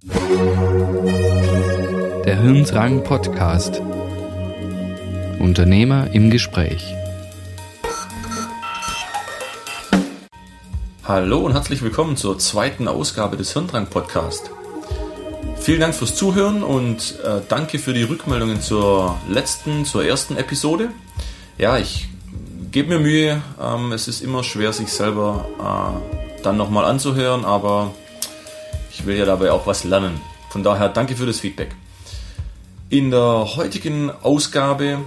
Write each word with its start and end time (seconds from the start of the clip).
Der 0.00 0.14
Hirndrang 2.40 3.02
Podcast. 3.02 3.82
Unternehmer 5.40 6.12
im 6.12 6.30
Gespräch. 6.30 6.94
Hallo 11.02 11.38
und 11.40 11.54
herzlich 11.54 11.82
willkommen 11.82 12.16
zur 12.16 12.38
zweiten 12.38 12.86
Ausgabe 12.86 13.36
des 13.36 13.52
Hirndrang 13.52 13.88
Podcast. 13.88 14.52
Vielen 15.58 15.80
Dank 15.80 15.96
fürs 15.96 16.14
Zuhören 16.14 16.62
und 16.62 17.18
äh, 17.24 17.40
danke 17.48 17.80
für 17.80 17.92
die 17.92 18.04
Rückmeldungen 18.04 18.60
zur 18.60 19.18
letzten, 19.28 19.84
zur 19.84 20.04
ersten 20.04 20.36
Episode. 20.36 20.90
Ja, 21.58 21.76
ich 21.76 22.08
gebe 22.70 22.90
mir 22.90 23.00
Mühe. 23.00 23.42
Ähm, 23.60 23.90
es 23.90 24.06
ist 24.06 24.20
immer 24.20 24.44
schwer, 24.44 24.72
sich 24.72 24.92
selber 24.92 25.48
äh, 25.58 26.42
dann 26.44 26.56
nochmal 26.56 26.84
anzuhören, 26.84 27.44
aber 27.44 27.90
will 29.08 29.16
ja 29.16 29.24
dabei 29.24 29.50
auch 29.50 29.66
was 29.66 29.82
lernen. 29.82 30.20
Von 30.50 30.62
daher 30.62 30.88
danke 30.88 31.16
für 31.16 31.26
das 31.26 31.40
Feedback. 31.40 31.74
In 32.90 33.10
der 33.10 33.56
heutigen 33.56 34.10
Ausgabe 34.22 34.98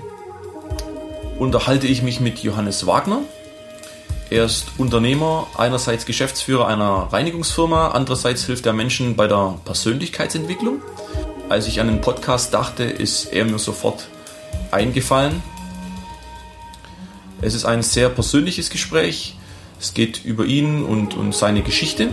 unterhalte 1.40 1.88
ich 1.88 2.02
mich 2.02 2.20
mit 2.20 2.40
Johannes 2.40 2.86
Wagner. 2.86 3.22
Er 4.30 4.46
ist 4.46 4.68
Unternehmer, 4.78 5.48
einerseits 5.58 6.06
Geschäftsführer 6.06 6.68
einer 6.68 7.10
Reinigungsfirma, 7.12 7.90
andererseits 7.90 8.46
hilft 8.46 8.66
er 8.66 8.74
Menschen 8.74 9.16
bei 9.16 9.28
der 9.28 9.60
Persönlichkeitsentwicklung. 9.66 10.82
Als 11.50 11.68
ich 11.68 11.80
an 11.80 11.88
den 11.88 12.02
Podcast 12.02 12.54
dachte, 12.54 12.84
ist 12.84 13.26
er 13.34 13.46
mir 13.46 13.60
sofort 13.60 14.08
eingefallen. 14.72 15.42
Es 17.42 17.56
ist 17.56 17.66
ein 17.66 17.82
sehr 17.82 18.10
persönliches 18.10 18.70
Gespräch. 18.70 19.36
Es 19.80 19.94
geht 19.94 20.24
über 20.24 20.46
ihn 20.46 20.84
und, 20.84 21.16
und 21.16 21.34
seine 21.34 21.64
Geschichte. 21.64 22.10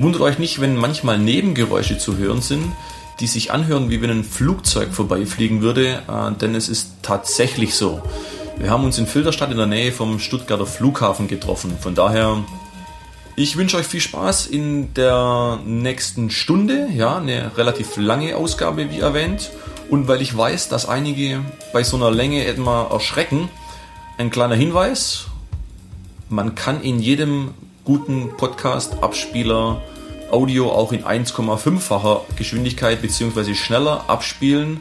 Wundert 0.00 0.22
euch 0.22 0.38
nicht, 0.38 0.62
wenn 0.62 0.76
manchmal 0.76 1.18
Nebengeräusche 1.18 1.98
zu 1.98 2.16
hören 2.16 2.40
sind, 2.40 2.72
die 3.20 3.26
sich 3.26 3.52
anhören, 3.52 3.90
wie 3.90 4.00
wenn 4.00 4.08
ein 4.08 4.24
Flugzeug 4.24 4.94
vorbeifliegen 4.94 5.60
würde, 5.60 6.02
äh, 6.08 6.32
denn 6.40 6.54
es 6.54 6.70
ist 6.70 6.92
tatsächlich 7.02 7.74
so. 7.74 8.00
Wir 8.56 8.70
haben 8.70 8.84
uns 8.84 8.96
in 8.96 9.06
Filderstadt 9.06 9.50
in 9.50 9.58
der 9.58 9.66
Nähe 9.66 9.92
vom 9.92 10.18
Stuttgarter 10.18 10.64
Flughafen 10.64 11.28
getroffen. 11.28 11.76
Von 11.78 11.94
daher, 11.94 12.42
ich 13.36 13.58
wünsche 13.58 13.76
euch 13.76 13.86
viel 13.86 14.00
Spaß 14.00 14.46
in 14.46 14.94
der 14.94 15.58
nächsten 15.66 16.30
Stunde. 16.30 16.88
Ja, 16.94 17.18
eine 17.18 17.54
relativ 17.58 17.98
lange 17.98 18.36
Ausgabe, 18.36 18.90
wie 18.90 19.00
erwähnt. 19.00 19.50
Und 19.90 20.08
weil 20.08 20.22
ich 20.22 20.34
weiß, 20.34 20.70
dass 20.70 20.88
einige 20.88 21.40
bei 21.74 21.82
so 21.82 21.98
einer 21.98 22.10
Länge 22.10 22.46
etwa 22.46 22.84
erschrecken, 22.90 23.50
ein 24.16 24.30
kleiner 24.30 24.54
Hinweis. 24.54 25.26
Man 26.30 26.54
kann 26.54 26.80
in 26.80 27.00
jedem 27.00 27.50
guten 27.84 28.36
Podcast-Abspieler 28.36 29.80
Audio 30.30 30.70
auch 30.70 30.92
in 30.92 31.04
1,5-facher 31.04 32.22
Geschwindigkeit 32.36 33.02
bzw. 33.02 33.54
schneller 33.54 34.04
abspielen. 34.08 34.80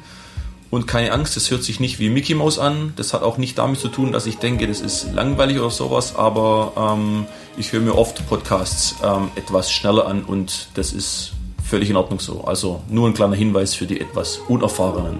Und 0.69 0.85
keine 0.85 1.11
Angst, 1.11 1.35
das 1.35 1.49
hört 1.49 1.63
sich 1.63 1.79
nicht 1.79 1.99
wie 1.99 2.09
Mickey 2.09 2.35
Mouse 2.35 2.59
an. 2.59 2.93
Das 2.95 3.13
hat 3.13 3.23
auch 3.23 3.37
nicht 3.37 3.57
damit 3.57 3.79
zu 3.79 3.87
tun, 3.87 4.11
dass 4.11 4.27
ich 4.27 4.37
denke, 4.37 4.67
das 4.67 4.81
ist 4.81 5.13
langweilig 5.13 5.57
oder 5.57 5.71
sowas, 5.71 6.15
aber 6.15 6.73
ähm, 6.77 7.25
ich 7.57 7.73
höre 7.73 7.81
mir 7.81 7.95
oft 7.95 8.27
Podcasts 8.29 8.95
ähm, 9.03 9.31
etwas 9.35 9.71
schneller 9.71 10.05
an 10.05 10.23
und 10.23 10.69
das 10.75 10.93
ist 10.93 11.31
völlig 11.63 11.89
in 11.89 11.95
Ordnung 11.95 12.19
so. 12.19 12.43
Also 12.43 12.81
nur 12.87 13.07
ein 13.07 13.15
kleiner 13.15 13.35
Hinweis 13.35 13.73
für 13.73 13.87
die 13.87 13.99
etwas 13.99 14.37
Unerfahrenen. 14.47 15.17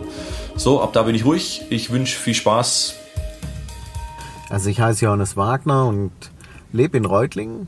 So, 0.56 0.82
ab 0.82 0.94
da 0.94 1.04
bin 1.04 1.16
ich 1.16 1.26
ruhig. 1.26 1.64
Ich 1.72 1.90
wünsche 1.90 2.20
viel 2.20 2.36
Spaß. 2.36 2.94
Also 4.50 4.70
ich 4.70 4.80
heiße 4.80 5.06
Johannes 5.06 5.36
Wagner 5.36 5.88
und 5.88 6.12
lebe 6.72 6.98
in 6.98 7.06
Reutlingen 7.06 7.68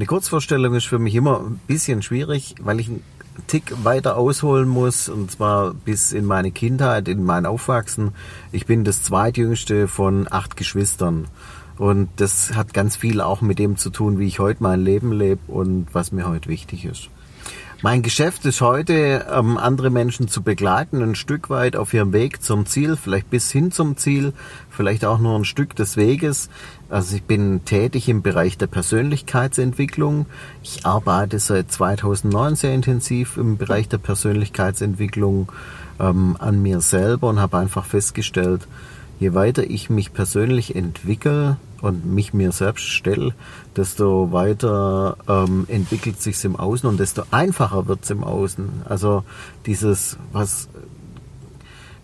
eine 0.00 0.06
Kurzvorstellung 0.06 0.74
ist 0.74 0.86
für 0.86 0.98
mich 0.98 1.14
immer 1.14 1.40
ein 1.40 1.60
bisschen 1.66 2.00
schwierig, 2.00 2.54
weil 2.62 2.80
ich 2.80 2.88
einen 2.88 3.04
Tick 3.48 3.84
weiter 3.84 4.16
ausholen 4.16 4.66
muss 4.66 5.10
und 5.10 5.30
zwar 5.30 5.74
bis 5.74 6.12
in 6.12 6.24
meine 6.24 6.52
Kindheit, 6.52 7.06
in 7.06 7.22
mein 7.22 7.44
Aufwachsen. 7.44 8.12
Ich 8.50 8.64
bin 8.64 8.82
das 8.84 9.02
zweitjüngste 9.02 9.88
von 9.88 10.26
acht 10.30 10.56
Geschwistern 10.56 11.26
und 11.76 12.08
das 12.16 12.54
hat 12.54 12.72
ganz 12.72 12.96
viel 12.96 13.20
auch 13.20 13.42
mit 13.42 13.58
dem 13.58 13.76
zu 13.76 13.90
tun, 13.90 14.18
wie 14.18 14.26
ich 14.26 14.38
heute 14.38 14.62
mein 14.62 14.80
Leben 14.80 15.12
lebe 15.12 15.52
und 15.52 15.88
was 15.92 16.12
mir 16.12 16.26
heute 16.26 16.48
wichtig 16.48 16.86
ist. 16.86 17.10
Mein 17.82 18.02
Geschäft 18.02 18.44
ist 18.44 18.60
heute, 18.60 19.24
ähm, 19.32 19.56
andere 19.56 19.88
Menschen 19.88 20.28
zu 20.28 20.42
begleiten, 20.42 21.02
ein 21.02 21.14
Stück 21.14 21.48
weit 21.48 21.76
auf 21.76 21.94
ihrem 21.94 22.12
Weg 22.12 22.42
zum 22.42 22.66
Ziel, 22.66 22.94
vielleicht 22.94 23.30
bis 23.30 23.50
hin 23.50 23.72
zum 23.72 23.96
Ziel, 23.96 24.34
vielleicht 24.68 25.06
auch 25.06 25.18
nur 25.18 25.34
ein 25.34 25.46
Stück 25.46 25.74
des 25.76 25.96
Weges. 25.96 26.50
Also 26.90 27.16
ich 27.16 27.22
bin 27.22 27.64
tätig 27.64 28.10
im 28.10 28.20
Bereich 28.20 28.58
der 28.58 28.66
Persönlichkeitsentwicklung. 28.66 30.26
Ich 30.62 30.84
arbeite 30.84 31.38
seit 31.38 31.72
2009 31.72 32.54
sehr 32.54 32.74
intensiv 32.74 33.38
im 33.38 33.56
Bereich 33.56 33.88
der 33.88 33.98
Persönlichkeitsentwicklung 33.98 35.50
ähm, 35.98 36.36
an 36.38 36.60
mir 36.60 36.82
selber 36.82 37.28
und 37.28 37.40
habe 37.40 37.56
einfach 37.56 37.86
festgestellt, 37.86 38.68
je 39.20 39.32
weiter 39.32 39.64
ich 39.64 39.88
mich 39.88 40.12
persönlich 40.12 40.76
entwickle 40.76 41.56
und 41.82 42.06
mich 42.06 42.34
mir 42.34 42.52
selbst 42.52 42.84
stelle, 42.86 43.34
desto 43.76 44.32
weiter 44.32 45.16
ähm, 45.28 45.66
entwickelt 45.68 46.20
sich's 46.20 46.44
im 46.44 46.56
Außen 46.56 46.88
und 46.88 47.00
desto 47.00 47.22
einfacher 47.30 47.86
wird's 47.88 48.10
im 48.10 48.24
Außen. 48.24 48.82
Also 48.88 49.24
dieses, 49.66 50.16
was 50.32 50.68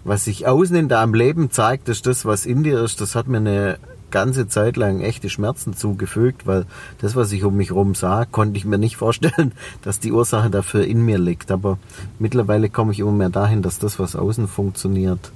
was 0.06 0.24
sich 0.24 0.46
außen 0.46 0.76
in 0.76 0.88
deinem 0.88 1.14
Leben 1.14 1.50
zeigt, 1.50 1.88
ist 1.88 2.06
das, 2.06 2.24
was 2.24 2.46
in 2.46 2.62
dir 2.62 2.80
ist. 2.80 3.00
Das 3.00 3.16
hat 3.16 3.26
mir 3.26 3.38
eine 3.38 3.78
ganze 4.12 4.46
Zeit 4.46 4.76
lang 4.76 5.00
echte 5.00 5.28
Schmerzen 5.28 5.74
zugefügt, 5.74 6.46
weil 6.46 6.64
das, 7.00 7.16
was 7.16 7.32
ich 7.32 7.42
um 7.42 7.56
mich 7.56 7.70
herum 7.70 7.96
sah, 7.96 8.24
konnte 8.24 8.56
ich 8.56 8.64
mir 8.64 8.78
nicht 8.78 8.96
vorstellen, 8.96 9.52
dass 9.82 9.98
die 9.98 10.12
Ursache 10.12 10.48
dafür 10.48 10.84
in 10.84 11.04
mir 11.04 11.18
liegt. 11.18 11.50
Aber 11.50 11.78
mittlerweile 12.20 12.70
komme 12.70 12.92
ich 12.92 13.00
immer 13.00 13.10
mehr 13.10 13.30
dahin, 13.30 13.62
dass 13.62 13.80
das, 13.80 13.98
was 13.98 14.14
außen 14.14 14.46
funktioniert 14.46 15.32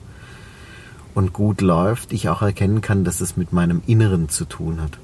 und 1.15 1.33
gut 1.33 1.61
läuft, 1.61 2.13
ich 2.13 2.29
auch 2.29 2.43
erkennen 2.43 2.81
kann, 2.81 3.05
dass 3.05 3.21
es 3.21 3.37
mit 3.37 3.53
meinem 3.53 3.83
Inneren 3.87 4.29
zu 4.29 4.45
tun 4.45 4.81
hat. 4.81 4.99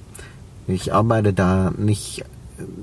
Ich 0.67 0.93
arbeite 0.93 1.33
da 1.33 1.73
nicht 1.77 2.25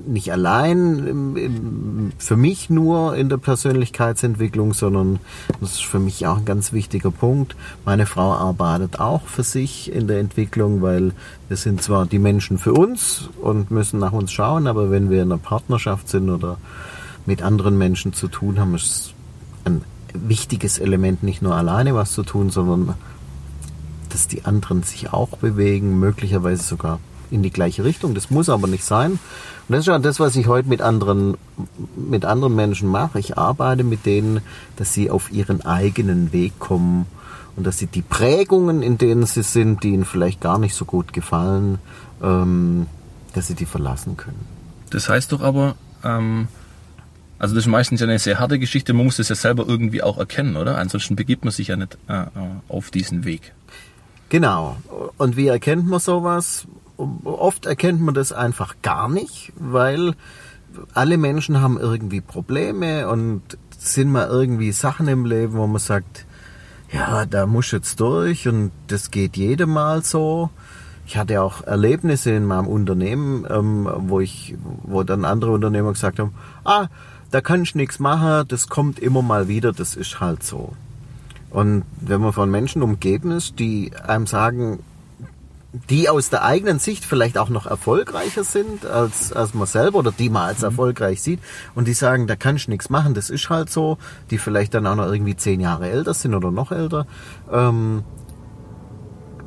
nicht 0.06 0.30
allein 0.30 2.12
für 2.18 2.36
mich 2.36 2.70
nur 2.70 3.16
in 3.16 3.28
der 3.28 3.38
Persönlichkeitsentwicklung, 3.38 4.72
sondern 4.72 5.18
das 5.60 5.72
ist 5.72 5.84
für 5.84 5.98
mich 5.98 6.26
auch 6.26 6.38
ein 6.38 6.44
ganz 6.44 6.72
wichtiger 6.72 7.10
Punkt. 7.10 7.56
Meine 7.84 8.06
Frau 8.06 8.32
arbeitet 8.32 9.00
auch 9.00 9.22
für 9.22 9.42
sich 9.42 9.92
in 9.92 10.06
der 10.06 10.20
Entwicklung, 10.20 10.82
weil 10.82 11.12
wir 11.48 11.56
sind 11.56 11.82
zwar 11.82 12.06
die 12.06 12.18
Menschen 12.18 12.58
für 12.58 12.72
uns 12.72 13.28
und 13.40 13.70
müssen 13.70 13.98
nach 13.98 14.12
uns 14.12 14.32
schauen, 14.32 14.66
aber 14.66 14.90
wenn 14.90 15.10
wir 15.10 15.22
in 15.22 15.32
einer 15.32 15.38
Partnerschaft 15.38 16.08
sind 16.08 16.30
oder 16.30 16.58
mit 17.26 17.42
anderen 17.42 17.76
Menschen 17.76 18.12
zu 18.12 18.28
tun 18.28 18.60
haben, 18.60 18.74
ist 18.74 19.14
ein 19.64 19.82
wichtiges 20.12 20.78
Element, 20.78 21.22
nicht 21.22 21.42
nur 21.42 21.54
alleine 21.56 21.94
was 21.94 22.12
zu 22.12 22.22
tun, 22.22 22.50
sondern 22.50 22.94
dass 24.14 24.28
die 24.28 24.44
anderen 24.44 24.84
sich 24.84 25.12
auch 25.12 25.36
bewegen, 25.38 25.98
möglicherweise 25.98 26.62
sogar 26.62 27.00
in 27.32 27.42
die 27.42 27.50
gleiche 27.50 27.82
Richtung. 27.82 28.14
Das 28.14 28.30
muss 28.30 28.48
aber 28.48 28.68
nicht 28.68 28.84
sein. 28.84 29.12
Und 29.12 29.20
das 29.68 29.80
ist 29.80 29.86
ja 29.86 29.98
das, 29.98 30.20
was 30.20 30.36
ich 30.36 30.46
heute 30.46 30.68
mit 30.68 30.80
anderen, 30.80 31.36
mit 31.96 32.24
anderen 32.24 32.54
Menschen 32.54 32.88
mache. 32.88 33.18
Ich 33.18 33.36
arbeite 33.36 33.82
mit 33.82 34.06
denen, 34.06 34.40
dass 34.76 34.92
sie 34.92 35.10
auf 35.10 35.32
ihren 35.32 35.62
eigenen 35.62 36.32
Weg 36.32 36.60
kommen 36.60 37.06
und 37.56 37.66
dass 37.66 37.78
sie 37.78 37.88
die 37.88 38.02
Prägungen, 38.02 38.82
in 38.82 38.98
denen 38.98 39.26
sie 39.26 39.42
sind, 39.42 39.82
die 39.82 39.90
ihnen 39.90 40.04
vielleicht 40.04 40.40
gar 40.40 40.58
nicht 40.58 40.76
so 40.76 40.84
gut 40.84 41.12
gefallen, 41.12 41.78
ähm, 42.22 42.86
dass 43.32 43.48
sie 43.48 43.54
die 43.54 43.66
verlassen 43.66 44.16
können. 44.16 44.46
Das 44.90 45.08
heißt 45.08 45.32
doch 45.32 45.40
aber, 45.40 45.74
ähm, 46.04 46.46
also 47.40 47.56
das 47.56 47.64
ist 47.64 47.70
meistens 47.70 48.00
eine 48.00 48.20
sehr 48.20 48.38
harte 48.38 48.60
Geschichte, 48.60 48.92
man 48.92 49.06
muss 49.06 49.16
das 49.16 49.28
ja 49.28 49.34
selber 49.34 49.64
irgendwie 49.66 50.04
auch 50.04 50.18
erkennen, 50.18 50.56
oder? 50.56 50.78
Ansonsten 50.78 51.16
begibt 51.16 51.44
man 51.44 51.52
sich 51.52 51.68
ja 51.68 51.76
nicht 51.76 51.98
äh, 52.08 52.22
äh 52.22 52.26
auf 52.68 52.92
diesen 52.92 53.24
Weg. 53.24 53.52
Genau. 54.28 54.76
Und 55.16 55.36
wie 55.36 55.48
erkennt 55.48 55.86
man 55.86 56.00
sowas? 56.00 56.66
oft 56.96 57.66
erkennt 57.66 58.00
man 58.00 58.14
das 58.14 58.32
einfach 58.32 58.76
gar 58.82 59.08
nicht, 59.08 59.52
weil 59.56 60.14
alle 60.92 61.18
Menschen 61.18 61.60
haben 61.60 61.78
irgendwie 61.78 62.20
Probleme 62.20 63.08
und 63.08 63.42
sind 63.78 64.10
mal 64.10 64.28
irgendwie 64.28 64.72
Sachen 64.72 65.08
im 65.08 65.24
Leben, 65.24 65.54
wo 65.54 65.66
man 65.66 65.80
sagt, 65.80 66.26
ja, 66.92 67.26
da 67.26 67.46
muss 67.46 67.70
jetzt 67.72 68.00
durch 68.00 68.48
und 68.48 68.70
das 68.86 69.10
geht 69.10 69.36
jedem 69.36 69.70
Mal 69.70 70.04
so. 70.04 70.50
Ich 71.06 71.16
hatte 71.16 71.42
auch 71.42 71.62
Erlebnisse 71.62 72.30
in 72.30 72.46
meinem 72.46 72.66
Unternehmen, 72.66 73.46
ähm, 73.50 73.88
wo 73.98 74.20
ich, 74.20 74.56
wo 74.84 75.02
dann 75.02 75.24
andere 75.24 75.50
Unternehmer 75.50 75.92
gesagt 75.92 76.18
haben, 76.18 76.34
ah, 76.64 76.86
da 77.30 77.40
kann 77.40 77.62
ich 77.62 77.74
nichts 77.74 77.98
machen, 77.98 78.46
das 78.48 78.68
kommt 78.68 79.00
immer 79.00 79.20
mal 79.20 79.48
wieder, 79.48 79.72
das 79.72 79.96
ist 79.96 80.20
halt 80.20 80.42
so. 80.42 80.72
Und 81.54 81.84
wenn 82.00 82.20
man 82.20 82.32
von 82.32 82.50
Menschen 82.50 82.82
umgeben 82.82 83.30
ist, 83.30 83.60
die 83.60 83.92
einem 84.06 84.26
sagen, 84.26 84.80
die 85.88 86.08
aus 86.08 86.28
der 86.28 86.44
eigenen 86.44 86.80
Sicht 86.80 87.04
vielleicht 87.04 87.38
auch 87.38 87.48
noch 87.48 87.66
erfolgreicher 87.66 88.42
sind 88.42 88.84
als, 88.86 89.32
als 89.32 89.54
man 89.54 89.66
selber 89.68 90.00
oder 90.00 90.10
die 90.10 90.30
man 90.30 90.48
als 90.48 90.58
mhm. 90.58 90.64
erfolgreich 90.66 91.22
sieht 91.22 91.38
und 91.76 91.86
die 91.86 91.94
sagen, 91.94 92.26
da 92.26 92.34
kann 92.34 92.56
ich 92.56 92.66
nichts 92.66 92.90
machen, 92.90 93.14
das 93.14 93.30
ist 93.30 93.50
halt 93.50 93.70
so, 93.70 93.98
die 94.30 94.38
vielleicht 94.38 94.74
dann 94.74 94.84
auch 94.86 94.96
noch 94.96 95.06
irgendwie 95.06 95.36
zehn 95.36 95.60
Jahre 95.60 95.88
älter 95.88 96.12
sind 96.12 96.34
oder 96.34 96.50
noch 96.50 96.72
älter, 96.72 97.06
ähm, 97.52 98.02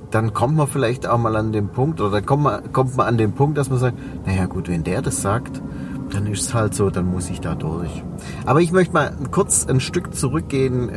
dann 0.09 0.33
kommt 0.33 0.55
man 0.55 0.67
vielleicht 0.67 1.07
auch 1.07 1.17
mal 1.17 1.35
an 1.35 1.51
den 1.51 1.67
Punkt 1.67 1.99
oder 1.99 2.11
dann 2.11 2.25
kommt 2.25 2.43
man, 2.43 2.71
kommt 2.71 2.95
man 2.95 3.07
an 3.07 3.17
den 3.17 3.33
Punkt, 3.33 3.57
dass 3.57 3.69
man 3.69 3.79
sagt, 3.79 3.97
naja 4.25 4.45
gut, 4.45 4.69
wenn 4.69 4.85
der 4.85 5.01
das 5.01 5.21
sagt, 5.21 5.61
dann 6.11 6.25
ist 6.27 6.41
es 6.41 6.53
halt 6.53 6.73
so, 6.73 6.89
dann 6.89 7.05
muss 7.05 7.29
ich 7.29 7.41
da 7.41 7.53
durch. 7.53 8.03
Aber 8.45 8.61
ich 8.61 8.71
möchte 8.71 8.93
mal 8.93 9.13
kurz 9.31 9.67
ein 9.67 9.81
Stück 9.81 10.15
zurückgehen 10.15 10.89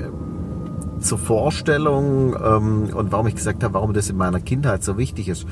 zur 1.00 1.18
Vorstellung 1.18 2.34
ähm, 2.34 2.90
und 2.94 3.12
warum 3.12 3.26
ich 3.26 3.34
gesagt 3.34 3.64
habe, 3.64 3.74
warum 3.74 3.92
das 3.92 4.10
in 4.10 4.16
meiner 4.16 4.40
Kindheit 4.40 4.84
so 4.84 4.98
wichtig 4.98 5.28
ist. 5.28 5.46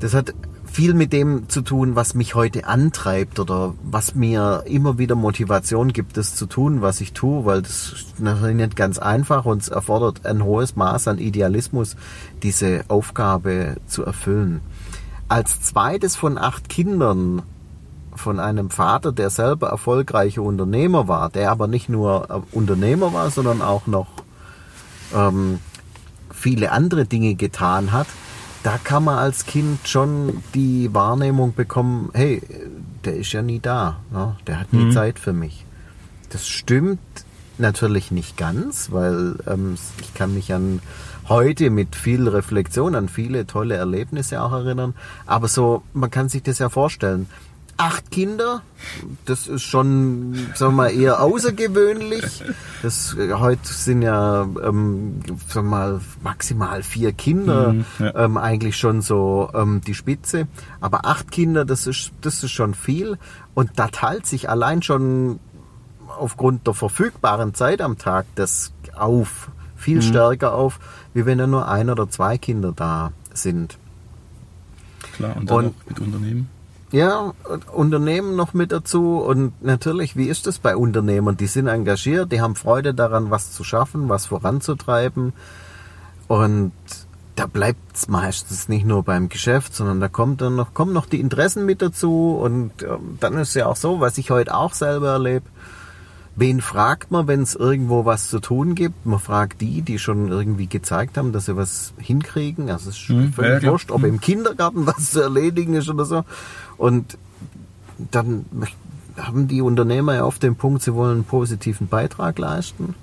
Das 0.00 0.14
hat 0.14 0.34
viel 0.76 0.92
mit 0.92 1.12
dem 1.14 1.48
zu 1.48 1.62
tun, 1.62 1.96
was 1.96 2.14
mich 2.14 2.34
heute 2.34 2.66
antreibt 2.66 3.40
oder 3.40 3.72
was 3.82 4.14
mir 4.14 4.64
immer 4.66 4.98
wieder 4.98 5.14
Motivation 5.14 5.92
gibt, 5.92 6.18
das 6.18 6.36
zu 6.36 6.44
tun, 6.44 6.82
was 6.82 7.00
ich 7.00 7.14
tue, 7.14 7.46
weil 7.46 7.62
das 7.62 7.92
ist 7.92 8.20
natürlich 8.20 8.56
nicht 8.56 8.76
ganz 8.76 8.98
einfach 8.98 9.46
und 9.46 9.62
es 9.62 9.68
erfordert 9.68 10.26
ein 10.26 10.44
hohes 10.44 10.76
Maß 10.76 11.08
an 11.08 11.18
Idealismus, 11.18 11.96
diese 12.42 12.84
Aufgabe 12.88 13.76
zu 13.86 14.04
erfüllen. 14.04 14.60
Als 15.28 15.62
zweites 15.62 16.14
von 16.14 16.36
acht 16.36 16.68
Kindern 16.68 17.42
von 18.14 18.40
einem 18.40 18.70
Vater, 18.70 19.12
der 19.12 19.30
selber 19.30 19.68
erfolgreicher 19.68 20.42
Unternehmer 20.42 21.08
war, 21.08 21.30
der 21.30 21.50
aber 21.50 21.68
nicht 21.68 21.88
nur 21.88 22.28
äh, 22.30 22.56
Unternehmer 22.56 23.12
war, 23.12 23.30
sondern 23.30 23.62
auch 23.62 23.86
noch 23.86 24.08
ähm, 25.14 25.58
viele 26.30 26.72
andere 26.72 27.04
Dinge 27.06 27.34
getan 27.34 27.92
hat, 27.92 28.06
da 28.62 28.78
kann 28.82 29.04
man 29.04 29.18
als 29.18 29.46
Kind 29.46 29.86
schon 29.86 30.42
die 30.54 30.92
Wahrnehmung 30.92 31.54
bekommen, 31.54 32.10
hey, 32.14 32.42
der 33.04 33.16
ist 33.16 33.32
ja 33.32 33.42
nie 33.42 33.60
da, 33.60 34.00
ne? 34.10 34.36
der 34.46 34.60
hat 34.60 34.72
nie 34.72 34.92
Zeit 34.92 35.18
für 35.18 35.32
mich. 35.32 35.64
Das 36.30 36.48
stimmt 36.48 36.98
natürlich 37.58 38.10
nicht 38.10 38.36
ganz, 38.36 38.90
weil 38.90 39.36
ähm, 39.46 39.76
ich 40.00 40.14
kann 40.14 40.34
mich 40.34 40.52
an 40.52 40.80
heute 41.28 41.70
mit 41.70 41.96
viel 41.96 42.28
Reflexion 42.28 42.94
an 42.94 43.08
viele 43.08 43.46
tolle 43.46 43.76
Erlebnisse 43.76 44.42
auch 44.42 44.52
erinnern. 44.52 44.94
Aber 45.26 45.48
so, 45.48 45.82
man 45.92 46.10
kann 46.10 46.28
sich 46.28 46.42
das 46.42 46.58
ja 46.58 46.68
vorstellen. 46.68 47.26
Acht 47.78 48.10
Kinder, 48.10 48.62
das 49.26 49.46
ist 49.46 49.62
schon, 49.62 50.34
sagen 50.54 50.72
wir 50.72 50.76
mal, 50.84 50.88
eher 50.90 51.20
außergewöhnlich. 51.22 52.42
Das, 52.82 53.14
äh, 53.18 53.34
heute 53.34 53.66
sind 53.70 54.00
ja, 54.00 54.42
ähm, 54.42 55.20
sagen 55.48 55.68
wir 55.68 55.76
mal, 55.76 56.00
maximal 56.22 56.82
vier 56.82 57.12
Kinder 57.12 57.74
Mhm, 57.74 57.84
ja. 57.98 58.14
ähm, 58.14 58.38
eigentlich 58.38 58.78
schon 58.78 59.02
so 59.02 59.50
ähm, 59.52 59.82
die 59.86 59.94
Spitze. 59.94 60.48
Aber 60.80 61.04
acht 61.04 61.30
Kinder, 61.30 61.66
das 61.66 61.86
ist, 61.86 62.12
das 62.22 62.42
ist 62.42 62.52
schon 62.52 62.72
viel. 62.72 63.18
Und 63.54 63.72
da 63.76 63.88
teilt 63.88 64.26
sich 64.26 64.48
allein 64.48 64.80
schon 64.80 65.38
aufgrund 66.18 66.66
der 66.66 66.72
verfügbaren 66.72 67.52
Zeit 67.52 67.82
am 67.82 67.98
Tag 67.98 68.24
das 68.36 68.72
auf, 68.94 69.50
viel 69.76 70.00
stärker 70.00 70.54
auf, 70.54 70.80
wie 71.12 71.26
wenn 71.26 71.38
ja 71.38 71.46
nur 71.46 71.68
ein 71.68 71.90
oder 71.90 72.08
zwei 72.08 72.38
Kinder 72.38 72.72
da 72.74 73.12
sind. 73.34 73.76
Klar, 75.12 75.36
und 75.36 75.50
dann 75.50 75.56
Und- 75.58 75.66
auch 75.66 75.88
mit 75.90 76.00
Unternehmen. 76.00 76.48
Ja, 76.92 77.32
Unternehmen 77.72 78.36
noch 78.36 78.54
mit 78.54 78.70
dazu 78.70 79.18
und 79.18 79.60
natürlich, 79.62 80.16
wie 80.16 80.26
ist 80.28 80.46
das 80.46 80.60
bei 80.60 80.76
Unternehmern? 80.76 81.36
Die 81.36 81.48
sind 81.48 81.66
engagiert, 81.66 82.30
die 82.30 82.40
haben 82.40 82.54
Freude 82.54 82.94
daran, 82.94 83.30
was 83.30 83.52
zu 83.52 83.64
schaffen, 83.64 84.08
was 84.08 84.26
voranzutreiben 84.26 85.32
und 86.28 86.72
da 87.34 87.46
bleibt 87.46 87.94
es 87.96 88.08
meistens 88.08 88.68
nicht 88.68 88.86
nur 88.86 89.02
beim 89.02 89.28
Geschäft, 89.28 89.74
sondern 89.74 90.00
da 90.00 90.08
kommt 90.08 90.40
dann 90.40 90.54
noch, 90.56 90.74
kommen 90.74 90.92
noch 90.92 91.06
die 91.06 91.20
Interessen 91.20 91.66
mit 91.66 91.82
dazu 91.82 92.38
und 92.40 92.70
ähm, 92.82 93.18
dann 93.20 93.34
ist 93.34 93.54
ja 93.54 93.66
auch 93.66 93.76
so, 93.76 94.00
was 94.00 94.16
ich 94.16 94.30
heute 94.30 94.54
auch 94.54 94.72
selber 94.72 95.08
erlebe, 95.10 95.46
Wen 96.38 96.60
fragt 96.60 97.10
man, 97.10 97.26
wenn 97.28 97.40
es 97.40 97.54
irgendwo 97.54 98.04
was 98.04 98.28
zu 98.28 98.40
tun 98.40 98.74
gibt? 98.74 99.06
Man 99.06 99.18
fragt 99.18 99.62
die, 99.62 99.80
die 99.80 99.98
schon 99.98 100.28
irgendwie 100.28 100.66
gezeigt 100.66 101.16
haben, 101.16 101.32
dass 101.32 101.46
sie 101.46 101.56
was 101.56 101.94
hinkriegen. 101.96 102.68
Also 102.70 102.90
es 102.90 102.96
ist 102.98 103.08
Mhm, 103.08 103.22
ja, 103.22 103.30
völlig 103.32 103.60
klar. 103.60 103.72
wurscht, 103.72 103.90
ob 103.90 104.04
im 104.04 104.20
Kindergarten 104.20 104.86
was 104.86 105.12
zu 105.12 105.22
erledigen 105.22 105.72
ist 105.72 105.88
oder 105.88 106.04
so. 106.04 106.24
Und 106.78 107.18
dann 107.98 108.44
haben 109.16 109.48
die 109.48 109.62
Unternehmer 109.62 110.14
ja 110.14 110.24
oft 110.24 110.42
den 110.42 110.56
Punkt, 110.56 110.82
sie 110.82 110.94
wollen 110.94 111.14
einen 111.14 111.24
positiven 111.24 111.88
Beitrag 111.88 112.38
leisten. 112.38 112.94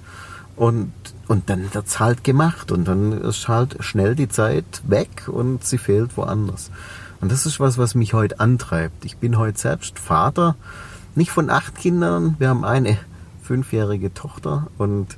Und, 0.55 0.93
und 1.27 1.49
dann 1.49 1.73
wird's 1.73 1.99
halt 1.99 2.23
gemacht. 2.23 2.71
Und 2.71 2.87
dann 2.87 3.11
ist 3.21 3.47
halt 3.47 3.77
schnell 3.83 4.15
die 4.15 4.29
Zeit 4.29 4.83
weg 4.87 5.27
und 5.27 5.63
sie 5.63 5.77
fehlt 5.77 6.15
woanders. 6.17 6.69
Und 7.21 7.31
das 7.31 7.45
ist 7.45 7.59
was, 7.59 7.77
was 7.77 7.95
mich 7.95 8.13
heute 8.13 8.39
antreibt. 8.39 9.05
Ich 9.05 9.17
bin 9.17 9.37
heute 9.37 9.57
selbst 9.57 9.97
Vater, 9.97 10.55
nicht 11.15 11.31
von 11.31 11.49
acht 11.49 11.75
Kindern. 11.75 12.35
Wir 12.37 12.49
haben 12.49 12.65
eine 12.65 12.97
fünfjährige 13.41 14.13
Tochter 14.13 14.67
und 14.77 15.17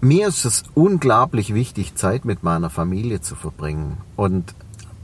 mir 0.00 0.28
ist 0.28 0.44
es 0.44 0.64
unglaublich 0.74 1.54
wichtig, 1.54 1.94
Zeit 1.94 2.24
mit 2.24 2.42
meiner 2.42 2.70
Familie 2.70 3.20
zu 3.20 3.34
verbringen. 3.34 3.96
Und 4.16 4.54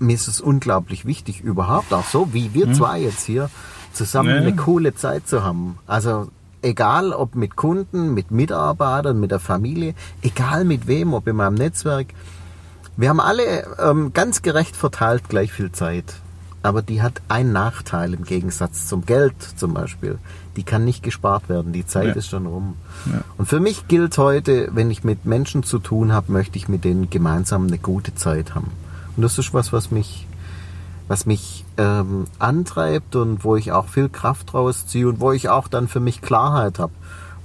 mir 0.03 0.15
ist 0.15 0.29
es 0.29 0.41
unglaublich 0.41 1.05
wichtig, 1.07 1.41
überhaupt 1.41 1.93
auch 1.95 2.05
so, 2.07 2.33
wie 2.33 2.53
wir 2.55 2.73
zwei 2.73 3.01
jetzt 3.01 3.25
hier, 3.25 3.49
zusammen 3.93 4.31
Ja. 4.31 4.37
eine 4.37 4.57
coole 4.57 4.95
Zeit 4.95 5.29
zu 5.29 5.43
haben. 5.43 5.79
Also 5.87 6.29
egal 6.63 7.13
ob 7.13 7.35
mit 7.35 7.57
Kunden, 7.57 8.15
mit 8.15 8.31
Mitarbeitern, 8.31 9.19
mit 9.21 9.31
der 9.31 9.41
Familie, 9.41 9.95
egal 10.23 10.65
mit 10.65 10.87
wem, 10.87 11.15
ob 11.15 11.27
in 11.27 11.37
meinem 11.37 11.55
Netzwerk. 11.55 12.09
Wir 12.97 13.09
haben 13.09 13.21
alle 13.21 13.67
ähm, 13.79 14.13
ganz 14.13 14.43
gerecht 14.43 14.77
verteilt 14.77 15.29
gleich 15.29 15.51
viel 15.53 15.73
Zeit. 15.73 16.05
Aber 16.65 16.81
die 16.83 17.03
hat 17.03 17.21
einen 17.29 17.53
Nachteil 17.53 18.15
im 18.15 18.23
Gegensatz 18.25 18.87
zum 18.87 19.05
Geld 19.05 19.35
zum 19.57 19.75
Beispiel. 19.75 20.19
Die 20.57 20.63
kann 20.63 20.85
nicht 20.85 21.03
gespart 21.03 21.49
werden. 21.49 21.73
Die 21.73 21.87
Zeit 21.87 22.09
Ja. 22.09 22.13
ist 22.13 22.29
schon 22.29 22.47
rum. 22.47 22.75
Ja. 23.07 23.23
Und 23.37 23.47
für 23.49 23.59
mich 23.59 23.89
gilt 23.89 24.17
heute, 24.19 24.69
wenn 24.73 24.91
ich 24.91 25.03
mit 25.03 25.25
Menschen 25.25 25.65
zu 25.65 25.81
tun 25.81 26.13
habe, 26.13 26.31
möchte 26.31 26.57
ich 26.59 26.69
mit 26.69 26.85
denen 26.85 27.11
gemeinsam 27.11 27.67
eine 27.67 27.79
gute 27.79 28.15
Zeit 28.15 28.55
haben. 28.55 28.71
Und 29.17 29.23
das 29.23 29.39
ist 29.39 29.53
was, 29.53 29.73
was 29.73 29.91
mich, 29.91 30.27
was 31.09 31.27
mich 31.27 31.65
ähm, 31.77 32.27
antreibt 32.39 33.17
und 33.17 33.45
wo 33.45 33.57
ich 33.57 33.73
auch 33.73 33.89
viel 33.89 34.09
Kraft 34.09 34.55
rausziehe 34.55 35.09
und 35.09 35.21
wo 35.21 35.33
ich 35.33 35.49
auch 35.49 35.69
dann 35.69 35.89
für 35.89 36.01
mich 36.01 36.23
Klarheit 36.23 36.79
habe. 36.79 36.93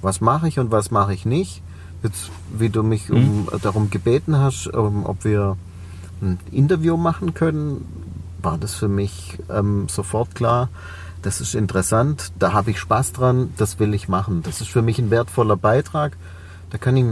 Was 0.00 0.20
mache 0.20 0.48
ich 0.48 0.58
und 0.58 0.70
was 0.70 0.90
mache 0.90 1.14
ich 1.14 1.26
nicht? 1.26 1.62
Jetzt, 2.02 2.30
wie 2.56 2.68
du 2.68 2.82
mich 2.82 3.10
um, 3.10 3.48
darum 3.62 3.90
gebeten 3.90 4.36
hast, 4.36 4.68
um, 4.68 5.04
ob 5.04 5.24
wir 5.24 5.56
ein 6.22 6.38
Interview 6.52 6.96
machen 6.96 7.34
können, 7.34 7.84
war 8.40 8.56
das 8.58 8.74
für 8.74 8.88
mich 8.88 9.38
ähm, 9.50 9.88
sofort 9.88 10.34
klar. 10.34 10.68
Das 11.22 11.40
ist 11.40 11.56
interessant, 11.56 12.32
da 12.38 12.52
habe 12.52 12.70
ich 12.70 12.78
Spaß 12.78 13.12
dran, 13.12 13.52
das 13.56 13.80
will 13.80 13.92
ich 13.94 14.08
machen. 14.08 14.42
Das 14.44 14.60
ist 14.60 14.68
für 14.70 14.82
mich 14.82 15.00
ein 15.00 15.10
wertvoller 15.10 15.56
Beitrag. 15.56 16.16
Da 16.70 16.78
kann 16.78 16.96
ich 16.96 17.04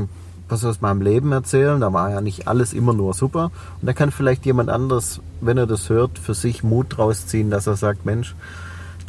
was 0.48 0.64
aus 0.64 0.80
meinem 0.80 1.00
Leben 1.02 1.32
erzählen. 1.32 1.80
Da 1.80 1.92
war 1.92 2.10
ja 2.10 2.20
nicht 2.20 2.46
alles 2.48 2.72
immer 2.72 2.92
nur 2.92 3.14
super. 3.14 3.50
Und 3.80 3.86
da 3.86 3.92
kann 3.92 4.10
vielleicht 4.10 4.46
jemand 4.46 4.70
anders, 4.70 5.20
wenn 5.40 5.58
er 5.58 5.66
das 5.66 5.88
hört, 5.88 6.18
für 6.18 6.34
sich 6.34 6.62
Mut 6.62 6.96
draus 6.96 7.26
ziehen, 7.26 7.50
dass 7.50 7.66
er 7.66 7.76
sagt, 7.76 8.04
Mensch, 8.06 8.34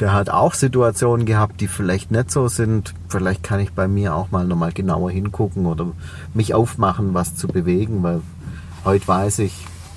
der 0.00 0.12
hat 0.12 0.30
auch 0.30 0.54
Situationen 0.54 1.26
gehabt, 1.26 1.60
die 1.60 1.68
vielleicht 1.68 2.10
nicht 2.10 2.30
so 2.30 2.48
sind. 2.48 2.94
Vielleicht 3.08 3.42
kann 3.42 3.60
ich 3.60 3.72
bei 3.72 3.88
mir 3.88 4.14
auch 4.14 4.30
mal 4.30 4.44
nochmal 4.46 4.72
genauer 4.72 5.10
hingucken 5.10 5.66
oder 5.66 5.86
mich 6.34 6.54
aufmachen, 6.54 7.14
was 7.14 7.34
zu 7.34 7.48
bewegen, 7.48 8.02
weil 8.02 8.20
heute 8.84 9.06
weiß 9.08 9.40
ich, 9.40 9.52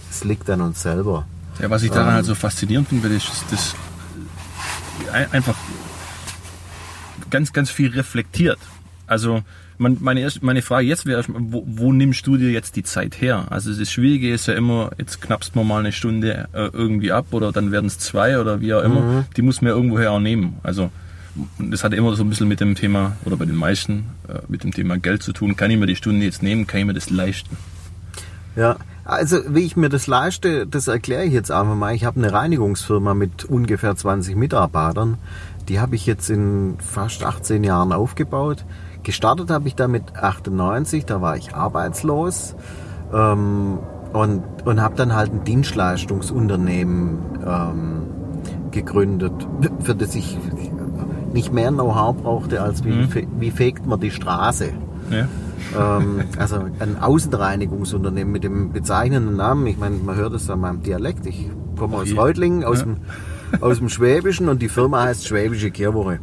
es 0.09 0.23
liegt 0.23 0.49
an 0.49 0.61
uns 0.61 0.81
selber. 0.81 1.25
Ja, 1.59 1.69
was 1.69 1.83
ich 1.83 1.91
daran 1.91 2.13
halt 2.13 2.25
so 2.25 2.33
faszinierend 2.35 2.87
finde, 2.89 3.09
ist, 3.09 3.29
dass 3.29 3.45
das 3.51 3.75
ein- 5.13 5.31
einfach 5.31 5.55
ganz, 7.29 7.53
ganz 7.53 7.69
viel 7.69 7.91
reflektiert. 7.91 8.59
Also 9.07 9.41
meine, 9.81 10.21
erste, 10.21 10.45
meine 10.45 10.61
Frage 10.61 10.87
jetzt 10.87 11.05
wäre, 11.05 11.17
erstmal, 11.17 11.41
wo, 11.45 11.63
wo 11.65 11.91
nimmst 11.91 12.25
du 12.27 12.37
dir 12.37 12.51
jetzt 12.51 12.75
die 12.75 12.83
Zeit 12.83 13.19
her? 13.21 13.47
Also 13.49 13.73
das 13.73 13.91
Schwierige 13.91 14.33
ist 14.33 14.47
ja 14.47 14.53
immer, 14.53 14.91
jetzt 14.97 15.21
knappst 15.21 15.55
man 15.55 15.67
mal 15.67 15.79
eine 15.79 15.91
Stunde 15.91 16.47
äh, 16.53 16.69
irgendwie 16.71 17.11
ab 17.11 17.27
oder 17.31 17.51
dann 17.51 17.71
werden 17.71 17.87
es 17.87 17.97
zwei 17.97 18.39
oder 18.39 18.61
wie 18.61 18.73
auch 18.73 18.83
immer. 18.83 19.25
Die 19.35 19.41
muss 19.41 19.61
man 19.61 19.69
ja 19.69 19.75
irgendwoher 19.75 20.11
auch 20.11 20.19
nehmen. 20.19 20.57
Also 20.63 20.91
das 21.57 21.83
hat 21.83 21.93
immer 21.93 22.15
so 22.15 22.23
ein 22.23 22.29
bisschen 22.29 22.47
mit 22.47 22.59
dem 22.59 22.75
Thema, 22.75 23.15
oder 23.25 23.37
bei 23.37 23.45
den 23.45 23.55
meisten, 23.55 24.05
äh, 24.27 24.39
mit 24.47 24.63
dem 24.63 24.71
Thema 24.71 24.97
Geld 24.97 25.23
zu 25.23 25.33
tun. 25.33 25.55
Kann 25.55 25.71
ich 25.71 25.77
mir 25.77 25.87
die 25.87 25.95
Stunde 25.95 26.25
jetzt 26.25 26.43
nehmen? 26.43 26.67
Kann 26.67 26.81
ich 26.81 26.85
mir 26.85 26.93
das 26.93 27.09
leisten? 27.09 27.57
Ja, 28.55 28.75
also 29.05 29.37
wie 29.47 29.61
ich 29.61 29.77
mir 29.77 29.89
das 29.89 30.07
leiste, 30.07 30.67
das 30.67 30.87
erkläre 30.87 31.23
ich 31.23 31.33
jetzt 31.33 31.51
einfach 31.51 31.75
mal. 31.75 31.95
Ich 31.95 32.05
habe 32.05 32.19
eine 32.19 32.31
Reinigungsfirma 32.31 33.13
mit 33.13 33.45
ungefähr 33.45 33.95
20 33.95 34.35
Mitarbeitern. 34.35 35.17
Die 35.69 35.79
habe 35.79 35.95
ich 35.95 36.05
jetzt 36.05 36.29
in 36.29 36.77
fast 36.79 37.23
18 37.23 37.63
Jahren 37.63 37.93
aufgebaut. 37.93 38.65
Gestartet 39.03 39.49
habe 39.49 39.67
ich 39.67 39.75
damit 39.75 40.15
98, 40.15 41.05
da 41.05 41.21
war 41.21 41.35
ich 41.37 41.55
arbeitslos 41.55 42.55
ähm, 43.13 43.79
und, 44.13 44.43
und 44.65 44.81
habe 44.81 44.95
dann 44.95 45.15
halt 45.15 45.31
ein 45.33 45.43
Dienstleistungsunternehmen 45.43 47.17
ähm, 47.45 48.01
gegründet, 48.71 49.33
für 49.81 49.95
das 49.95 50.15
ich 50.15 50.37
nicht 51.33 51.53
mehr 51.53 51.71
Know-how 51.71 52.15
brauchte, 52.17 52.61
als 52.61 52.83
wie, 52.83 53.03
fe- 53.05 53.27
wie 53.39 53.51
fegt 53.51 53.85
man 53.85 53.99
die 53.99 54.11
Straße 54.11 54.71
Ja? 55.09 55.97
ähm, 55.97 56.21
also 56.37 56.57
ein 56.79 56.97
Außenreinigungsunternehmen 57.01 58.31
mit 58.31 58.43
dem 58.43 58.71
bezeichnenden 58.71 59.35
Namen. 59.37 59.65
Ich 59.67 59.77
meine, 59.77 59.95
man 59.97 60.15
hört 60.15 60.33
es 60.33 60.49
an 60.49 60.59
meinem 60.59 60.83
Dialekt. 60.83 61.25
Ich 61.25 61.49
komme 61.77 61.97
aus. 61.97 62.15
Reutlingen, 62.15 62.63
aus, 62.63 62.79
Ja. 62.79 62.85
dem, 62.85 62.97
aus 63.61 63.77
dem 63.79 63.89
Schwäbischen 63.89 64.49
und 64.49 64.61
die 64.61 64.69
Firma 64.69 65.03
heißt 65.03 65.25
Schwäbische 65.27 65.71
Kehrwoche. 65.71 66.19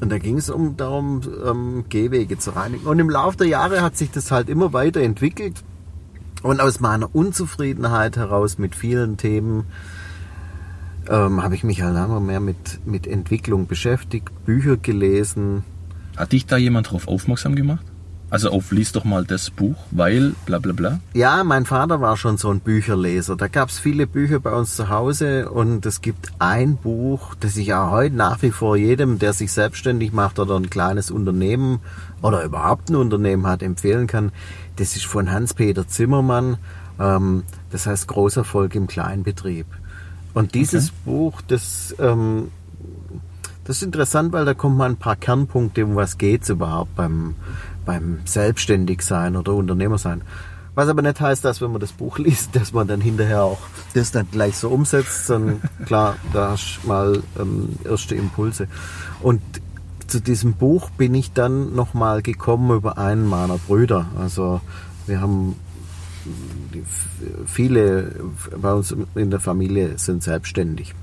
Und 0.00 0.10
da 0.10 0.18
ging 0.18 0.38
es 0.38 0.48
um 0.48 0.76
darum, 0.76 1.20
ähm, 1.46 1.84
Gehwege 1.88 2.38
zu 2.38 2.50
reinigen. 2.50 2.86
Und 2.86 2.98
im 2.98 3.10
Laufe 3.10 3.36
der 3.36 3.48
Jahre 3.48 3.82
hat 3.82 3.96
sich 3.96 4.10
das 4.10 4.30
halt 4.30 4.48
immer 4.48 4.72
weiterentwickelt. 4.72 5.62
Und 6.42 6.60
aus 6.60 6.80
meiner 6.80 7.14
Unzufriedenheit 7.14 8.16
heraus 8.16 8.56
mit 8.56 8.74
vielen 8.74 9.18
Themen 9.18 9.64
ähm, 11.08 11.42
habe 11.42 11.54
ich 11.54 11.64
mich 11.64 11.82
halt 11.82 11.96
immer 11.96 12.20
mehr 12.20 12.40
mit, 12.40 12.80
mit 12.86 13.06
Entwicklung 13.06 13.66
beschäftigt, 13.66 14.30
Bücher 14.46 14.78
gelesen. 14.78 15.64
Hat 16.16 16.32
dich 16.32 16.46
da 16.46 16.56
jemand 16.56 16.90
drauf 16.90 17.08
aufmerksam 17.08 17.54
gemacht? 17.54 17.84
Also 18.30 18.50
auf 18.50 18.70
lies 18.70 18.92
doch 18.92 19.04
mal 19.04 19.24
das 19.24 19.50
Buch, 19.50 19.76
weil 19.90 20.34
bla 20.46 20.58
bla 20.60 20.72
bla. 20.72 21.00
Ja, 21.14 21.42
mein 21.42 21.66
Vater 21.66 22.00
war 22.00 22.16
schon 22.16 22.38
so 22.38 22.48
ein 22.50 22.60
Bücherleser. 22.60 23.36
Da 23.36 23.48
gab 23.48 23.70
es 23.70 23.78
viele 23.80 24.06
Bücher 24.06 24.38
bei 24.38 24.52
uns 24.52 24.76
zu 24.76 24.88
Hause 24.88 25.50
und 25.50 25.84
es 25.84 26.00
gibt 26.00 26.30
ein 26.38 26.76
Buch, 26.76 27.34
das 27.40 27.56
ich 27.56 27.74
auch 27.74 27.90
heute 27.90 28.14
nach 28.14 28.40
wie 28.42 28.52
vor 28.52 28.76
jedem, 28.76 29.18
der 29.18 29.32
sich 29.32 29.50
selbstständig 29.52 30.12
macht 30.12 30.38
oder 30.38 30.56
ein 30.56 30.70
kleines 30.70 31.10
Unternehmen 31.10 31.80
oder 32.22 32.44
überhaupt 32.44 32.88
ein 32.88 32.96
Unternehmen 32.96 33.46
hat, 33.46 33.62
empfehlen 33.62 34.06
kann. 34.06 34.30
Das 34.76 34.94
ist 34.94 35.06
von 35.06 35.30
Hans-Peter 35.30 35.88
Zimmermann. 35.88 36.58
Ähm, 37.00 37.42
das 37.70 37.86
heißt 37.86 38.06
Großerfolg 38.08 38.74
im 38.76 38.86
Kleinbetrieb. 38.86 39.66
Und 40.34 40.54
dieses 40.54 40.90
Okay. 40.90 40.96
Buch, 41.06 41.42
das, 41.48 41.94
ähm, 41.98 42.48
das 43.64 43.78
ist 43.78 43.82
interessant, 43.82 44.32
weil 44.32 44.44
da 44.44 44.54
kommt 44.54 44.76
mal 44.76 44.88
ein 44.88 44.96
paar 44.96 45.16
Kernpunkte, 45.16 45.84
um 45.84 45.96
was 45.96 46.18
geht's 46.18 46.48
überhaupt 46.48 46.94
beim, 46.96 47.34
beim 47.84 48.20
Selbstständigsein 48.24 49.36
oder 49.36 49.54
Unternehmersein. 49.54 50.22
Was 50.74 50.88
aber 50.88 51.02
nicht 51.02 51.20
heißt, 51.20 51.44
dass 51.44 51.60
wenn 51.60 51.72
man 51.72 51.80
das 51.80 51.92
Buch 51.92 52.18
liest, 52.18 52.54
dass 52.56 52.72
man 52.72 52.86
dann 52.86 53.00
hinterher 53.00 53.42
auch 53.42 53.60
das 53.94 54.12
dann 54.12 54.26
gleich 54.30 54.56
so 54.56 54.68
umsetzt, 54.68 55.26
sondern 55.26 55.60
klar, 55.86 56.16
da 56.32 56.50
hast 56.50 56.80
du 56.82 56.88
mal 56.88 57.22
ähm, 57.38 57.76
erste 57.84 58.14
Impulse. 58.14 58.68
Und 59.20 59.42
zu 60.06 60.20
diesem 60.20 60.54
Buch 60.54 60.90
bin 60.90 61.14
ich 61.14 61.32
dann 61.32 61.74
nochmal 61.74 62.22
gekommen 62.22 62.76
über 62.76 62.98
einen 62.98 63.26
meiner 63.26 63.58
Brüder. 63.58 64.06
Also 64.18 64.60
wir 65.06 65.20
haben 65.20 65.54
viele 67.46 68.14
bei 68.60 68.72
uns 68.72 68.94
in 69.14 69.30
der 69.30 69.40
Familie 69.40 69.98
sind 69.98 70.22
selbstständig. 70.22 70.94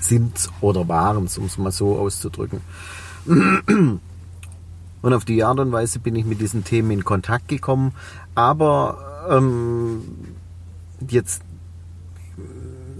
Sind 0.00 0.48
oder 0.60 0.88
waren, 0.88 1.16
um 1.16 1.24
es 1.24 1.58
mal 1.58 1.72
so 1.72 1.98
auszudrücken. 1.98 2.60
Und 5.02 5.14
auf 5.14 5.24
die 5.24 5.42
Art 5.44 5.58
und 5.60 5.72
Weise 5.72 5.98
bin 5.98 6.14
ich 6.16 6.24
mit 6.24 6.40
diesen 6.40 6.64
Themen 6.64 6.90
in 6.90 7.04
Kontakt 7.04 7.48
gekommen. 7.48 7.92
Aber 8.34 9.26
ähm, 9.30 10.02
jetzt 11.08 11.42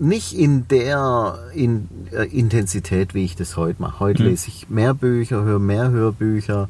nicht 0.00 0.32
in 0.32 0.66
der 0.68 1.38
in, 1.54 1.88
äh, 2.10 2.24
Intensität, 2.24 3.14
wie 3.14 3.24
ich 3.24 3.36
das 3.36 3.56
heute 3.56 3.82
mache. 3.82 4.00
Heute 4.00 4.22
lese 4.22 4.48
ich 4.48 4.70
mehr 4.70 4.94
Bücher, 4.94 5.42
höre 5.42 5.58
mehr 5.58 5.90
Hörbücher, 5.90 6.68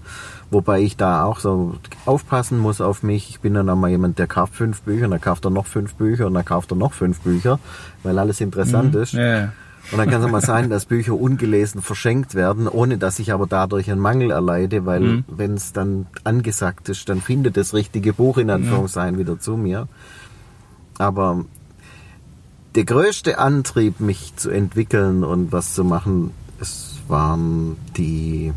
wobei 0.51 0.81
ich 0.81 0.97
da 0.97 1.25
auch 1.25 1.39
so 1.39 1.77
aufpassen 2.07 2.59
muss 2.59 2.81
auf 2.81 3.03
mich. 3.03 3.31
Ich 3.31 3.41
bin 3.41 3.55
dann 3.55 3.69
einmal 3.69 3.91
jemand, 3.91 4.19
der 4.19 4.27
kauft 4.27 4.55
fünf 4.55 4.83
Bücher, 4.83 5.05
und 5.05 5.13
dann 5.13 5.21
kauft 5.21 5.45
er 5.45 5.51
noch 5.51 5.67
fünf 5.67 5.95
Bücher 5.95 6.27
und 6.27 6.35
dann 6.35 6.45
kauft 6.45 6.73
er 6.73 6.77
noch 6.77 6.93
fünf 6.93 7.21
Bücher, 7.21 7.61
weil 8.03 8.19
alles 8.19 8.41
interessant 8.41 8.95
ist. 8.97 9.13
Ja, 9.13 9.41
ja. 9.41 9.53
Und 9.93 9.99
dann 9.99 10.09
kann 10.09 10.23
es 10.23 10.31
mal 10.31 10.41
sein, 10.41 10.71
dass 10.71 10.85
Bücher 10.87 11.15
ungelesen 11.15 11.83
verschenkt 11.83 12.35
werden, 12.35 12.69
ohne 12.69 12.97
dass 12.97 13.19
ich 13.19 13.33
aber 13.33 13.47
dadurch 13.49 13.91
einen 13.91 14.01
Mangel 14.01 14.31
erleide, 14.31 14.87
weil 14.87 15.01
Mhm. 15.01 15.25
wenn 15.29 15.55
es 15.55 15.73
dann 15.73 16.07
angesagt 16.23 16.89
ist, 16.89 17.09
dann 17.09 17.21
findet 17.21 17.57
das 17.57 17.75
richtige 17.75 18.13
Buch 18.13 18.39
in 18.39 18.51
Anführungszeichen 18.51 19.19
wieder 19.19 19.41
zu 19.41 19.57
mir. 19.57 19.89
Aber 20.99 21.45
der 22.77 22.85
größte 22.85 23.39
Antrieb, 23.39 23.99
mich 23.99 24.35
zu 24.37 24.51
entwickeln 24.51 25.25
und 25.25 25.51
was 25.51 25.75
zu 25.75 25.83
machen, 25.85 26.31
es 26.61 26.95
waren 27.09 27.77
die, 27.97 28.53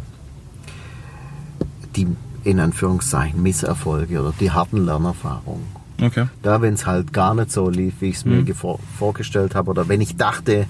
die 1.96 2.08
in 2.44 2.60
Anführungszeichen 2.60 3.42
Misserfolge 3.42 4.20
oder 4.20 4.34
die 4.40 4.52
harten 4.52 4.86
Lernerfahrungen. 4.86 5.66
Okay. 6.02 6.28
Da, 6.42 6.62
wenn 6.62 6.74
es 6.74 6.86
halt 6.86 7.13
gar 7.13 7.34
nicht 7.34 7.52
so 7.52 7.70
lief, 7.70 7.96
wie 8.02 8.10
ich 8.10 8.18
es 8.18 8.25
mir 8.25 8.44
gevor- 8.44 8.80
vorgestellt 9.00 9.56
habe, 9.56 9.72
oder 9.72 9.88
wenn 9.88 10.02
ich 10.02 10.18
dachte, 10.18 10.66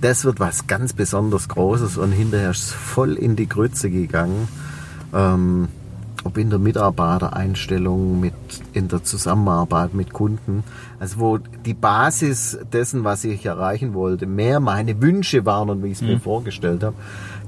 das 0.00 0.24
wird 0.24 0.40
was 0.40 0.66
ganz 0.66 0.92
besonders 0.92 1.48
Großes 1.48 1.96
und 1.96 2.12
hinterher 2.12 2.50
ist 2.50 2.64
es 2.64 2.72
voll 2.72 3.14
in 3.14 3.36
die 3.36 3.48
Grütze 3.48 3.90
gegangen. 3.90 4.48
Ähm, 5.14 5.68
ob 6.24 6.38
in 6.38 6.50
der 6.50 6.58
Mitarbeitereinstellung, 6.58 8.18
mit, 8.18 8.34
in 8.72 8.88
der 8.88 9.04
Zusammenarbeit 9.04 9.94
mit 9.94 10.12
Kunden. 10.12 10.64
Also 10.98 11.20
wo 11.20 11.38
die 11.38 11.72
Basis 11.72 12.58
dessen, 12.72 13.04
was 13.04 13.22
ich 13.22 13.46
erreichen 13.46 13.94
wollte, 13.94 14.26
mehr 14.26 14.58
meine 14.58 15.00
Wünsche 15.00 15.46
waren 15.46 15.70
und 15.70 15.84
wie 15.84 15.88
ich 15.88 15.98
es 15.98 16.02
mir 16.02 16.18
vorgestellt 16.18 16.82
habe. 16.82 16.96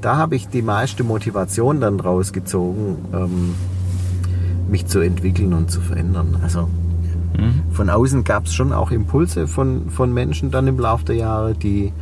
Da 0.00 0.16
habe 0.16 0.36
ich 0.36 0.46
die 0.46 0.62
meiste 0.62 1.02
Motivation 1.02 1.80
dann 1.80 1.98
draus 1.98 2.32
gezogen, 2.32 2.98
ähm, 3.12 3.54
mich 4.70 4.86
zu 4.86 5.00
entwickeln 5.00 5.54
und 5.54 5.72
zu 5.72 5.80
verändern. 5.80 6.38
Also 6.44 6.68
von 7.72 7.90
außen 7.90 8.24
gab 8.24 8.46
es 8.46 8.54
schon 8.54 8.72
auch 8.72 8.90
Impulse 8.90 9.46
von, 9.46 9.90
von 9.90 10.12
Menschen 10.12 10.50
dann 10.50 10.66
im 10.66 10.78
Laufe 10.78 11.04
der 11.04 11.16
Jahre, 11.16 11.54
die, 11.54 11.92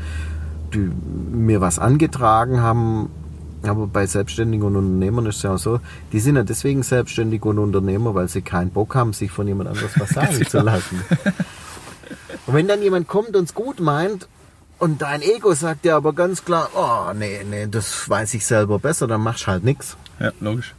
die 0.75 0.91
mir 1.37 1.61
was 1.61 1.79
angetragen 1.79 2.61
haben. 2.61 3.11
Aber 3.63 3.87
bei 3.87 4.07
Selbstständigen 4.07 4.65
und 4.67 4.77
Unternehmern 4.77 5.27
ist 5.27 5.37
es 5.37 5.43
ja 5.43 5.55
auch 5.55 5.59
so, 5.59 5.81
die 6.13 6.21
sind 6.21 6.37
ja 6.37 6.45
deswegen 6.45 6.83
selbstständig 6.83 7.45
und 7.45 7.59
Unternehmer, 7.59 8.15
weil 8.15 8.29
sie 8.29 8.43
keinen 8.43 8.71
Bock 8.71 8.95
haben, 8.95 9.13
sich 9.13 9.31
von 9.31 9.49
jemand 9.49 9.71
anderes 9.71 9.99
was 9.99 10.11
sagen 10.15 10.47
zu 10.47 10.61
lassen. 10.61 11.03
Und 12.47 12.55
wenn 12.55 12.69
dann 12.69 12.83
jemand 12.83 13.09
kommt 13.09 13.35
und 13.35 13.45
es 13.45 13.55
gut 13.55 13.81
meint 13.81 14.29
und 14.79 15.03
dein 15.03 15.23
Ego 15.23 15.53
sagt 15.55 15.85
ja 15.85 15.97
aber 15.97 16.13
ganz 16.13 16.45
klar, 16.45 16.69
oh 16.77 17.13
nee, 17.15 17.41
nee, 17.49 17.67
das 17.69 18.09
weiß 18.09 18.35
ich 18.35 18.47
selber 18.47 18.79
besser, 18.79 19.07
dann 19.09 19.23
machst 19.23 19.45
du 19.45 19.47
halt 19.49 19.65
nichts 19.65 19.97
Ja, 20.21 20.31
logisch. 20.41 20.75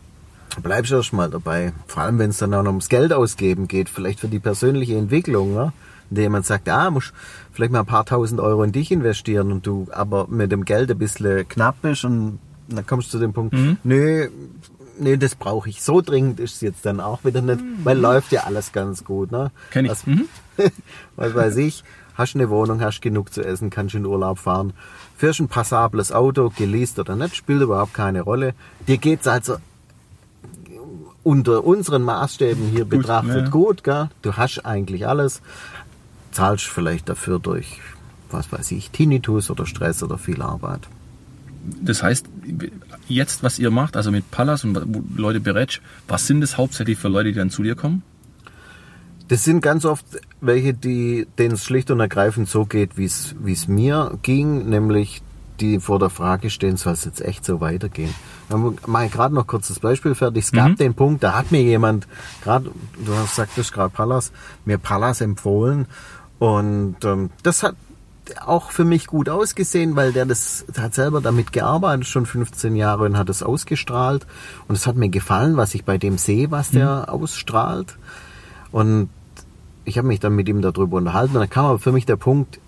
bleibst 0.63 0.91
erst 0.93 1.11
mal 1.13 1.29
dabei. 1.29 1.73
Vor 1.87 2.03
allem, 2.03 2.19
wenn 2.19 2.29
es 2.29 2.37
dann 2.37 2.53
auch 2.53 2.63
noch 2.63 2.69
ums 2.71 2.89
Geld 2.89 3.11
ausgeben 3.11 3.67
geht, 3.67 3.89
vielleicht 3.89 4.19
für 4.21 4.27
die 4.29 4.39
persönliche 4.39 4.95
Entwicklung, 4.95 5.53
ne? 5.53 5.73
Indem 6.09 6.23
jemand 6.23 6.45
sagt, 6.45 6.69
ah, 6.69 6.89
musst 6.89 7.11
vielleicht 7.57 7.71
mal 7.73 7.79
ein 7.79 7.85
paar 7.87 8.05
tausend 8.05 8.39
Euro 8.39 8.61
in 8.61 8.71
dich 8.71 8.91
investieren 8.91 9.51
und 9.51 9.65
du 9.65 9.87
aber 9.91 10.27
mit 10.27 10.51
dem 10.51 10.63
Geld 10.63 10.91
ein 10.91 10.97
bisschen 10.99 11.47
knapp 11.49 11.81
bist 11.81 12.05
und 12.05 12.37
dann 12.69 12.85
kommst 12.85 13.07
du 13.07 13.17
zu 13.17 13.19
dem 13.19 13.33
Punkt, 13.33 13.55
nö, 13.83 14.27
nö, 14.99 15.17
das 15.17 15.33
brauche 15.33 15.67
ich. 15.67 15.81
So 15.81 16.01
dringend 16.01 16.39
ist 16.39 16.53
es 16.55 16.61
jetzt 16.61 16.85
dann 16.85 16.99
auch 16.99 17.23
wieder 17.25 17.41
nicht, 17.41 17.59
weil 17.83 17.97
läuft 17.97 18.31
ja 18.31 18.41
alles 18.43 18.71
ganz 18.73 19.03
gut, 19.03 19.31
ne? 19.31 19.49
Kenn 19.71 19.85
ich. 19.85 19.91
Was, 19.91 20.05
Mhm. 20.05 20.25
was 21.15 21.33
weiß 21.33 21.57
ich, 21.57 21.83
hast 22.13 22.35
eine 22.35 22.51
Wohnung, 22.51 22.79
hast 22.81 23.01
genug 23.01 23.33
zu 23.33 23.43
essen, 23.43 23.71
kannst 23.71 23.95
in 23.95 24.05
Urlaub 24.05 24.37
fahren, 24.37 24.73
fährst 25.17 25.39
ein 25.39 25.47
passables 25.47 26.11
Auto, 26.11 26.51
geleast 26.55 26.99
oder 26.99 27.15
nicht, 27.15 27.35
spielt 27.35 27.63
überhaupt 27.63 27.95
keine 27.95 28.21
Rolle. 28.21 28.53
Dir 28.87 28.97
geht's 28.99 29.25
also 29.27 29.57
unter 31.23 31.63
unseren 31.65 32.03
Maßstäben 32.03 32.69
hier 32.69 32.85
Gut, 32.85 32.89
betrachtet 32.89 33.45
ja. 33.45 33.49
gut, 33.49 33.83
gell? 33.83 34.09
Du 34.21 34.33
hast 34.33 34.65
eigentlich 34.65 35.07
alles, 35.07 35.41
zahlst 36.37 36.65
vielleicht 36.67 37.09
dafür 37.09 37.39
durch, 37.39 37.79
was 38.29 38.51
weiß 38.51 38.71
ich, 38.71 38.91
Tinnitus 38.91 39.49
oder 39.49 39.65
Stress 39.65 40.03
oder 40.03 40.19
viel 40.19 40.43
Arbeit. 40.43 40.81
Das 41.81 42.03
heißt, 42.03 42.27
jetzt, 43.07 43.41
was 43.41 43.57
ihr 43.57 43.71
macht, 43.71 43.97
also 43.97 44.11
mit 44.11 44.29
Pallas 44.29 44.63
und 44.63 44.79
Leute 45.17 45.39
berätst, 45.39 45.81
was 46.07 46.27
sind 46.27 46.41
das 46.41 46.55
hauptsächlich 46.55 46.99
für 46.99 47.07
Leute, 47.07 47.29
die 47.29 47.39
dann 47.39 47.49
zu 47.49 47.63
dir 47.63 47.73
kommen? 47.73 48.03
Das 49.29 49.43
sind 49.43 49.61
ganz 49.61 49.83
oft 49.83 50.05
welche, 50.39 50.75
die, 50.75 51.25
denen 51.39 51.55
es 51.55 51.65
schlicht 51.65 51.89
und 51.89 51.99
ergreifend 51.99 52.47
so 52.47 52.65
geht, 52.65 52.97
wie 52.97 53.05
es 53.05 53.67
mir 53.67 54.19
ging, 54.21 54.69
nämlich 54.69 55.23
die 55.59 55.79
vor 55.79 55.97
der 55.97 56.11
Frage 56.11 56.49
stehen, 56.49 56.77
soll 56.77 56.93
es 56.93 57.05
jetzt 57.05 57.21
echt 57.21 57.43
so 57.43 57.59
weitergehen? 57.61 58.13
Dann 58.49 58.77
mache 58.85 59.05
ich 59.05 59.11
gerade 59.11 59.33
noch 59.33 59.47
kurz 59.47 59.69
das 59.69 59.79
Beispiel 59.79 60.15
fertig. 60.15 60.45
Es 60.45 60.51
gab 60.51 60.75
den 60.77 60.93
Punkt, 60.93 61.23
da 61.23 61.33
hat 61.33 61.51
mir 61.51 61.63
jemand, 61.63 62.07
gerade, 62.43 62.71
du 63.03 63.15
hast 63.15 63.35
sagtest 63.35 63.73
gerade 63.73 63.89
Pallas, 63.89 64.31
mir 64.65 64.77
Pallas 64.77 65.19
empfohlen 65.21 65.87
und 66.39 66.97
ähm, 67.03 67.29
das 67.43 67.63
hat 67.63 67.75
auch 68.45 68.71
für 68.71 68.83
mich 68.83 69.07
gut 69.07 69.29
ausgesehen, 69.29 69.95
weil 69.95 70.11
der 70.11 70.25
das 70.25 70.65
der 70.75 70.83
hat 70.83 70.93
selber 70.93 71.21
damit 71.21 71.53
gearbeitet, 71.53 72.07
schon 72.07 72.25
15 72.25 72.75
Jahre 72.75 73.05
und 73.05 73.17
hat 73.17 73.29
es 73.29 73.43
ausgestrahlt. 73.43 74.25
Und 74.67 74.75
es 74.75 74.87
hat 74.87 74.95
mir 74.95 75.09
gefallen, 75.09 75.57
was 75.57 75.73
ich 75.75 75.85
bei 75.85 75.97
dem 75.97 76.17
sehe, 76.17 76.51
was 76.51 76.71
der 76.71 77.11
ausstrahlt. 77.11 77.97
Und 78.71 79.09
ich 79.85 79.97
habe 79.97 80.07
mich 80.07 80.19
dann 80.19 80.35
mit 80.35 80.49
ihm 80.49 80.61
darüber 80.61 80.97
unterhalten. 80.97 81.35
Und 81.35 81.41
dann 81.41 81.49
kam 81.49 81.65
aber 81.65 81.79
für 81.79 81.91
mich 81.91 82.05
der 82.05 82.17
Punkt, 82.17 82.59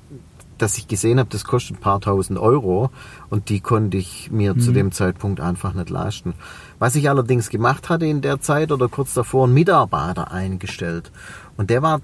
dass 0.58 0.78
ich 0.78 0.88
gesehen 0.88 1.20
habe, 1.20 1.30
das 1.30 1.46
kostet 1.46 1.78
ein 1.78 1.82
paar 1.82 2.02
tausend 2.02 2.40
Euro. 2.40 2.90
Und 3.30 3.50
die 3.50 3.60
konnte 3.60 3.98
ich 3.98 4.32
mir 4.32 4.58
zu 4.58 4.72
dem 4.72 4.92
Zeitpunkt 4.92 5.40
einfach 5.40 5.74
nicht 5.74 5.90
leisten. 5.90 6.34
Was 6.80 6.96
ich 6.96 7.10
allerdings 7.10 7.50
gemacht 7.50 7.90
hatte 7.90 8.06
in 8.06 8.22
der 8.22 8.40
Zeit 8.40 8.72
oder 8.72 8.88
kurz 8.88 9.14
davor, 9.14 9.46
einen 9.46 9.54
Mitarbeiter 9.54 10.32
eingestellt. 10.32 11.12
Und 11.58 11.70
der 11.70 11.82
war 11.82 12.02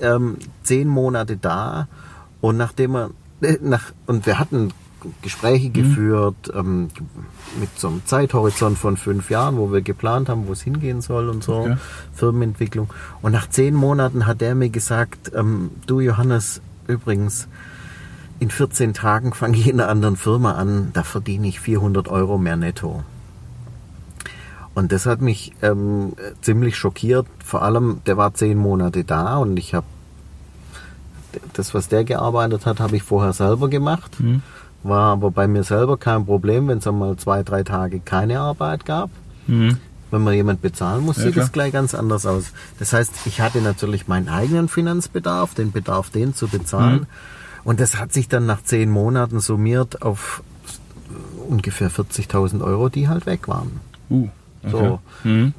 ähm, 0.00 0.36
zehn 0.62 0.88
Monate 0.88 1.36
da 1.36 1.88
und 2.40 2.56
nachdem 2.56 2.94
er 2.94 3.10
äh, 3.42 3.58
nach 3.60 3.92
und 4.06 4.26
wir 4.26 4.38
hatten 4.38 4.72
Gespräche 5.22 5.70
geführt 5.70 6.52
ähm, 6.54 6.88
mit 7.58 7.70
so 7.78 7.88
einem 7.88 8.02
Zeithorizont 8.04 8.78
von 8.78 8.96
fünf 8.96 9.30
Jahren, 9.30 9.56
wo 9.56 9.72
wir 9.72 9.80
geplant 9.80 10.28
haben, 10.28 10.46
wo 10.46 10.52
es 10.52 10.62
hingehen 10.62 11.00
soll 11.00 11.28
und 11.28 11.42
so, 11.42 11.60
Okay. 11.60 11.76
Firmenentwicklung. 12.14 12.92
Und 13.22 13.32
nach 13.32 13.48
zehn 13.48 13.74
Monaten 13.74 14.26
hat 14.26 14.42
er 14.42 14.54
mir 14.54 14.70
gesagt, 14.70 15.32
ähm, 15.34 15.70
du 15.86 16.00
Johannes, 16.00 16.60
übrigens, 16.86 17.48
in 18.38 18.50
14 18.50 18.94
Tagen 18.94 19.32
fange 19.34 19.56
ich 19.56 19.68
in 19.68 19.80
einer 19.80 19.90
anderen 19.90 20.16
Firma 20.16 20.52
an, 20.52 20.90
da 20.92 21.02
verdiene 21.02 21.48
ich 21.48 21.60
400 21.60 22.08
Euro 22.08 22.38
mehr 22.38 22.56
netto. 22.56 23.02
Und 24.74 24.92
das 24.92 25.06
hat 25.06 25.20
mich 25.20 25.52
ähm, 25.62 26.12
ziemlich 26.40 26.76
schockiert. 26.76 27.26
Vor 27.44 27.62
allem, 27.62 28.00
der 28.06 28.16
war 28.16 28.34
zehn 28.34 28.56
Monate 28.56 29.04
da 29.04 29.38
und 29.38 29.56
ich 29.56 29.74
habe 29.74 29.86
das, 31.52 31.74
was 31.74 31.88
der 31.88 32.04
gearbeitet 32.04 32.66
hat, 32.66 32.80
habe 32.80 32.96
ich 32.96 33.02
vorher 33.02 33.32
selber 33.32 33.68
gemacht. 33.68 34.18
Mhm. 34.20 34.42
War 34.82 35.12
aber 35.12 35.30
bei 35.30 35.46
mir 35.46 35.62
selber 35.62 35.96
kein 35.96 36.24
Problem, 36.24 36.68
wenn 36.68 36.78
es 36.78 36.86
einmal 36.86 37.16
zwei, 37.16 37.42
drei 37.42 37.62
Tage 37.62 38.00
keine 38.00 38.40
Arbeit 38.40 38.86
gab. 38.86 39.10
Mhm. 39.46 39.78
Wenn 40.10 40.22
man 40.22 40.34
jemand 40.34 40.60
bezahlen 40.62 41.04
muss, 41.04 41.18
Ja, 41.18 41.24
sieht 41.24 41.36
es 41.36 41.52
gleich 41.52 41.72
ganz 41.72 41.94
anders 41.94 42.26
aus. 42.26 42.52
Das 42.78 42.92
heißt, 42.92 43.12
ich 43.26 43.40
hatte 43.40 43.60
natürlich 43.60 44.08
meinen 44.08 44.28
eigenen 44.28 44.68
Finanzbedarf, 44.68 45.54
den 45.54 45.70
Bedarf, 45.70 46.10
den 46.10 46.34
zu 46.34 46.48
bezahlen. 46.48 47.00
Mhm. 47.00 47.06
Und 47.62 47.80
das 47.80 47.98
hat 47.98 48.12
sich 48.12 48.28
dann 48.28 48.46
nach 48.46 48.62
zehn 48.64 48.90
Monaten 48.90 49.38
summiert 49.38 50.02
auf 50.02 50.42
ungefähr 51.48 51.90
40.000 51.90 52.64
Euro, 52.64 52.88
die 52.88 53.08
halt 53.08 53.26
weg 53.26 53.46
waren. 53.48 53.80
Uh, 54.08 54.28
okay. 54.64 54.70
So. 54.70 55.00
Mhm. 55.24 55.54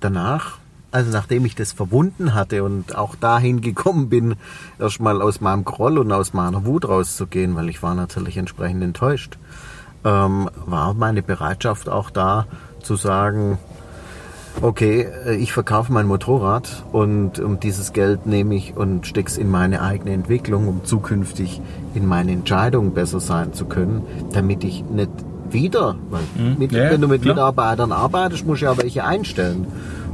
danach, 0.00 0.58
also 0.90 1.10
nachdem 1.10 1.44
ich 1.46 1.54
das 1.54 1.72
verwunden 1.72 2.34
hatte 2.34 2.64
und 2.64 2.96
auch 2.96 3.14
dahin 3.14 3.60
gekommen 3.60 4.08
bin, 4.08 4.34
erstmal 4.78 5.22
aus 5.22 5.40
meinem 5.40 5.64
Groll 5.64 5.98
und 5.98 6.12
aus 6.12 6.34
meiner 6.34 6.66
Wut 6.66 6.86
rauszugehen, 6.88 7.54
weil 7.56 7.68
ich 7.68 7.82
war 7.82 7.94
natürlich 7.94 8.36
entsprechend 8.36 8.82
enttäuscht, 8.82 9.38
ähm, 10.04 10.50
war 10.66 10.94
meine 10.94 11.22
Bereitschaft 11.22 11.88
auch 11.88 12.10
da 12.10 12.46
zu 12.82 12.96
sagen, 12.96 13.58
okay, 14.60 15.08
äh, 15.26 15.36
ich 15.36 15.52
verkaufe 15.52 15.92
mein 15.92 16.06
Motorrad 16.06 16.84
und 16.92 17.38
um 17.38 17.60
dieses 17.60 17.92
Geld 17.92 18.26
nehme 18.26 18.54
ich 18.54 18.76
und 18.76 19.06
steck's 19.06 19.38
in 19.38 19.50
meine 19.50 19.80
eigene 19.80 20.12
Entwicklung, 20.12 20.68
um 20.68 20.84
zukünftig 20.84 21.60
in 21.94 22.06
meinen 22.06 22.28
Entscheidungen 22.28 22.92
besser 22.92 23.20
sein 23.20 23.54
zu 23.54 23.64
können, 23.64 24.02
damit 24.32 24.64
ich 24.64 24.84
nicht 24.84 25.10
wieder, 25.52 25.96
weil 26.10 26.22
mit, 26.58 26.72
Ja, 26.72 26.90
wenn 26.90 27.00
du 27.00 27.08
mit 27.08 27.22
klar. 27.22 27.34
Mitarbeitern 27.34 27.92
arbeitest, 27.92 28.46
musst 28.46 28.62
du 28.62 28.66
ja 28.66 28.76
welche 28.76 29.04
einstellen, 29.04 29.66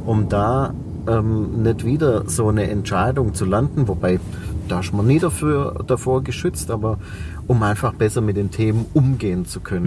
um 0.07 0.29
da 0.29 0.73
ähm, 1.07 1.63
nicht 1.63 1.85
wieder 1.85 2.29
so 2.29 2.49
eine 2.49 2.69
Entscheidung 2.71 3.35
zu 3.35 3.45
landen, 3.45 3.89
wobei 3.89 4.21
da 4.69 4.81
ist 4.81 4.93
man 4.93 5.07
nie 5.07 5.19
dafür, 5.19 5.83
davor 5.87 6.23
geschützt, 6.23 6.71
aber 6.71 6.99
um 7.47 7.63
einfach 7.63 7.95
besser 7.95 8.21
mit 8.21 8.37
den 8.37 8.51
Themen 8.51 8.85
umgehen 8.93 9.47
zu 9.47 9.61
können. 9.61 9.87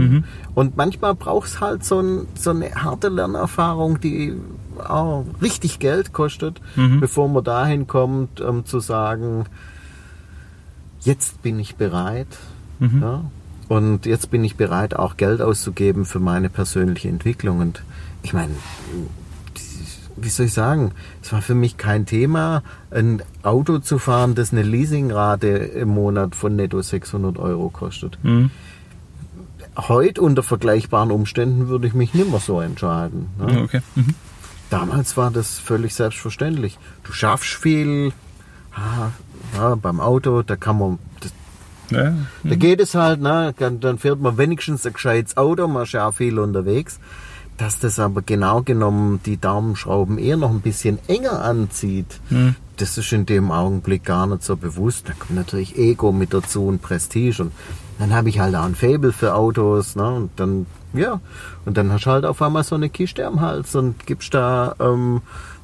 Und 0.55 0.75
manchmal 0.75 1.13
braucht 1.13 1.47
es 1.49 1.61
halt 1.61 1.83
so, 1.83 1.99
ein, 1.99 2.25
so 2.33 2.49
eine 2.49 2.71
harte 2.73 3.09
Lernerfahrung, 3.09 3.99
die 4.01 4.33
auch 4.83 5.23
richtig 5.39 5.77
Geld 5.77 6.13
kostet, 6.13 6.59
bevor 6.99 7.29
man 7.29 7.43
dahin 7.43 7.85
kommt, 7.85 8.41
ähm, 8.41 8.65
zu 8.65 8.79
sagen, 8.79 9.45
jetzt 11.01 11.43
bin 11.43 11.59
ich 11.59 11.75
bereit. 11.75 12.39
Ja? 13.01 13.23
Und 13.71 14.05
jetzt 14.05 14.29
bin 14.31 14.43
ich 14.43 14.57
bereit, 14.57 14.97
auch 14.97 15.15
Geld 15.15 15.41
auszugeben 15.41 16.03
für 16.03 16.19
meine 16.19 16.49
persönliche 16.49 17.07
Entwicklung. 17.07 17.59
Und 17.59 17.83
ich 18.21 18.33
meine, 18.33 18.53
wie 20.17 20.27
soll 20.27 20.47
ich 20.47 20.53
sagen, 20.53 20.91
es 21.23 21.31
war 21.31 21.41
für 21.41 21.55
mich 21.55 21.77
kein 21.77 22.05
Thema, 22.05 22.63
ein 22.89 23.23
Auto 23.43 23.79
zu 23.79 23.97
fahren, 23.97 24.35
das 24.35 24.51
eine 24.51 24.63
Leasingrate 24.63 25.47
im 25.47 25.87
Monat 25.87 26.35
von 26.35 26.57
netto 26.57 26.81
600 26.81 27.39
Euro 27.39 27.69
kostet. 27.69 28.19
Mhm. 28.23 28.51
Heute 29.77 30.21
unter 30.21 30.43
vergleichbaren 30.43 31.09
Umständen 31.09 31.69
würde 31.69 31.87
ich 31.87 31.93
mich 31.93 32.13
nimmer 32.13 32.41
so 32.41 32.59
entscheiden. 32.59 33.27
Ne? 33.39 33.61
Okay. 33.63 33.79
Mhm. 33.95 34.15
Damals 34.69 35.15
war 35.15 35.31
das 35.31 35.59
völlig 35.59 35.95
selbstverständlich. 35.95 36.77
Du 37.05 37.13
schaffst 37.13 37.53
viel, 37.53 38.11
ah, 38.75 39.11
ja, 39.55 39.75
beim 39.75 40.01
Auto, 40.01 40.41
da 40.41 40.57
kann 40.57 40.77
man, 40.77 40.99
das, 41.21 41.31
Ja. 41.91 42.13
da 42.43 42.55
geht 42.55 42.79
es 42.79 42.95
halt, 42.95 43.21
ne? 43.21 43.53
dann 43.57 43.79
dann 43.79 43.97
fährt 43.97 44.19
man 44.19 44.37
wenigstens 44.37 44.85
ein 44.85 44.93
gescheites 44.93 45.37
Auto, 45.37 45.67
man 45.67 45.83
ist 45.83 45.91
ja 45.91 46.07
auch 46.07 46.13
viel 46.13 46.39
unterwegs. 46.39 46.99
Dass 47.57 47.77
das 47.77 47.99
aber 47.99 48.23
genau 48.23 48.63
genommen 48.63 49.19
die 49.23 49.37
Daumenschrauben 49.39 50.17
eher 50.17 50.37
noch 50.37 50.49
ein 50.49 50.61
bisschen 50.61 50.97
enger 51.07 51.43
anzieht, 51.43 52.19
das 52.77 52.97
ist 52.97 53.11
in 53.13 53.27
dem 53.27 53.51
Augenblick 53.51 54.03
gar 54.03 54.25
nicht 54.25 54.41
so 54.43 54.55
bewusst. 54.57 55.07
Da 55.07 55.13
kommt 55.13 55.35
natürlich 55.35 55.77
Ego 55.77 56.11
mit 56.11 56.33
dazu 56.33 56.65
und 56.65 56.81
Prestige 56.81 57.43
und 57.43 57.51
dann 57.99 58.13
habe 58.13 58.29
ich 58.29 58.39
halt 58.39 58.55
auch 58.55 58.63
ein 58.63 58.73
Faible 58.73 59.11
für 59.13 59.35
Autos, 59.35 59.95
ne? 59.95 60.09
Und 60.09 60.31
dann, 60.37 60.65
ja, 60.93 61.19
und 61.65 61.77
dann 61.77 61.91
hast 61.91 62.05
du 62.05 62.09
halt 62.09 62.25
auf 62.25 62.41
einmal 62.41 62.63
so 62.63 62.73
eine 62.73 62.89
Kiste 62.89 63.27
am 63.27 63.41
Hals 63.41 63.75
und 63.75 64.07
gibst 64.07 64.33
da, 64.33 64.73
ähm, 64.79 65.21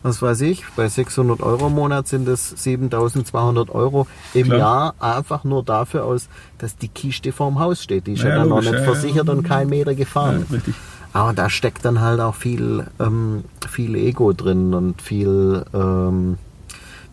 was 0.07 0.21
weiß 0.21 0.41
ich, 0.41 0.63
bei 0.75 0.87
600 0.87 1.41
Euro 1.41 1.67
im 1.67 1.73
Monat 1.75 2.07
sind 2.07 2.27
es 2.27 2.49
7200 2.49 3.69
Euro 3.69 4.07
im 4.33 4.45
Klar. 4.47 4.57
Jahr 4.59 4.95
einfach 4.99 5.43
nur 5.43 5.63
dafür 5.63 6.05
aus, 6.05 6.29
dass 6.57 6.75
die 6.77 6.87
Kiste 6.87 7.31
vorm 7.31 7.59
Haus 7.59 7.83
steht. 7.83 8.07
Die 8.07 8.13
ist 8.13 8.23
ja, 8.23 8.29
Ja, 8.29 8.35
dann 8.37 8.49
noch 8.49 8.55
logisch, 8.57 8.71
nicht 8.71 8.79
ja, 8.81 8.85
ja. 8.85 8.91
versichert 8.93 9.29
und 9.29 9.43
kein 9.43 9.69
Meter 9.69 9.95
gefahren. 9.95 10.45
Ja, 10.49 10.55
richtig. 10.55 10.75
Aber 11.13 11.33
da 11.33 11.49
steckt 11.49 11.83
dann 11.85 12.01
halt 12.01 12.19
auch 12.19 12.35
viel, 12.35 12.85
ähm, 12.99 13.43
viel 13.69 13.95
Ego 13.95 14.33
drin 14.33 14.73
und 14.73 15.01
viel, 15.01 15.63
ähm, 15.73 16.37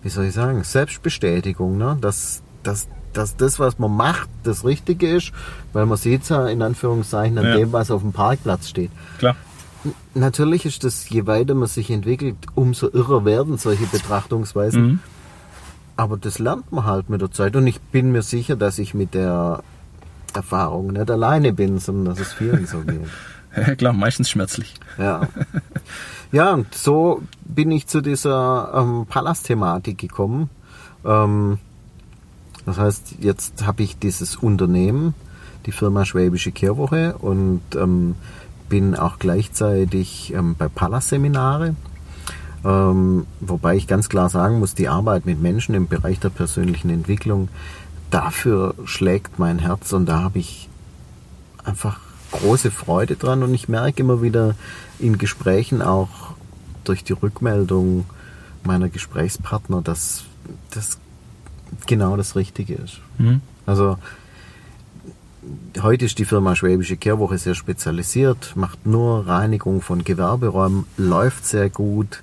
wie 0.02 0.09
soll 0.09 0.24
ich 0.26 0.35
sagen, 0.35 0.62
Selbstbestätigung, 0.64 1.78
ne? 1.78 1.96
dass, 2.00 2.42
dass, 2.62 2.88
dass 3.12 3.37
das, 3.37 3.59
was 3.59 3.78
man 3.78 3.96
macht, 3.96 4.28
das 4.42 4.64
Richtige 4.64 5.09
ist, 5.16 5.33
weil 5.72 5.87
man 5.87 5.96
sieht 5.96 6.28
ja 6.28 6.46
in 6.48 6.61
Anführungszeichen 6.62 7.38
an 7.38 7.44
Ja. 7.46 7.57
dem, 7.57 7.72
was 7.72 7.90
auf 7.90 8.02
dem 8.02 8.12
Parkplatz 8.12 8.68
steht. 8.68 8.90
Klar. 9.18 9.37
Natürlich 10.14 10.66
ist 10.66 10.84
das, 10.84 11.08
je 11.08 11.26
weiter 11.26 11.54
man 11.54 11.68
sich 11.68 11.90
entwickelt, 11.90 12.36
umso 12.54 12.88
irrer 12.90 13.24
werden 13.24 13.58
solche 13.58 13.86
Betrachtungsweisen. 13.86 14.82
Mhm. 14.82 14.98
Aber 15.96 16.16
das 16.16 16.38
lernt 16.38 16.72
man 16.72 16.84
halt 16.84 17.08
mit 17.08 17.20
der 17.20 17.30
Zeit. 17.30 17.54
Und 17.56 17.66
ich 17.66 17.80
bin 17.80 18.12
mir 18.12 18.22
sicher, 18.22 18.56
dass 18.56 18.78
ich 18.78 18.94
mit 18.94 19.14
der 19.14 19.62
Erfahrung 20.34 20.88
nicht 20.88 21.10
alleine 21.10 21.52
bin, 21.52 21.78
sondern 21.78 22.06
dass 22.06 22.20
es 22.20 22.32
vielen 22.32 22.66
so 22.66 22.80
geht. 22.80 23.00
Ja, 23.56 23.76
klar, 23.76 23.92
meistens 23.92 24.30
schmerzlich. 24.30 24.74
Ja. 24.98 25.28
Ja, 26.32 26.54
und 26.54 26.74
so 26.74 27.22
bin 27.44 27.70
ich 27.70 27.86
zu 27.86 28.00
dieser 28.00 28.72
ähm, 28.74 29.06
Palastthematik 29.08 29.96
gekommen. 29.96 30.50
Ähm, 31.04 31.58
das 32.66 32.76
heißt, 32.76 33.14
jetzt 33.20 33.64
habe 33.64 33.84
ich 33.84 33.96
dieses 34.00 34.34
Unternehmen, 34.34 35.14
die 35.66 35.70
Firma 35.70 36.04
Schwäbische 36.04 36.50
Kehrwoche 36.50 37.14
und 37.18 37.62
ähm, 37.76 38.16
bin 38.68 38.94
auch 38.94 39.18
gleichzeitig 39.18 40.33
ähm, 40.35 40.55
bei 40.57 40.68
Palast-Seminare. 40.68 41.74
Ähm, 42.64 43.27
wobei 43.40 43.77
ich 43.77 43.87
ganz 43.87 44.09
klar 44.09 44.31
sagen 44.31 44.59
muss, 44.59 44.74
die 44.74 44.88
Arbeit 44.88 45.27
mit 45.27 45.40
Menschen 45.40 45.74
im 45.74 45.87
Bereich 45.87 46.18
der 46.18 46.31
persönlichen 46.31 46.88
Entwicklung, 46.90 47.48
dafür 48.11 48.74
schlägt 48.85 49.38
mein 49.38 49.59
Herz 49.59 49.92
und 49.92 50.07
da 50.07 50.22
habe 50.22 50.38
ich 50.38 50.68
einfach 51.64 51.98
große 52.33 52.70
Freude 52.70 53.16
dran 53.16 53.42
und 53.42 53.55
ich 53.55 53.68
merke 53.68 54.03
immer 54.03 54.22
wieder 54.22 54.55
in 54.98 55.18
Gesprächen 55.18 55.83
auch 55.83 56.09
durch 56.85 57.05
die 57.05 57.12
Rückmeldung 57.12 58.07
meiner 58.64 58.88
Gesprächspartner, 58.88 59.83
dass 59.83 60.24
das 60.70 60.98
genau 61.87 62.16
das 62.16 62.37
Richtige 62.37 62.74
ist. 62.74 63.00
Mhm. 63.18 63.40
Also 63.66 63.98
heute 65.80 66.04
ist 66.04 66.18
die 66.18 66.24
Firma 66.24 66.57
Schwäbische 66.57 66.96
Kehrwoche 66.96 67.38
sehr 67.38 67.54
spezialisiert, 67.54 68.54
macht 68.57 68.87
nur 68.87 69.26
Reinigung 69.26 69.80
von 69.80 70.04
Gewerberäumen, 70.04 70.85
läuft 70.96 71.46
sehr 71.46 71.70
gut. 71.70 72.22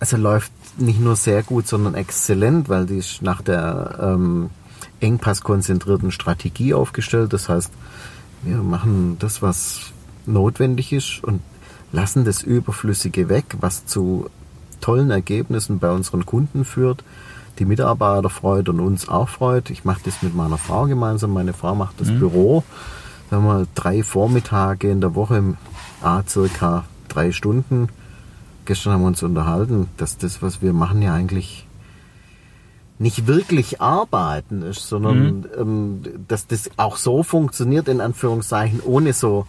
Also 0.00 0.16
läuft 0.16 0.52
nicht 0.78 1.00
nur 1.00 1.16
sehr 1.16 1.42
gut, 1.42 1.68
sondern 1.68 1.94
exzellent, 1.94 2.68
weil 2.68 2.86
die 2.86 2.98
ist 2.98 3.22
nach 3.22 3.42
der 3.42 3.98
ähm, 4.00 4.50
engpasskonzentrierten 5.00 6.10
Strategie 6.10 6.74
aufgestellt. 6.74 7.32
Das 7.32 7.48
heißt, 7.48 7.70
wir 8.42 8.56
machen 8.56 9.16
das, 9.18 9.42
was 9.42 9.92
notwendig 10.26 10.92
ist 10.92 11.22
und 11.22 11.40
lassen 11.92 12.24
das 12.24 12.42
Überflüssige 12.42 13.28
weg, 13.28 13.44
was 13.60 13.86
zu 13.86 14.28
tollen 14.80 15.10
Ergebnissen 15.10 15.78
bei 15.78 15.90
unseren 15.90 16.26
Kunden 16.26 16.64
führt, 16.64 17.04
die 17.58 17.64
Mitarbeiter 17.64 18.30
freut 18.30 18.68
und 18.68 18.80
uns 18.80 19.08
auch 19.08 19.28
freut. 19.28 19.70
Ich 19.70 19.84
mache 19.84 20.00
das 20.04 20.22
mit 20.22 20.34
meiner 20.34 20.58
Frau 20.58 20.84
gemeinsam. 20.84 21.32
Meine 21.32 21.52
Frau 21.52 21.74
macht 21.74 22.00
das 22.00 22.08
Büro. 22.08 22.64
Da 23.30 23.36
haben 23.36 23.44
wir 23.46 23.66
drei 23.74 24.02
Vormittage 24.02 24.90
in 24.90 25.00
der 25.00 25.14
Woche, 25.14 25.56
ah, 26.02 26.22
circa 26.26 26.84
drei 27.08 27.32
Stunden. 27.32 27.88
Gestern 28.64 28.92
haben 28.94 29.00
wir 29.02 29.08
uns 29.08 29.22
unterhalten, 29.22 29.88
dass 29.96 30.18
das, 30.18 30.42
was 30.42 30.62
wir 30.62 30.72
machen, 30.72 31.02
ja 31.02 31.14
eigentlich 31.14 31.66
nicht 32.98 33.26
wirklich 33.26 33.80
arbeiten 33.80 34.62
ist, 34.62 34.88
sondern 34.88 35.46
ähm, 35.58 36.02
dass 36.28 36.46
das 36.46 36.70
auch 36.76 36.96
so 36.96 37.22
funktioniert, 37.22 37.88
in 37.88 38.00
Anführungszeichen, 38.00 38.80
ohne 38.80 39.12
so 39.12 39.46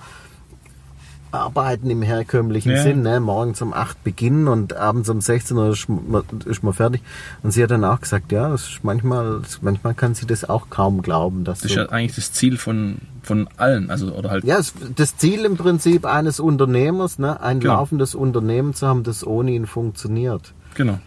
Arbeiten 1.33 1.89
im 1.89 2.01
herkömmlichen 2.01 2.71
Ja. 2.71 2.83
Sinn. 2.83 3.01
Ne? 3.01 3.19
Morgens 3.19 3.61
um 3.61 3.73
8 3.73 4.03
beginnen 4.03 4.47
und 4.47 4.75
abends 4.75 5.09
um 5.09 5.19
16 5.21 5.57
Uhr 5.57 5.69
ist 5.69 5.87
man, 5.89 6.23
ist 6.45 6.63
man 6.63 6.73
fertig. 6.73 7.01
Und 7.41 7.51
sie 7.51 7.63
hat 7.63 7.71
dann 7.71 7.83
auch 7.83 7.99
gesagt, 7.99 8.31
ja, 8.31 8.55
manchmal, 8.83 9.41
manchmal 9.61 9.93
kann 9.93 10.13
sie 10.15 10.25
das 10.25 10.47
auch 10.47 10.69
kaum 10.69 11.01
glauben. 11.01 11.43
Dass 11.43 11.61
Das 11.61 11.71
ist 11.71 11.77
ja 11.77 11.85
eigentlich 11.89 12.15
das 12.15 12.31
Ziel 12.31 12.57
von, 12.57 12.97
von 13.23 13.49
allen. 13.57 13.89
Also, 13.89 14.13
oder 14.13 14.29
halt, 14.29 14.43
ja, 14.43 14.59
das 14.95 15.17
Ziel 15.17 15.45
im 15.45 15.57
Prinzip 15.57 16.05
eines 16.05 16.39
Unternehmers, 16.39 17.19
ne? 17.19 17.41
ein 17.41 17.59
Genau. 17.59 17.73
laufendes 17.75 18.15
Unternehmen 18.15 18.73
zu 18.73 18.87
haben, 18.87 19.03
das 19.03 19.25
ohne 19.25 19.51
ihn 19.51 19.65
funktioniert. 19.65 20.53
genau. 20.75 20.99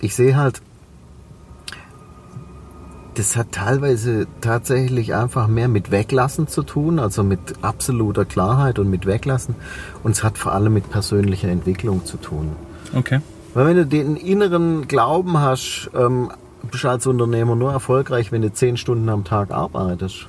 ich 0.00 0.14
sehe 0.14 0.36
halt, 0.36 0.60
das 3.16 3.34
hat 3.34 3.52
teilweise 3.52 4.26
tatsächlich 4.42 5.14
einfach 5.14 5.48
mehr 5.48 5.68
mit 5.68 5.90
Weglassen 5.90 6.48
zu 6.48 6.62
tun, 6.62 6.98
also 6.98 7.22
mit 7.22 7.40
absoluter 7.62 8.26
Klarheit 8.26 8.78
und 8.78 8.90
mit 8.90 9.06
Weglassen. 9.06 9.54
Und 10.02 10.12
es 10.12 10.22
hat 10.22 10.36
vor 10.36 10.52
allem 10.52 10.74
mit 10.74 10.90
persönlicher 10.90 11.48
Entwicklung 11.48 12.04
zu 12.04 12.18
tun. 12.18 12.52
Okay. 12.94 13.20
Weil 13.54 13.66
wenn 13.66 13.76
du 13.76 13.86
den 13.86 14.16
inneren 14.16 14.86
Glauben 14.86 15.38
hast, 15.38 15.90
ähm, 15.94 16.30
bist 16.70 16.84
du 16.84 16.88
als 16.88 17.06
Unternehmer 17.06 17.56
nur 17.56 17.72
erfolgreich, 17.72 18.32
wenn 18.32 18.42
du 18.42 18.52
zehn 18.52 18.76
Stunden 18.76 19.08
am 19.08 19.24
Tag 19.24 19.50
arbeitest 19.50 20.26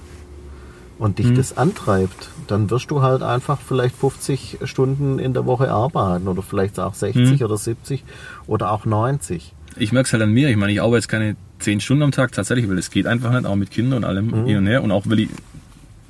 und 0.97 1.19
dich 1.19 1.34
das 1.34 1.58
antreibt, 1.58 2.30
dann 2.47 2.69
wirst 2.69 2.89
du 2.89 3.02
halt 3.02 3.21
einfach 3.21 3.60
vielleicht 3.60 3.95
50 3.95 4.60
Stunden 4.63 5.19
in 5.19 5.34
der 5.34 5.45
Woche 5.45 5.71
arbeiten 5.71 6.28
oder 6.28 6.41
vielleicht 6.41 6.80
auch 6.80 6.93
60 6.93 7.43
oder 7.43 7.58
70 7.58 8.04
oder 8.47 8.71
auch 8.71 8.86
90. 8.86 9.54
Ich 9.76 9.91
merke 9.91 10.08
es 10.08 10.13
halt 10.13 10.23
an 10.23 10.32
mir. 10.32 10.50
Ich 10.50 10.56
meine, 10.56 10.71
ich 10.71 10.82
arbeite 10.82 10.97
jetzt 10.97 11.10
keine 11.10 11.36
zehn 11.59 11.79
Stunden 11.79 12.03
am 12.03 12.11
Tag 12.11 12.31
tatsächlich, 12.31 12.69
weil 12.69 12.77
es 12.77 12.91
geht 12.91 13.07
einfach 13.07 13.31
nicht, 13.31 13.45
auch 13.45 13.55
mit 13.55 13.71
Kindern 13.71 13.99
und 13.99 14.03
allem 14.05 14.45
hin 14.45 14.57
und 14.57 14.67
her. 14.67 14.83
Und 14.83 14.91
auch, 14.91 15.03
weil 15.05 15.21
ich 15.21 15.29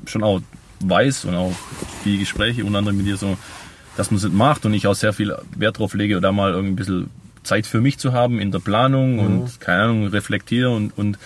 schon 0.06 0.24
auch 0.24 0.42
weiß 0.80 1.26
und 1.26 1.36
auch 1.36 1.54
die 2.06 2.18
Gespräche 2.18 2.64
unter 2.64 2.80
anderem 2.80 2.98
mit 2.98 3.08
dir 3.08 3.18
so, 3.18 3.38
dass 3.96 4.12
man 4.12 4.18
es 4.18 4.24
nicht 4.24 4.36
macht 4.36 4.66
und 4.66 4.74
ich 4.74 4.88
auch 4.88 4.96
sehr 4.96 5.14
viel 5.14 5.36
Wert 5.56 5.80
drauf 5.80 5.94
lege, 5.94 6.22
da 6.22 6.32
mal 6.32 6.52
irgendwie 6.52 6.74
ein 6.74 6.76
bisschen 6.76 7.10
Zeit 7.44 7.66
für 7.66 7.82
mich 7.82 7.98
zu 7.98 8.14
haben 8.14 8.40
in 8.40 8.52
der 8.52 8.60
Planung 8.60 9.20
und 9.20 9.60
keine 9.60 9.84
Ahnung, 9.84 10.08
reflektiere 10.08 10.70
und, 10.70 10.96
und, 10.98 11.18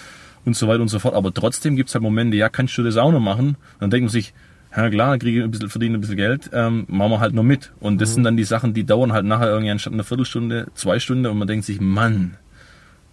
und 0.45 0.55
so 0.55 0.67
weiter 0.67 0.81
und 0.81 0.88
so 0.88 0.99
fort. 0.99 1.15
Aber 1.15 1.34
trotzdem 1.34 1.75
gibt 1.75 1.89
es 1.89 1.95
halt 1.95 2.03
Momente, 2.03 2.38
ja, 2.38 2.47
kannst 2.47 2.77
du 2.77 2.84
das 2.84 2.97
auch 2.97 3.12
noch 3.12 3.19
machen? 3.19 3.49
Und 3.49 3.57
dann 3.79 3.89
denkt 3.89 4.05
man 4.05 4.12
sich, 4.12 4.34
ja 4.75 4.89
klar, 4.89 5.17
kriege 5.17 5.39
ich 5.39 5.43
ein 5.43 5.51
bisschen, 5.51 5.69
verdiene 5.69 5.97
ein 5.97 6.01
bisschen 6.01 6.17
Geld, 6.17 6.49
ähm, 6.53 6.86
machen 6.88 7.12
wir 7.12 7.19
halt 7.19 7.34
noch 7.34 7.43
mit. 7.43 7.71
Und 7.79 7.99
das 7.99 8.13
sind 8.13 8.23
dann 8.23 8.38
die 8.38 8.43
Sachen, 8.43 8.73
die 8.73 8.86
dauern 8.86 9.12
halt 9.12 9.25
nachher 9.25 9.47
irgendwie 9.47 9.71
anstatt 9.71 9.93
einer 9.93 10.03
Viertelstunde, 10.03 10.67
zwei 10.75 10.99
Stunden 10.99 11.25
und 11.25 11.38
man 11.38 11.47
denkt 11.47 11.65
sich, 11.65 11.81
Mann, 11.81 12.38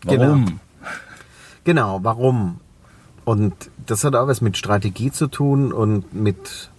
warum? 0.04 0.44
Genau, 0.44 0.58
warum? 2.02 2.60
Und 3.24 3.54
das 3.86 4.04
hat 4.04 4.14
auch 4.14 4.26
was 4.26 4.40
mit 4.40 4.56
Strategie 4.56 5.10
zu 5.10 5.26
tun 5.26 5.72
und 5.72 6.14
mit 6.14 6.70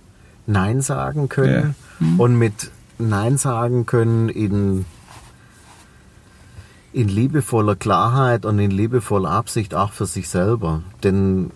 Nein 0.47 0.81
sagen 0.81 1.29
können 1.29 1.75
und 2.17 2.37
mit 2.37 2.71
Nein 2.97 3.37
sagen 3.37 3.85
können 3.85 4.29
in, 4.29 4.85
in 6.91 7.07
liebevoller 7.07 7.75
Klarheit 7.75 8.45
und 8.45 8.57
in 8.57 8.71
liebevoller 8.71 9.29
Absicht 9.29 9.75
auch 9.75 9.91
für 9.91 10.07
sich 10.07 10.27
selber. 10.27 10.81
Denn 11.03 11.51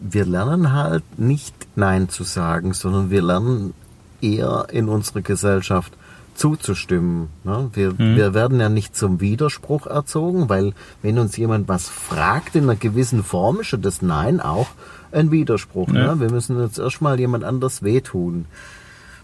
wir 0.00 0.24
lernen 0.24 0.72
halt 0.72 1.04
nicht 1.18 1.54
Nein 1.76 2.08
zu 2.08 2.24
sagen, 2.24 2.72
sondern 2.72 3.10
wir 3.10 3.22
lernen 3.22 3.74
eher 4.20 4.66
in 4.72 4.88
unserer 4.88 5.22
Gesellschaft 5.22 5.92
zuzustimmen. 6.38 7.28
Ne? 7.44 7.70
Wir, 7.72 7.98
wir 7.98 8.32
werden 8.32 8.60
ja 8.60 8.68
nicht 8.68 8.96
zum 8.96 9.20
Widerspruch 9.20 9.86
erzogen, 9.86 10.48
weil 10.48 10.72
wenn 11.02 11.18
uns 11.18 11.36
jemand 11.36 11.68
was 11.68 11.88
fragt 11.88 12.54
in 12.54 12.64
einer 12.64 12.76
gewissen 12.76 13.24
Form, 13.24 13.60
ist 13.60 13.76
das 13.80 14.02
Nein 14.02 14.40
auch 14.40 14.68
ein 15.12 15.30
Widerspruch. 15.30 15.88
Ja. 15.88 16.14
Ne? 16.14 16.20
Wir 16.20 16.30
müssen 16.30 16.60
jetzt 16.60 16.78
erstmal 16.78 17.18
jemand 17.18 17.44
anders 17.44 17.82
wehtun. 17.82 18.46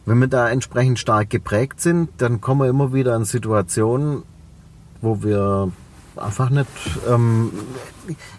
Wenn 0.07 0.19
wir 0.19 0.29
da 0.29 0.51
entsprechend 0.51 0.99
stark 0.99 1.31
geprägt 1.31 1.81
sind, 1.81 2.11
dann 2.19 2.41
kommen 2.41 2.61
wir 2.61 2.69
immer 2.69 2.93
wieder 2.93 3.17
in 3.17 3.25
Situationen, 3.25 4.23
wo 5.01 5.23
wir 5.23 5.73
einfach 6.17 6.51
nicht 6.51 6.67
ähm, 7.09 7.53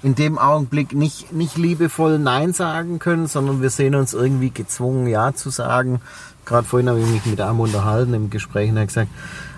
in 0.04 0.16
dem 0.16 0.38
Augenblick 0.38 0.94
nicht, 0.94 1.34
nicht 1.34 1.58
liebevoll 1.58 2.20
Nein 2.20 2.54
sagen 2.54 3.00
können, 3.00 3.28
sondern 3.28 3.62
wir 3.62 3.70
sehen 3.70 3.96
uns 3.96 4.14
irgendwie 4.14 4.52
gezwungen, 4.52 5.08
Ja 5.08 5.34
zu 5.34 5.50
sagen. 5.50 6.02
Gerade 6.46 6.68
vorhin 6.68 6.90
habe 6.90 7.00
ich 7.00 7.08
mich 7.08 7.26
mit 7.26 7.42
einem 7.42 7.60
unterhalten 7.60 8.14
im 8.14 8.30
Gespräch 8.30 8.70
und 8.70 8.78
er 8.78 8.82
hat 8.82 8.90
gesagt, 8.90 9.10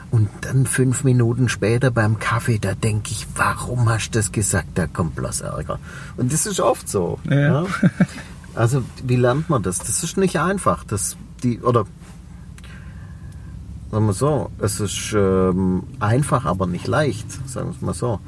und 0.09 0.29
dann 0.41 0.65
fünf 0.65 1.03
Minuten 1.03 1.49
später 1.49 1.91
beim 1.91 2.17
Kaffee, 2.17 2.59
da 2.59 2.73
denke 2.73 3.11
ich, 3.11 3.27
warum 3.35 3.89
hast 3.89 4.11
du 4.11 4.19
das 4.19 4.31
gesagt? 4.31 4.69
Da 4.75 4.87
kommt 4.87 5.15
bloß 5.15 5.41
Ärger. 5.41 5.79
Und 6.15 6.31
das 6.31 6.45
ist 6.45 6.61
oft 6.61 6.87
so. 6.87 7.19
Ja. 7.29 7.65
Also 8.55 8.83
wie 9.03 9.17
lernt 9.17 9.49
man 9.49 9.61
das? 9.61 9.77
Das 9.77 10.03
ist 10.03 10.17
nicht 10.17 10.39
einfach. 10.39 10.83
Das 10.83 11.17
die 11.43 11.61
oder 11.61 11.85
sagen 13.91 14.05
wir 14.05 14.13
so, 14.13 14.49
es 14.59 14.79
ist 14.79 15.13
ähm, 15.15 15.83
einfach, 15.99 16.45
aber 16.45 16.67
nicht 16.67 16.87
leicht. 16.87 17.25
Sagen 17.47 17.69
wir 17.69 17.75
es 17.75 17.81
mal 17.81 17.93
so. 17.93 18.19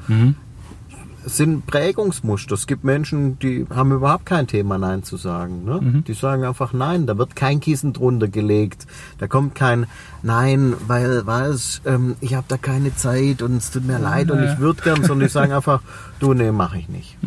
Es 1.26 1.36
sind 1.36 1.66
Prägungsmuster. 1.66 2.54
Es 2.54 2.66
gibt 2.66 2.82
Menschen, 2.82 3.38
die 3.40 3.66
haben 3.68 3.92
überhaupt 3.92 4.24
kein 4.24 4.46
Thema, 4.46 4.78
Nein 4.78 5.02
zu 5.02 5.18
sagen. 5.18 5.64
Ne? 5.66 6.02
Die 6.06 6.14
sagen 6.14 6.44
einfach 6.44 6.72
Nein. 6.72 7.06
Da 7.06 7.18
wird 7.18 7.36
kein 7.36 7.60
Kissen 7.60 7.92
drunter 7.92 8.28
gelegt. 8.28 8.86
Da 9.18 9.26
kommt 9.26 9.54
kein 9.54 9.86
Nein, 10.22 10.74
weil, 10.86 11.26
weiß, 11.26 11.82
ähm, 11.84 12.16
ich 12.20 12.34
habe 12.34 12.46
da 12.48 12.56
keine 12.56 12.96
Zeit 12.96 13.42
und 13.42 13.56
es 13.56 13.70
tut 13.70 13.86
mir 13.86 13.98
leid 13.98 14.30
und 14.30 14.42
ich 14.42 14.58
würde 14.58 14.82
gern, 14.82 15.04
sondern 15.04 15.28
die 15.28 15.32
sagen 15.32 15.52
einfach, 15.52 15.82
du, 16.20 16.32
nee, 16.32 16.52
mache 16.52 16.78
ich 16.78 16.88
nicht. 16.88 17.18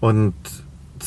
Und 0.00 0.34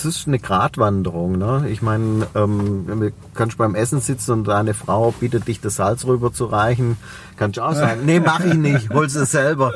das 0.03 0.15
ist 0.15 0.27
eine 0.27 0.39
Gratwanderung. 0.39 1.37
Ne? 1.37 1.67
Ich 1.69 1.81
meine, 1.81 2.27
ähm, 2.33 2.85
du 2.87 3.11
kannst 3.33 3.57
beim 3.57 3.75
Essen 3.75 3.99
sitzen 3.99 4.31
und 4.31 4.43
deine 4.45 4.73
Frau 4.73 5.11
bittet 5.11 5.47
dich, 5.47 5.59
das 5.59 5.75
Salz 5.75 6.05
rüber 6.05 6.31
zu 6.31 6.45
reichen. 6.45 6.97
Kannst 7.35 7.57
du 7.57 7.63
auch 7.63 7.73
sagen, 7.73 8.05
nee, 8.05 8.21
mach 8.21 8.39
ich 8.39 8.53
nicht, 8.55 8.91
hol's 8.91 9.15
es 9.15 9.31
selber. 9.31 9.73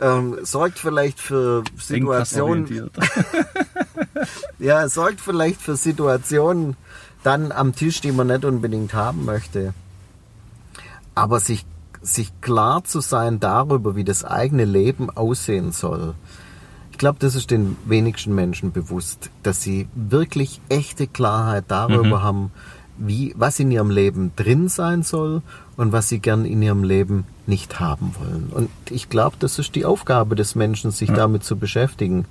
Ähm, 0.00 0.38
sorgt 0.42 0.80
vielleicht 0.80 1.20
für 1.20 1.62
Situationen, 1.78 2.90
ja, 4.58 4.88
sorgt 4.88 5.20
vielleicht 5.20 5.62
für 5.62 5.76
Situationen 5.76 6.76
dann 7.22 7.52
am 7.52 7.74
Tisch, 7.76 8.00
die 8.00 8.10
man 8.10 8.26
nicht 8.26 8.44
unbedingt 8.44 8.94
haben 8.94 9.24
möchte. 9.24 9.74
Aber 11.14 11.38
sich, 11.38 11.64
sich 12.00 12.32
klar 12.40 12.82
zu 12.82 13.00
sein 13.00 13.38
darüber, 13.38 13.94
wie 13.94 14.04
das 14.04 14.24
eigene 14.24 14.64
Leben 14.64 15.08
aussehen 15.08 15.70
soll. 15.70 16.14
Ich 16.92 16.98
glaube, 16.98 17.18
das 17.18 17.34
ist 17.34 17.50
den 17.50 17.76
wenigsten 17.84 18.34
Menschen 18.34 18.70
bewusst, 18.70 19.30
dass 19.42 19.60
sie 19.62 19.88
wirklich 19.94 20.60
echte 20.68 21.06
Klarheit 21.08 21.64
darüber 21.66 22.22
haben, 22.22 22.52
wie, 22.98 23.34
was 23.36 23.58
in 23.58 23.70
ihrem 23.72 23.90
Leben 23.90 24.30
drin 24.36 24.68
sein 24.68 25.02
soll 25.02 25.42
und 25.76 25.90
was 25.90 26.08
sie 26.08 26.20
gern 26.20 26.44
in 26.44 26.62
ihrem 26.62 26.84
Leben 26.84 27.24
nicht 27.46 27.80
haben 27.80 28.14
wollen. 28.20 28.50
Und 28.52 28.70
ich 28.90 29.08
glaube, 29.08 29.36
das 29.40 29.58
ist 29.58 29.74
die 29.74 29.84
Aufgabe 29.84 30.36
des 30.36 30.54
Menschen, 30.54 30.90
sich 30.92 31.10
damit 31.10 31.42
zu 31.42 31.56
beschäftigen. 31.56 32.26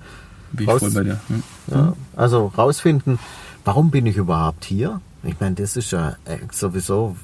Ich 0.58 0.68
Raus- 0.68 0.80
voll 0.80 0.92
bei 0.92 1.04
dir. 1.04 1.20
Hm. 1.28 1.44
Ja, 1.68 1.94
also 2.16 2.54
rausfinden, 2.56 3.20
warum 3.66 3.90
bin 3.90 4.06
ich 4.06 4.16
überhaupt 4.16 4.64
hier? 4.64 5.02
Ich 5.24 5.40
meine, 5.40 5.56
das 5.56 5.76
ist 5.76 5.92
ja 5.92 6.16
äh, 6.26 6.38
sowieso 6.52 7.16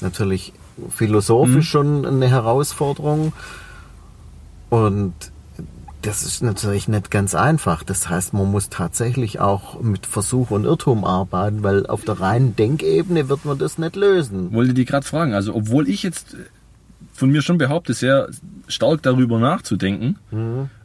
natürlich 0.00 0.52
philosophisch 0.90 1.68
schon 1.68 2.04
eine 2.06 2.28
Herausforderung. 2.28 3.32
Und 4.70 5.12
das 6.08 6.22
ist 6.22 6.42
natürlich 6.42 6.88
nicht 6.88 7.10
ganz 7.10 7.34
einfach. 7.34 7.82
Das 7.82 8.08
heißt, 8.08 8.32
man 8.32 8.50
muss 8.50 8.70
tatsächlich 8.70 9.40
auch 9.40 9.78
mit 9.82 10.06
Versuch 10.06 10.50
und 10.50 10.64
Irrtum 10.64 11.04
arbeiten, 11.04 11.62
weil 11.62 11.86
auf 11.86 12.02
der 12.02 12.18
reinen 12.18 12.56
Denkebene 12.56 13.28
wird 13.28 13.44
man 13.44 13.58
das 13.58 13.76
nicht 13.76 13.94
lösen. 13.94 14.54
Wollte 14.54 14.72
die 14.72 14.86
gerade 14.86 15.06
fragen. 15.06 15.34
Also, 15.34 15.54
obwohl 15.54 15.86
ich 15.86 16.02
jetzt 16.02 16.34
von 17.12 17.28
mir 17.28 17.42
schon 17.42 17.58
behaupte, 17.58 17.92
sehr 17.92 18.30
stark 18.68 19.02
darüber 19.02 19.38
nachzudenken 19.38 20.16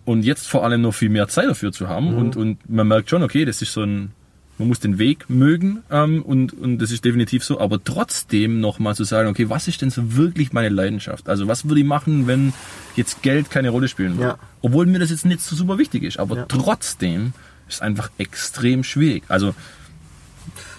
und 0.03 0.25
jetzt 0.25 0.49
vor 0.49 0.65
allem 0.65 0.81
noch 0.81 0.93
viel 0.93 1.09
mehr 1.09 1.29
Zeit 1.29 1.47
dafür 1.47 1.71
zu 1.71 1.87
haben 1.87 2.15
und, 2.15 2.35
und 2.35 2.69
man 2.69 2.87
merkt 2.87 3.09
schon, 3.09 3.23
okay, 3.23 3.45
das 3.45 3.61
ist 3.61 3.71
so 3.71 3.83
ein, 3.83 4.11
man 4.63 4.69
muss 4.69 4.79
den 4.79 4.97
Weg 4.97 5.29
mögen 5.29 5.83
ähm, 5.91 6.21
und, 6.23 6.53
und 6.53 6.77
das 6.79 6.91
ist 6.91 7.03
definitiv 7.03 7.43
so, 7.43 7.59
aber 7.59 7.83
trotzdem 7.83 8.61
nochmal 8.61 8.95
zu 8.95 9.03
sagen, 9.03 9.27
okay, 9.29 9.49
was 9.49 9.67
ist 9.67 9.81
denn 9.81 9.89
so 9.89 10.15
wirklich 10.15 10.53
meine 10.53 10.69
Leidenschaft? 10.69 11.27
Also 11.27 11.47
was 11.47 11.67
würde 11.67 11.81
ich 11.81 11.85
machen, 11.85 12.27
wenn 12.27 12.53
jetzt 12.95 13.21
Geld 13.21 13.49
keine 13.51 13.69
Rolle 13.69 13.87
spielen 13.89 14.15
würde? 14.17 14.29
Ja. 14.29 14.37
Obwohl 14.61 14.85
mir 14.85 14.99
das 14.99 15.09
jetzt 15.09 15.25
nicht 15.25 15.41
so 15.41 15.55
super 15.55 15.77
wichtig 15.77 16.03
ist, 16.03 16.17
aber 16.17 16.35
Ja. 16.37 16.45
trotzdem 16.47 17.33
ist 17.67 17.75
es 17.75 17.81
einfach 17.81 18.09
extrem 18.17 18.83
schwierig. 18.83 19.23
Also, 19.27 19.53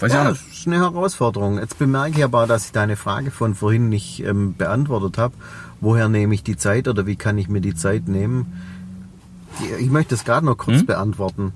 weiß 0.00 0.12
ich 0.12 0.16
Ja, 0.18 0.24
das 0.30 0.40
ist 0.50 0.66
eine 0.66 0.76
Herausforderung. 0.76 1.58
Jetzt 1.58 1.78
bemerke 1.78 2.18
ich 2.18 2.24
aber, 2.24 2.46
dass 2.46 2.66
ich 2.66 2.72
deine 2.72 2.96
Frage 2.96 3.30
von 3.30 3.54
vorhin 3.54 3.88
nicht 3.90 4.20
ähm, 4.24 4.54
beantwortet 4.56 5.18
habe. 5.18 5.34
Woher 5.80 6.08
nehme 6.08 6.34
ich 6.34 6.42
die 6.42 6.56
Zeit 6.56 6.88
oder 6.88 7.06
wie 7.06 7.16
kann 7.16 7.36
ich 7.36 7.48
mir 7.48 7.60
die 7.60 7.74
Zeit 7.74 8.08
nehmen? 8.08 8.46
Ich 9.78 9.90
möchte 9.90 10.14
es 10.14 10.24
gerade 10.24 10.46
noch 10.46 10.56
kurz 10.56 10.80
Hm? 10.80 10.86
beantworten. 10.86 11.52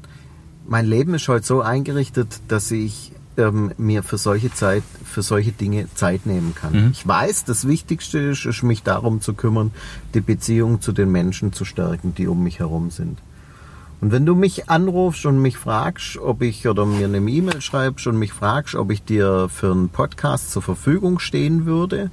Mein 0.68 0.84
Leben 0.84 1.14
ist 1.14 1.26
heute 1.28 1.46
so 1.46 1.62
eingerichtet, 1.62 2.40
dass 2.48 2.70
ich 2.70 3.12
ähm, 3.38 3.72
mir 3.78 4.02
für 4.02 4.18
solche 4.18 4.52
Zeit, 4.52 4.82
für 5.02 5.22
solche 5.22 5.50
Dinge 5.50 5.88
Zeit 5.94 6.26
nehmen 6.26 6.54
kann. 6.54 6.72
Mhm. 6.72 6.90
Ich 6.92 7.08
weiß, 7.08 7.44
das 7.44 7.66
Wichtigste 7.66 8.18
ist, 8.18 8.44
ist, 8.44 8.62
mich 8.62 8.82
darum 8.82 9.22
zu 9.22 9.32
kümmern, 9.32 9.70
die 10.12 10.20
Beziehung 10.20 10.82
zu 10.82 10.92
den 10.92 11.10
Menschen 11.10 11.54
zu 11.54 11.64
stärken, 11.64 12.14
die 12.14 12.26
um 12.26 12.42
mich 12.42 12.58
herum 12.58 12.90
sind. 12.90 13.18
Und 14.02 14.12
wenn 14.12 14.26
du 14.26 14.34
mich 14.34 14.68
anrufst 14.68 15.24
und 15.24 15.40
mich 15.40 15.56
fragst, 15.56 16.18
ob 16.18 16.42
ich 16.42 16.68
oder 16.68 16.84
mir 16.84 17.06
eine 17.06 17.16
E-Mail 17.16 17.62
schreibst 17.62 18.06
und 18.06 18.18
mich 18.18 18.34
fragst, 18.34 18.74
ob 18.74 18.90
ich 18.90 19.02
dir 19.02 19.48
für 19.48 19.72
einen 19.72 19.88
Podcast 19.88 20.50
zur 20.52 20.60
Verfügung 20.60 21.18
stehen 21.18 21.64
würde, 21.64 22.10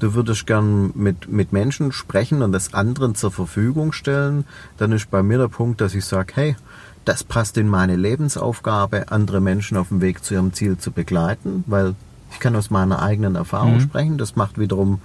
du 0.00 0.12
würdest 0.12 0.46
gern 0.46 0.92
mit, 0.94 1.28
mit 1.28 1.50
Menschen 1.50 1.92
sprechen 1.92 2.42
und 2.42 2.52
das 2.52 2.74
anderen 2.74 3.14
zur 3.14 3.32
Verfügung 3.32 3.92
stellen, 3.92 4.44
dann 4.76 4.92
ist 4.92 5.10
bei 5.10 5.22
mir 5.22 5.38
der 5.38 5.48
Punkt, 5.48 5.80
dass 5.80 5.94
ich 5.94 6.04
sage, 6.04 6.34
hey, 6.36 6.56
das 7.06 7.24
passt 7.24 7.56
in 7.56 7.68
meine 7.68 7.96
Lebensaufgabe, 7.96 9.10
andere 9.10 9.40
Menschen 9.40 9.78
auf 9.78 9.88
dem 9.88 10.00
Weg 10.02 10.22
zu 10.24 10.34
ihrem 10.34 10.52
Ziel 10.52 10.76
zu 10.76 10.90
begleiten, 10.90 11.64
weil 11.66 11.94
ich 12.32 12.40
kann 12.40 12.56
aus 12.56 12.68
meiner 12.68 13.00
eigenen 13.00 13.36
Erfahrung 13.36 13.80
sprechen. 13.80 14.18
Das 14.18 14.34
macht 14.34 14.58
wiederum 14.58 15.00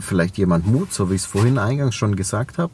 vielleicht 0.00 0.38
jemand 0.38 0.66
Mut, 0.66 0.92
so 0.92 1.10
wie 1.10 1.14
ich 1.14 1.20
es 1.20 1.26
vorhin 1.26 1.58
eingangs 1.58 1.94
schon 1.94 2.16
gesagt 2.16 2.56
habe. 2.56 2.72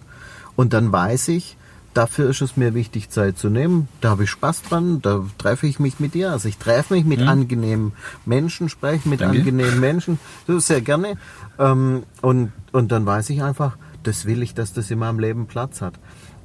Und 0.55 0.73
dann 0.73 0.93
weiß 0.93 1.29
ich, 1.29 1.57
dafür 1.95 2.31
ist 2.31 2.43
es 2.43 2.57
mir 2.57 2.73
wichtig, 2.73 3.11
Zeit 3.11 3.39
zu 3.39 3.51
nehmen. 3.51 3.89
Da 4.01 4.11
habe 4.11 4.25
ich 4.25 4.31
Spaß 4.31 4.63
dran, 4.63 5.03
da 5.03 5.25
treffe 5.37 5.67
ich 5.67 5.81
mich 5.81 5.99
mit 5.99 6.15
dir. 6.15 6.31
Also 6.31 6.49
ich 6.49 6.59
treffe 6.59 6.95
mich 6.95 7.05
mit 7.05 7.23
angenehmen 7.23 7.93
Menschen, 8.25 8.69
spreche 8.69 9.09
mit 9.09 9.21
Danke. 9.21 9.39
angenehmen 9.39 9.81
Menschen. 9.81 10.21
Das 10.47 10.57
ist 10.57 10.67
sehr 10.69 10.81
gerne. 10.81 11.15
Ähm, 11.59 12.05
und, 12.23 12.53
und 12.71 12.93
dann 12.93 13.05
weiß 13.05 13.31
ich 13.31 13.43
einfach, 13.43 13.77
das 14.05 14.27
will 14.27 14.43
ich, 14.43 14.55
dass 14.55 14.73
das 14.73 14.91
in 14.93 15.01
meinem 15.01 15.19
Leben 15.19 15.47
Platz 15.47 15.81
hat. 15.81 15.95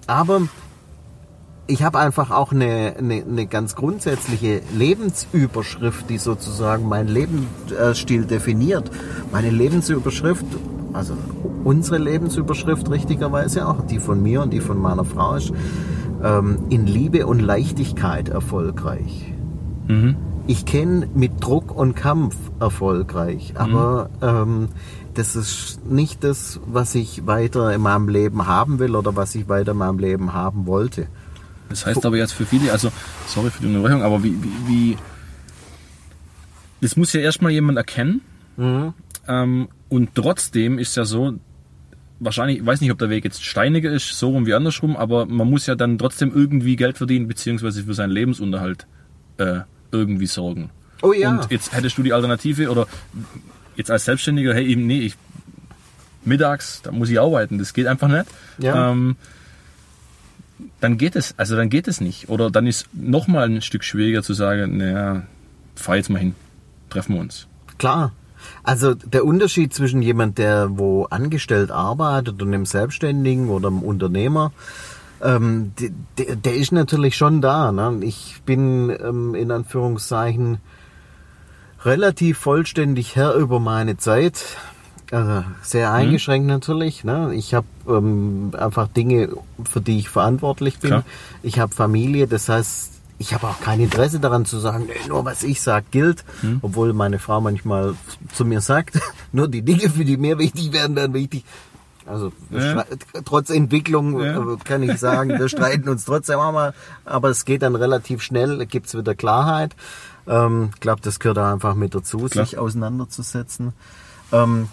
Aber 0.07 0.41
ich 1.67 1.83
habe 1.83 1.99
einfach 1.99 2.31
auch 2.31 2.51
eine, 2.51 2.95
eine, 2.97 3.23
eine 3.23 3.47
ganz 3.47 3.75
grundsätzliche 3.75 4.61
Lebensüberschrift, 4.75 6.09
die 6.09 6.17
sozusagen 6.17 6.87
meinen 6.87 7.07
Lebensstil 7.07 8.25
definiert. 8.25 8.91
Meine 9.31 9.49
Lebensüberschrift, 9.49 10.45
also 10.93 11.15
unsere 11.63 11.97
Lebensüberschrift 11.97 12.89
richtigerweise 12.91 13.67
auch, 13.67 13.81
die 13.87 13.99
von 13.99 14.21
mir 14.21 14.43
und 14.43 14.53
die 14.53 14.59
von 14.59 14.77
meiner 14.77 15.05
Frau 15.05 15.35
ist, 15.35 15.53
ähm, 16.23 16.59
in 16.69 16.85
Liebe 16.85 17.25
und 17.25 17.39
Leichtigkeit 17.39 18.29
erfolgreich. 18.29 19.33
Ich 20.47 20.65
kenne 20.67 21.07
mit 21.15 21.43
Druck 21.43 21.75
und 21.75 21.95
Kampf 21.95 22.35
erfolgreich, 22.59 23.53
aber 23.55 24.11
ähm, 24.21 24.67
das 25.15 25.35
ist 25.35 25.83
nicht 25.89 26.23
das, 26.23 26.59
was 26.67 26.93
ich 26.93 27.25
weiter 27.25 27.73
in 27.73 27.81
meinem 27.81 28.07
Leben 28.07 28.45
haben 28.45 28.77
will 28.77 28.95
oder 28.95 29.15
was 29.15 29.33
ich 29.33 29.49
weiter 29.49 29.71
in 29.71 29.79
meinem 29.79 29.97
Leben 29.97 30.33
haben 30.33 30.67
wollte. 30.67 31.07
Das 31.69 31.85
heißt 31.85 32.05
aber 32.05 32.17
jetzt 32.17 32.33
für 32.33 32.45
viele, 32.45 32.71
also 32.71 32.91
sorry 33.27 33.49
für 33.49 33.61
die 33.61 33.67
Unterbrechung, 33.67 34.03
aber 34.03 34.23
wie, 34.23 34.35
wie, 34.41 34.67
wie 34.67 34.97
das 36.81 36.95
muss 36.95 37.13
ja 37.13 37.21
erstmal 37.21 37.51
jemand 37.51 37.77
erkennen. 37.77 38.21
Ähm, 39.27 39.67
und 39.89 40.15
trotzdem 40.15 40.77
ist 40.77 40.95
ja 40.95 41.05
so, 41.05 41.35
wahrscheinlich, 42.19 42.59
ich 42.59 42.65
weiß 42.65 42.81
nicht, 42.81 42.91
ob 42.91 42.99
der 42.99 43.09
Weg 43.09 43.23
jetzt 43.23 43.43
steiniger 43.43 43.91
ist, 43.91 44.17
so 44.17 44.29
rum 44.29 44.45
wie 44.45 44.53
andersrum, 44.53 44.95
aber 44.95 45.25
man 45.25 45.49
muss 45.49 45.65
ja 45.67 45.75
dann 45.75 45.97
trotzdem 45.97 46.31
irgendwie 46.33 46.75
Geld 46.75 46.97
verdienen, 46.97 47.27
beziehungsweise 47.27 47.83
für 47.83 47.93
seinen 47.93 48.11
Lebensunterhalt 48.11 48.87
äh, 49.37 49.61
irgendwie 49.91 50.27
sorgen. 50.27 50.69
Oh 51.01 51.13
ja. 51.13 51.29
Und 51.31 51.51
jetzt 51.51 51.73
hättest 51.73 51.97
du 51.97 52.03
die 52.03 52.13
Alternative 52.13 52.69
oder 52.69 52.87
jetzt 53.75 53.91
als 53.91 54.05
Selbstständiger, 54.05 54.53
hey, 54.53 54.65
eben, 54.65 54.85
nee, 54.87 55.01
ich 55.01 55.15
mittags, 56.23 56.81
da 56.81 56.91
muss 56.91 57.09
ich 57.09 57.19
arbeiten, 57.19 57.57
das 57.57 57.73
geht 57.73 57.87
einfach 57.87 58.07
nicht. 58.07 58.25
Ja. 58.57 58.91
Ähm, 58.91 59.15
dann 60.79 60.97
geht 60.97 61.15
es, 61.15 61.33
also 61.37 61.55
dann 61.55 61.69
geht 61.69 61.87
es 61.87 62.01
nicht. 62.01 62.29
Oder 62.29 62.49
dann 62.49 62.67
ist 62.67 62.87
nochmal 62.93 63.49
ein 63.49 63.61
Stück 63.61 63.83
schwieriger 63.83 64.23
zu 64.23 64.33
sagen, 64.33 64.77
naja, 64.77 65.23
fahr 65.75 65.97
jetzt 65.97 66.09
mal 66.09 66.19
hin, 66.19 66.35
treffen 66.89 67.15
wir 67.15 67.21
uns. 67.21 67.47
Klar. 67.77 68.11
Also 68.63 68.93
der 68.93 69.25
Unterschied 69.25 69.73
zwischen 69.73 70.01
jemand, 70.01 70.37
der 70.37 70.77
wo 70.77 71.05
angestellt 71.05 71.71
arbeitet 71.71 72.41
und 72.41 72.49
einem 72.49 72.65
Selbstständigen 72.65 73.49
oder 73.49 73.69
einem 73.69 73.81
Unternehmer, 73.81 74.51
ähm, 75.21 75.73
der, 75.79 75.89
der, 76.17 76.35
der 76.35 76.55
ist 76.55 76.71
natürlich 76.71 77.17
schon 77.17 77.41
da. 77.41 77.71
Ne? 77.71 77.99
Ich 78.01 78.41
bin 78.45 78.89
ähm, 78.89 79.33
in 79.35 79.51
Anführungszeichen 79.51 80.59
relativ 81.83 82.37
vollständig 82.37 83.15
Herr 83.15 83.35
über 83.35 83.59
meine 83.59 83.97
Zeit. 83.97 84.57
Also 85.11 85.43
sehr 85.61 85.91
eingeschränkt 85.93 86.47
natürlich. 86.47 87.03
Ne? 87.03 87.33
Ich 87.35 87.53
habe 87.53 87.67
ähm, 87.87 88.51
einfach 88.57 88.87
Dinge, 88.87 89.29
für 89.69 89.81
die 89.81 89.99
ich 89.99 90.09
verantwortlich 90.09 90.79
bin. 90.79 90.89
Klar. 90.89 91.03
Ich 91.43 91.59
habe 91.59 91.73
Familie, 91.73 92.27
das 92.27 92.49
heißt, 92.49 92.91
ich 93.17 93.33
habe 93.33 93.47
auch 93.47 93.59
kein 93.61 93.79
Interesse 93.79 94.19
daran 94.19 94.45
zu 94.45 94.59
sagen, 94.59 94.85
nee, 94.87 95.07
nur 95.07 95.23
was 95.23 95.43
ich 95.43 95.61
sage 95.61 95.85
gilt, 95.91 96.25
obwohl 96.61 96.91
meine 96.93 97.17
Frau 97.19 97.39
manchmal 97.39 97.95
zu 98.33 98.43
mir 98.45 98.61
sagt, 98.61 98.99
nur 99.31 99.47
die 99.47 99.61
Dinge, 99.61 99.89
für 99.89 100.03
die 100.03 100.17
mir 100.17 100.37
wichtig 100.39 100.73
werden, 100.73 100.95
werden 100.95 101.13
wichtig. 101.13 101.45
Also 102.07 102.31
Ja. 102.51 102.83
trotz 103.23 103.49
Entwicklung 103.49 104.19
Ja. 104.21 104.37
äh, 104.53 104.57
kann 104.63 104.83
ich 104.83 104.99
sagen, 104.99 105.29
wir 105.39 105.49
streiten 105.49 105.87
uns 105.87 106.05
trotzdem 106.05 106.39
auch 106.39 106.51
mal, 106.51 106.73
aber 107.05 107.29
es 107.29 107.45
geht 107.45 107.61
dann 107.61 107.75
relativ 107.75 108.21
schnell, 108.21 108.57
da 108.57 108.65
gibt's 108.65 108.95
wieder 108.97 109.15
Klarheit. 109.15 109.75
Ähm, 110.27 110.71
Ich 110.73 110.79
glaube, 110.81 111.01
das 111.01 111.19
gehört 111.19 111.37
auch 111.39 111.51
einfach 111.53 111.75
mit 111.75 111.95
dazu, 111.95 112.17
Klar. 112.27 112.45
sich 112.45 112.57
auseinanderzusetzen. 112.57 113.73
Ähm, 114.31 114.67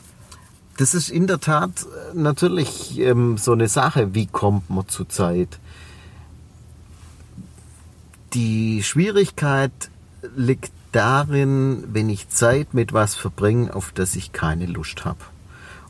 das 0.82 0.94
ist 0.94 1.10
in 1.10 1.28
der 1.28 1.38
Tat 1.38 1.70
äh, 1.84 2.18
natürlich 2.18 2.98
ähm, 2.98 3.38
so 3.38 3.52
eine 3.52 3.68
Sache, 3.68 4.14
wie 4.14 4.26
kommt 4.26 4.68
man 4.68 4.88
zu 4.88 5.04
Zeit? 5.04 5.60
Die 8.34 8.82
Schwierigkeit 8.82 9.70
liegt 10.34 10.72
darin, 10.90 11.84
wenn 11.92 12.10
ich 12.10 12.30
Zeit 12.30 12.74
mit 12.74 12.92
was 12.92 13.14
verbringe, 13.14 13.72
auf 13.72 13.92
das 13.92 14.16
ich 14.16 14.32
keine 14.32 14.66
Lust 14.66 15.04
habe 15.04 15.20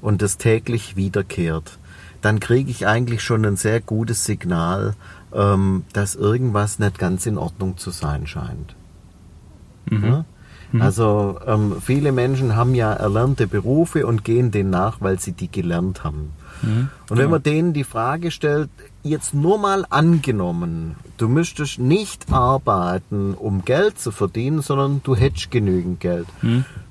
und 0.02 0.20
das 0.20 0.36
täglich 0.36 0.94
wiederkehrt, 0.94 1.78
dann 2.20 2.38
kriege 2.38 2.70
ich 2.70 2.86
eigentlich 2.86 3.22
schon 3.22 3.46
ein 3.46 3.56
sehr 3.56 3.80
gutes 3.80 4.26
Signal, 4.26 4.94
ähm, 5.32 5.86
dass 5.94 6.16
irgendwas 6.16 6.78
nicht 6.78 6.98
ganz 6.98 7.24
in 7.24 7.38
Ordnung 7.38 7.78
zu 7.78 7.90
sein 7.90 8.26
scheint. 8.26 8.76
Ja? 10.06 10.24
Also 10.80 11.38
ähm, 11.46 11.76
viele 11.80 12.12
Menschen 12.12 12.56
haben 12.56 12.74
ja 12.74 12.92
erlernte 12.92 13.46
Berufe 13.46 14.06
und 14.06 14.24
gehen 14.24 14.50
denen 14.50 14.70
nach, 14.70 15.00
weil 15.00 15.18
sie 15.18 15.32
die 15.32 15.50
gelernt 15.50 16.04
haben. 16.04 16.32
Und 17.08 17.18
wenn 17.18 17.28
man 17.28 17.42
denen 17.42 17.72
die 17.72 17.82
Frage 17.82 18.30
stellt, 18.30 18.70
jetzt 19.02 19.34
nur 19.34 19.58
mal 19.58 19.84
angenommen, 19.90 20.94
du 21.16 21.28
müsstest 21.28 21.80
nicht 21.80 22.32
arbeiten, 22.32 23.34
um 23.34 23.64
Geld 23.64 23.98
zu 23.98 24.12
verdienen, 24.12 24.62
sondern 24.62 25.00
du 25.02 25.16
hättest 25.16 25.50
genügend 25.50 25.98
Geld, 25.98 26.26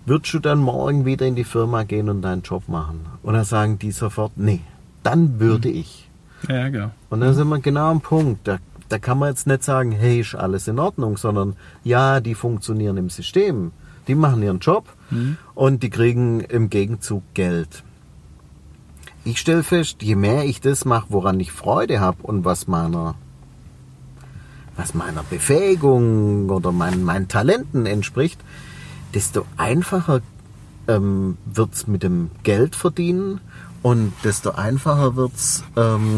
würdest 0.06 0.34
du 0.34 0.39
dann 0.39 0.60
morgen 0.60 1.06
wieder 1.06 1.26
in 1.26 1.36
die 1.36 1.46
Firma 1.46 1.84
gehen 1.84 2.10
und 2.10 2.22
deinen 2.22 2.41
Job 2.41 2.67
machen? 2.67 3.06
Und 3.24 3.34
dann 3.34 3.46
sagen 3.46 3.80
die 3.80 3.91
sofort, 3.91 4.34
nee, 4.36 4.60
dann 5.04 5.39
würde 5.39 5.70
ich. 5.70 6.10
Ja, 6.50 6.67
genau. 6.70 6.91
Und 7.10 7.22
dann 7.22 7.34
sind 7.34 7.48
wir 7.48 7.60
genau 7.60 7.91
am 7.91 8.02
Punkt. 8.02 8.48
Da, 8.48 8.58
da 8.91 8.99
kann 8.99 9.19
man 9.19 9.30
jetzt 9.30 9.47
nicht 9.47 9.63
sagen, 9.63 9.91
hey, 9.91 10.19
ist 10.19 10.36
alles 10.36 10.67
in 10.67 10.77
Ordnung, 10.77 11.17
sondern 11.17 11.56
ja, 11.84 12.19
die 12.19 12.36
funktionieren 12.36 12.97
im 12.97 13.10
System. 13.10 13.71
Die 14.08 14.15
machen 14.15 14.43
ihren 14.43 14.60
Job 14.60 14.86
und 15.56 15.84
die 15.84 15.89
kriegen 15.89 16.41
im 16.41 16.69
Gegenzug 16.69 17.23
Geld. 17.34 17.84
Ich 19.23 19.39
stelle 19.39 19.63
fest, 19.63 20.01
je 20.01 20.15
mehr 20.15 20.45
ich 20.45 20.60
das 20.62 20.84
mache, 20.84 21.08
woran 21.10 21.39
ich 21.39 21.51
Freude 21.51 21.99
habe 21.99 22.23
und 22.23 22.43
was 22.43 22.67
meiner, 22.67 23.15
was 24.75 24.93
meiner 24.93 25.23
Befähigung 25.23 26.49
oder 26.49 26.71
mein, 26.71 27.04
meinen 27.04 27.27
Talenten 27.27 27.86
entspricht, 27.86 28.39
desto 29.13 29.45
einfacher 29.58 30.21
ähm, 30.88 31.38
wird's 31.45 31.88
mit 31.88 32.04
dem 32.04 32.32
Geld 32.43 32.75
verdienen 32.75 33.39
und 33.84 34.12
desto 34.23 34.51
einfacher 34.51 35.15
wird's 35.15 35.63
ähm, 35.77 36.17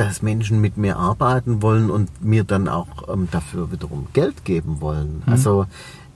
dass 0.00 0.22
Menschen 0.22 0.62
mit 0.62 0.78
mir 0.78 0.96
arbeiten 0.96 1.60
wollen 1.60 1.90
und 1.90 2.24
mir 2.24 2.44
dann 2.44 2.68
auch 2.68 3.12
ähm, 3.12 3.28
dafür 3.30 3.70
wiederum 3.70 4.08
Geld 4.14 4.46
geben 4.46 4.80
wollen. 4.80 5.22
Also 5.26 5.66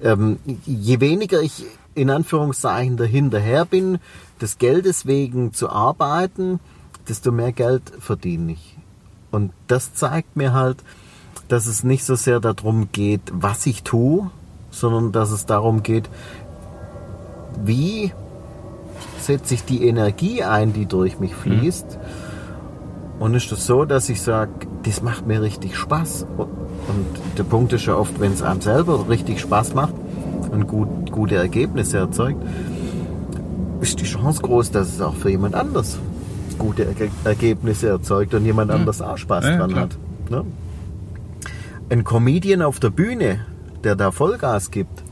ähm, 0.03 0.38
je 0.64 1.01
weniger 1.01 1.42
ich 1.42 1.66
in 1.94 2.09
Anführungszeichen 2.09 2.97
dahinterher 2.97 3.66
bin, 3.66 3.99
des 4.40 4.57
Geldes 4.57 5.05
wegen 5.05 5.53
zu 5.53 5.68
arbeiten, 5.68 6.61
desto 7.11 7.31
mehr 7.31 7.53
Geld 7.53 7.83
verdiene 7.99 8.53
ich. 8.53 8.79
Und 9.31 9.53
das 9.66 9.92
zeigt 9.92 10.35
mir 10.35 10.55
halt, 10.55 10.79
dass 11.49 11.66
es 11.66 11.85
nicht 11.85 12.05
so 12.05 12.14
sehr 12.14 12.40
darum 12.40 12.88
geht, 12.90 13.20
was 13.35 13.66
ich 13.66 13.83
tue, 13.83 14.31
sondern 14.70 15.12
dass 15.12 15.31
es 15.31 15.44
darum 15.44 15.83
geht, 15.83 16.09
wie 17.62 18.14
setze 19.20 19.53
ich 19.53 19.64
die 19.64 19.87
Energie 19.87 20.42
ein, 20.42 20.73
die 20.73 20.87
durch 20.87 21.20
mich 21.20 21.35
fließt. 21.35 21.99
Und 23.18 23.35
ist 23.35 23.50
es 23.53 23.66
so, 23.66 23.85
dass 23.85 24.09
ich 24.09 24.20
sage, 24.20 24.50
das 24.83 25.03
macht 25.03 25.27
mir 25.27 25.40
richtig 25.40 25.77
Spaß. 25.77 26.27
Und 26.37 27.38
der 27.38 27.44
Punkt 27.44 27.72
ist 27.72 27.87
ja 27.87 27.96
oft, 27.96 28.20
wenn 28.20 28.33
es 28.33 28.42
einem 28.42 28.61
selber 28.61 29.09
richtig 29.09 29.40
Spaß 29.40 29.74
macht 29.74 29.94
und 30.50 30.66
gut, 30.66 31.11
gute 31.11 31.37
Ergebnisse 31.37 31.98
erzeugt, 31.98 32.42
ist 33.81 34.00
die 34.00 34.05
Chance 34.05 34.42
groß, 34.42 34.70
dass 34.70 34.88
es 34.88 35.00
auch 35.00 35.14
für 35.14 35.31
jemand 35.31 35.55
anders 35.55 35.98
gute 36.59 36.85
Erge 36.85 37.11
Ergebnisse 37.24 37.88
erzeugt 37.88 38.35
und 38.35 38.44
jemand 38.44 38.70
anders 38.70 39.03
auch 39.03 39.18
Spaß 39.18 39.44
Ja, 39.44 39.57
dran 39.59 39.70
klar. 39.70 39.83
hat. 39.83 39.96
Ne? 40.31 40.44
Ein 41.90 42.05
Comedian 42.05 42.62
auf 42.62 42.81
der 42.81 42.90
Bühne, 42.90 43.40
der 43.83 43.96
da 43.96 44.11
Vollgas 44.11 44.70
gibt, 44.70 45.03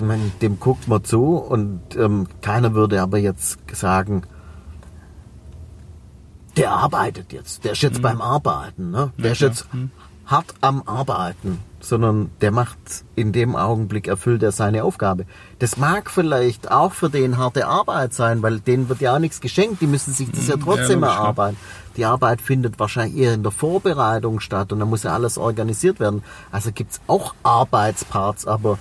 meine, 0.00 0.22
dem 0.42 0.60
guckt 0.60 0.88
man 0.88 1.04
zu 1.04 1.36
und 1.36 1.80
ähm, 1.96 2.26
keiner 2.42 2.74
würde 2.74 3.00
aber 3.00 3.18
jetzt 3.18 3.58
sagen, 3.72 4.22
der 6.56 6.72
arbeitet 6.72 7.32
jetzt, 7.32 7.64
der 7.64 7.72
ist 7.72 7.82
jetzt 7.82 8.02
beim 8.02 8.20
Arbeiten, 8.20 8.90
ne? 8.90 9.12
der 9.16 9.32
ist 9.32 9.38
klar. 9.38 9.50
jetzt 9.50 9.66
hart 10.30 10.54
am 10.60 10.82
Arbeiten, 10.86 11.58
sondern 11.80 12.30
der 12.40 12.52
macht 12.52 12.78
in 13.16 13.32
dem 13.32 13.56
Augenblick, 13.56 14.06
erfüllt 14.06 14.42
er 14.42 14.52
seine 14.52 14.84
Aufgabe. 14.84 15.26
Das 15.58 15.76
mag 15.76 16.10
vielleicht 16.10 16.70
auch 16.70 16.92
für 16.92 17.10
den 17.10 17.36
harte 17.36 17.66
Arbeit 17.66 18.14
sein, 18.14 18.42
weil 18.42 18.60
denen 18.60 18.88
wird 18.88 19.00
ja 19.00 19.14
auch 19.14 19.18
nichts 19.18 19.40
geschenkt, 19.40 19.80
die 19.80 19.86
müssen 19.86 20.14
sich 20.14 20.30
das 20.30 20.46
ja 20.46 20.56
trotzdem 20.56 21.00
logisch, 21.00 21.14
ja. 21.14 21.22
erarbeiten. 21.22 21.56
Die 21.96 22.04
Arbeit 22.04 22.40
findet 22.40 22.78
wahrscheinlich 22.78 23.20
eher 23.20 23.34
in 23.34 23.42
der 23.42 23.52
Vorbereitung 23.52 24.40
statt 24.40 24.72
und 24.72 24.78
dann 24.78 24.88
muss 24.88 25.02
ja 25.02 25.12
alles 25.12 25.36
organisiert 25.36 25.98
werden. 25.98 26.22
Also 26.52 26.70
gibt's 26.72 27.00
auch 27.08 27.34
Arbeitsparts, 27.42 28.46
aber 28.46 28.78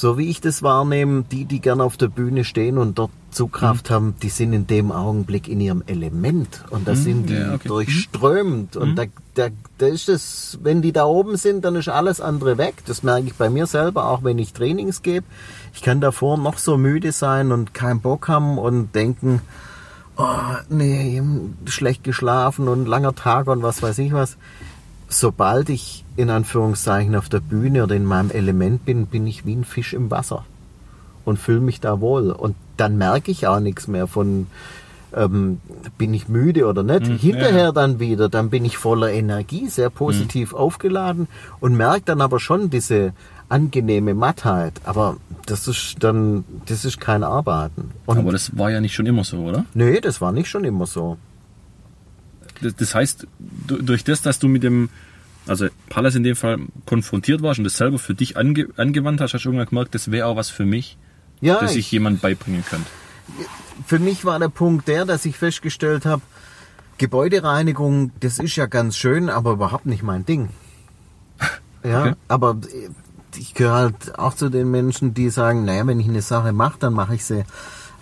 so 0.00 0.16
wie 0.16 0.30
ich 0.30 0.40
das 0.40 0.62
wahrnehme, 0.62 1.24
die, 1.30 1.44
die 1.44 1.60
gern 1.60 1.82
auf 1.82 1.98
der 1.98 2.08
Bühne 2.08 2.44
stehen 2.44 2.78
und 2.78 2.98
dort 2.98 3.10
Zugkraft 3.30 3.90
haben, 3.90 4.14
die 4.22 4.30
sind 4.30 4.54
in 4.54 4.66
dem 4.66 4.92
Augenblick 4.92 5.46
in 5.46 5.60
ihrem 5.60 5.84
Element. 5.86 6.64
Und 6.70 6.88
da 6.88 6.96
sind 6.96 7.28
die 7.28 7.34
ja, 7.34 7.52
okay. 7.52 7.68
durchströmt. 7.68 8.76
Und 8.76 8.96
da, 8.96 9.04
da, 9.34 9.48
da 9.76 9.86
ist 9.86 10.08
es, 10.08 10.58
wenn 10.62 10.80
die 10.80 10.92
da 10.92 11.04
oben 11.04 11.36
sind, 11.36 11.66
dann 11.66 11.76
ist 11.76 11.90
alles 11.90 12.22
andere 12.22 12.56
weg. 12.56 12.76
Das 12.86 13.02
merke 13.02 13.26
ich 13.26 13.34
bei 13.34 13.50
mir 13.50 13.66
selber, 13.66 14.06
auch 14.06 14.24
wenn 14.24 14.38
ich 14.38 14.54
Trainings 14.54 15.02
gebe. 15.02 15.26
Ich 15.74 15.82
kann 15.82 16.00
davor 16.00 16.38
noch 16.38 16.56
so 16.56 16.78
müde 16.78 17.12
sein 17.12 17.52
und 17.52 17.74
keinen 17.74 18.00
Bock 18.00 18.26
haben 18.26 18.56
und 18.56 18.94
denken, 18.94 19.42
oh, 20.16 20.24
nee, 20.70 21.22
schlecht 21.66 22.04
geschlafen 22.04 22.68
und 22.68 22.86
langer 22.86 23.14
Tag 23.14 23.48
und 23.48 23.62
was 23.62 23.82
weiß 23.82 23.98
ich 23.98 24.14
was. 24.14 24.38
Sobald 25.12 25.68
ich 25.68 26.04
in 26.16 26.30
Anführungszeichen 26.30 27.16
auf 27.16 27.28
der 27.28 27.40
Bühne 27.40 27.82
oder 27.82 27.96
in 27.96 28.04
meinem 28.04 28.30
Element 28.30 28.84
bin, 28.84 29.06
bin 29.06 29.26
ich 29.26 29.44
wie 29.44 29.54
ein 29.56 29.64
Fisch 29.64 29.92
im 29.92 30.10
Wasser 30.10 30.44
und 31.24 31.38
fühle 31.38 31.60
mich 31.60 31.80
da 31.80 32.00
wohl. 32.00 32.30
Und 32.30 32.54
dann 32.76 32.96
merke 32.96 33.30
ich 33.30 33.46
auch 33.46 33.60
nichts 33.60 33.88
mehr 33.88 34.06
von, 34.06 34.46
ähm, 35.14 35.60
bin 35.98 36.14
ich 36.14 36.28
müde 36.28 36.66
oder 36.66 36.84
nicht. 36.84 37.06
Hm, 37.06 37.18
Hinterher 37.18 37.64
ja. 37.64 37.72
dann 37.72 37.98
wieder, 37.98 38.28
dann 38.28 38.50
bin 38.50 38.64
ich 38.64 38.78
voller 38.78 39.10
Energie, 39.10 39.68
sehr 39.68 39.90
positiv 39.90 40.54
aufgeladen 40.54 41.28
und 41.58 41.76
merke 41.76 42.02
dann 42.04 42.20
aber 42.20 42.38
schon 42.38 42.70
diese 42.70 43.12
angenehme 43.48 44.14
Mattheit. 44.14 44.74
Aber 44.84 45.16
das 45.46 45.66
ist 45.66 45.96
dann, 46.00 46.44
das 46.66 46.84
ist 46.84 47.00
kein 47.00 47.24
Arbeiten. 47.24 47.90
Und 48.06 48.18
Aber 48.18 48.32
das 48.32 48.56
war 48.56 48.70
ja 48.70 48.80
nicht 48.80 48.94
schon 48.94 49.06
immer 49.06 49.24
so, 49.24 49.38
oder? 49.38 49.64
nee, 49.74 50.00
das 50.00 50.20
war 50.20 50.32
nicht 50.32 50.48
schon 50.48 50.64
immer 50.64 50.86
so. 50.86 51.18
Das, 52.76 52.94
heißt, 52.94 53.26
du- 53.66 53.82
durch 53.82 54.04
das, 54.04 54.22
dass 54.22 54.38
du 54.38 54.48
mit 54.48 54.62
dem, 54.62 54.88
also 55.46 55.68
Pallas 55.88 56.14
in 56.14 56.22
dem 56.22 56.36
Fall 56.36 56.58
konfrontiert 56.86 57.42
warst 57.42 57.58
und 57.58 57.64
das 57.64 57.76
selber 57.76 57.98
für 57.98 58.14
dich 58.14 58.36
ange, 58.36 58.68
angewandt 58.76 59.20
hast, 59.20 59.34
hast 59.34 59.44
du 59.44 59.48
irgendwann 59.48 59.68
gemerkt, 59.68 59.94
das 59.94 60.10
wäre 60.10 60.26
auch 60.26 60.36
was 60.36 60.50
für 60.50 60.66
mich, 60.66 60.98
Ja, 61.40 61.58
das 61.60 61.72
ich- 61.72 61.78
ich 61.78 61.92
jemand 61.92 62.20
beibringen 62.20 62.64
könnte. 62.68 62.86
für 63.86 63.98
mich 63.98 64.24
war 64.24 64.38
der 64.38 64.48
Punkt 64.48 64.88
der, 64.88 65.04
dass 65.06 65.24
ich 65.24 65.38
festgestellt 65.38 66.04
habe, 66.04 66.22
Gebäudereinigung, 66.98 68.12
das 68.20 68.38
ist 68.38 68.56
ja 68.56 68.66
ganz 68.66 68.96
schön, 68.96 69.30
aber 69.30 69.52
überhaupt 69.52 69.86
nicht 69.86 70.02
mein 70.02 70.24
Ding. 70.26 70.50
Ja, 71.82 72.02
Okay. 72.02 72.14
aber 72.28 72.56
ich 73.38 73.54
gehöre 73.54 73.72
halt 73.74 74.18
auch 74.18 74.34
zu 74.34 74.50
den 74.50 74.70
Menschen, 74.70 75.14
die 75.14 75.30
sagen, 75.30 75.64
naja, 75.64 75.86
wenn 75.86 75.98
ich 75.98 76.08
eine 76.08 76.20
Sache 76.20 76.52
mache, 76.52 76.78
dann 76.78 76.92
mache 76.92 77.14
ich 77.14 77.24
sie 77.24 77.44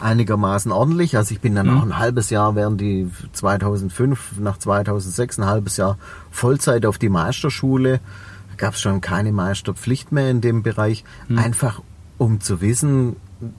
einigermaßen 0.01 0.73
ordentlich. 0.73 1.17
Also 1.17 1.35
ich 1.35 1.41
bin 1.41 1.55
dann 1.55 1.71
auch 1.71 1.83
ein 1.83 1.99
halbes 1.99 2.31
Jahr 2.31 2.55
während 2.55 2.81
die 2.81 3.11
2005 3.33 4.39
nach 4.39 4.59
2006 4.59 5.39
ein 5.39 5.47
halbes 5.47 5.77
Jahr 5.77 5.99
Vollzeit 6.31 6.87
auf 6.87 6.99
die 6.99 7.09
Meisterschule. 7.09 8.01
Da 8.51 8.55
gab 8.57 8.75
es 8.75 8.81
schon 8.81 9.01
keine 9.01 9.33
Meisterpflicht 9.33 10.13
mehr 10.13 10.31
in 10.31 10.41
dem 10.41 10.63
Bereich. 10.63 11.05
Einfach 11.37 11.83
um 12.19 12.41
zu 12.41 12.61
wissen, 12.61 13.17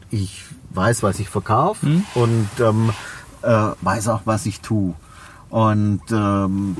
ich 0.10 0.44
weiß, 0.72 1.04
was 1.04 1.20
ich 1.20 1.30
verkaufe 1.30 1.88
und 2.16 2.50
ähm, 2.60 2.92
äh, 3.42 3.70
weiß 3.82 4.10
auch, 4.10 4.22
was 4.26 4.46
ich 4.46 4.62
tue. 4.62 4.94
Und 5.50 6.02
ähm, 6.12 6.78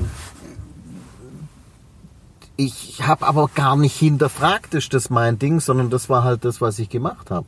ich 2.56 3.06
habe 3.06 3.26
aber 3.26 3.48
gar 3.54 3.76
nicht 3.76 3.96
hinterfragt, 3.96 4.74
ist 4.74 4.92
das 4.92 5.10
mein 5.10 5.38
Ding, 5.38 5.60
sondern 5.60 5.90
das 5.90 6.08
war 6.08 6.24
halt 6.24 6.44
das, 6.44 6.60
was 6.60 6.78
ich 6.78 6.90
gemacht 6.90 7.30
habe. 7.30 7.46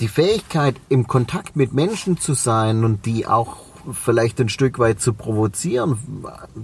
Die 0.00 0.08
Fähigkeit, 0.08 0.76
im 0.88 1.06
Kontakt 1.06 1.56
mit 1.56 1.74
Menschen 1.74 2.18
zu 2.18 2.34
sein 2.34 2.84
und 2.84 3.06
die 3.06 3.26
auch 3.26 3.58
vielleicht 3.92 4.40
ein 4.40 4.48
Stück 4.48 4.78
weit 4.78 5.00
zu 5.00 5.12
provozieren. 5.12 5.98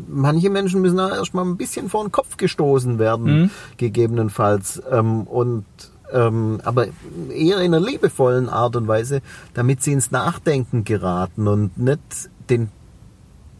Manche 0.08 0.50
Menschen 0.50 0.82
müssen 0.82 1.00
auch 1.00 1.10
erstmal 1.10 1.44
ein 1.44 1.56
bisschen 1.56 1.88
vor 1.88 2.04
den 2.04 2.12
Kopf 2.12 2.36
gestoßen 2.36 2.98
werden, 2.98 3.50
gegebenenfalls. 3.76 4.82
Ähm, 4.90 5.22
und 5.22 5.64
ähm, 6.12 6.60
aber 6.64 6.86
eher 7.30 7.58
in 7.58 7.74
einer 7.74 7.80
liebevollen 7.80 8.48
Art 8.48 8.76
und 8.76 8.86
Weise, 8.86 9.22
damit 9.54 9.82
sie 9.82 9.92
ins 9.92 10.10
Nachdenken 10.10 10.84
geraten 10.84 11.48
und 11.48 11.78
nicht 11.78 12.30
den 12.48 12.70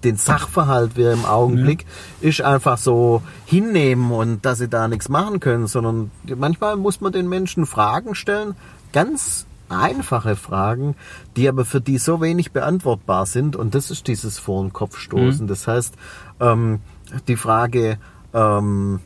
den 0.04 0.16
Sachverhalt 0.16 0.96
wir 0.96 1.12
im 1.12 1.24
Augenblick 1.24 1.84
ist 2.20 2.40
einfach 2.40 2.78
so 2.78 3.22
hinnehmen 3.44 4.12
und 4.12 4.44
dass 4.44 4.58
sie 4.58 4.68
da 4.68 4.86
nichts 4.86 5.08
machen 5.08 5.40
können, 5.40 5.66
sondern 5.66 6.12
manchmal 6.36 6.76
muss 6.76 7.00
man 7.00 7.12
den 7.12 7.28
Menschen 7.28 7.66
Fragen 7.66 8.14
stellen, 8.14 8.54
ganz 8.92 9.45
einfache 9.68 10.36
Fragen, 10.36 10.94
die 11.36 11.48
aber 11.48 11.64
für 11.64 11.80
die 11.80 11.98
so 11.98 12.20
wenig 12.20 12.52
beantwortbar 12.52 13.26
sind 13.26 13.56
und 13.56 13.74
das 13.74 13.90
ist 13.90 14.06
dieses 14.06 14.38
Vor- 14.38 14.60
und 14.60 14.72
Kopfstoßen. 14.72 15.46
Das 15.46 15.66
heißt, 15.66 15.94
ähm, 16.40 16.80
die 17.28 17.36
Frage, 17.36 17.98
ähm, 18.34 19.00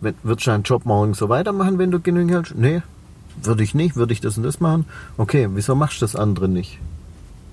würdest 0.00 0.46
du 0.46 0.50
deinen 0.50 0.62
Job 0.62 0.84
morgen 0.86 1.14
so 1.14 1.28
weitermachen, 1.28 1.78
wenn 1.78 1.90
du 1.90 2.00
genügend 2.00 2.32
hältst? 2.32 2.54
Nee, 2.56 2.82
würde 3.42 3.62
ich 3.62 3.74
nicht, 3.74 3.96
würde 3.96 4.12
ich 4.12 4.20
das 4.20 4.36
und 4.36 4.44
das 4.44 4.60
machen? 4.60 4.86
Okay, 5.16 5.48
wieso 5.52 5.74
machst 5.74 6.00
du 6.00 6.04
das 6.04 6.16
andere 6.16 6.48
nicht? 6.48 6.78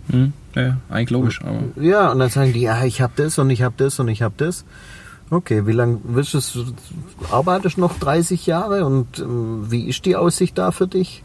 Hm? 0.10 0.34
Ja, 0.56 0.78
eigentlich 0.90 1.10
logisch, 1.10 1.42
aber 1.42 1.60
Ja, 1.82 2.12
und 2.12 2.20
dann 2.20 2.30
sagen 2.30 2.54
die, 2.54 2.62
ja, 2.62 2.84
ich 2.86 3.02
habe 3.02 3.14
das 3.16 3.38
und 3.38 3.50
ich 3.50 3.62
habe 3.62 3.76
das 3.78 4.00
und 4.00 4.08
ich 4.08 4.22
habe 4.22 4.34
das. 4.38 4.64
Okay, 5.30 5.68
wie 5.68 5.74
lange 5.74 6.00
willst 6.06 6.34
du 6.34 6.38
es? 6.38 6.58
Arbeitest 7.32 7.76
du 7.76 7.82
noch 7.82 8.00
30 8.00 8.46
Jahre 8.46 8.86
und 8.86 9.20
ähm, 9.20 9.70
wie 9.70 9.88
ist 9.88 10.06
die 10.06 10.16
Aussicht 10.16 10.58
da 10.58 10.72
für 10.72 10.88
dich? 10.88 11.24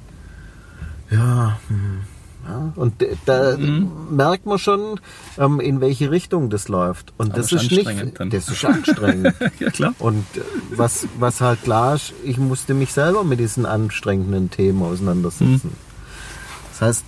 Ja, 1.13 1.59
hm, 1.69 2.01
ja. 2.49 2.73
und 2.75 2.95
da 3.27 3.57
merkt 3.59 4.47
man 4.47 4.59
schon, 4.59 4.99
ähm, 5.39 5.61
in 5.61 5.81
welche 5.81 6.11
Richtung 6.11 6.51
das 6.51 6.69
läuft. 6.69 7.13
Und 7.19 7.33
Aber 7.33 7.41
das 7.41 7.53
ist 7.53 7.71
nicht, 7.71 7.87
anstrengend 7.87 8.21
dann. 8.21 8.31
das 8.31 8.49
ist 8.49 8.65
anstrengend. 8.65 9.35
ja 9.61 9.71
klar. 9.71 9.95
Und 9.99 10.25
äh, 10.37 10.41
was, 10.77 11.07
was 11.19 11.41
halt 11.41 11.63
klar 11.63 11.95
ist, 11.95 12.13
ich 12.25 12.39
musste 12.39 12.75
mich 12.75 12.93
selber 12.93 13.25
mit 13.25 13.41
diesen 13.41 13.67
anstrengenden 13.67 14.51
Themen 14.51 14.83
auseinandersetzen. 14.83 15.73
Das 16.71 16.83
heißt, 16.83 17.05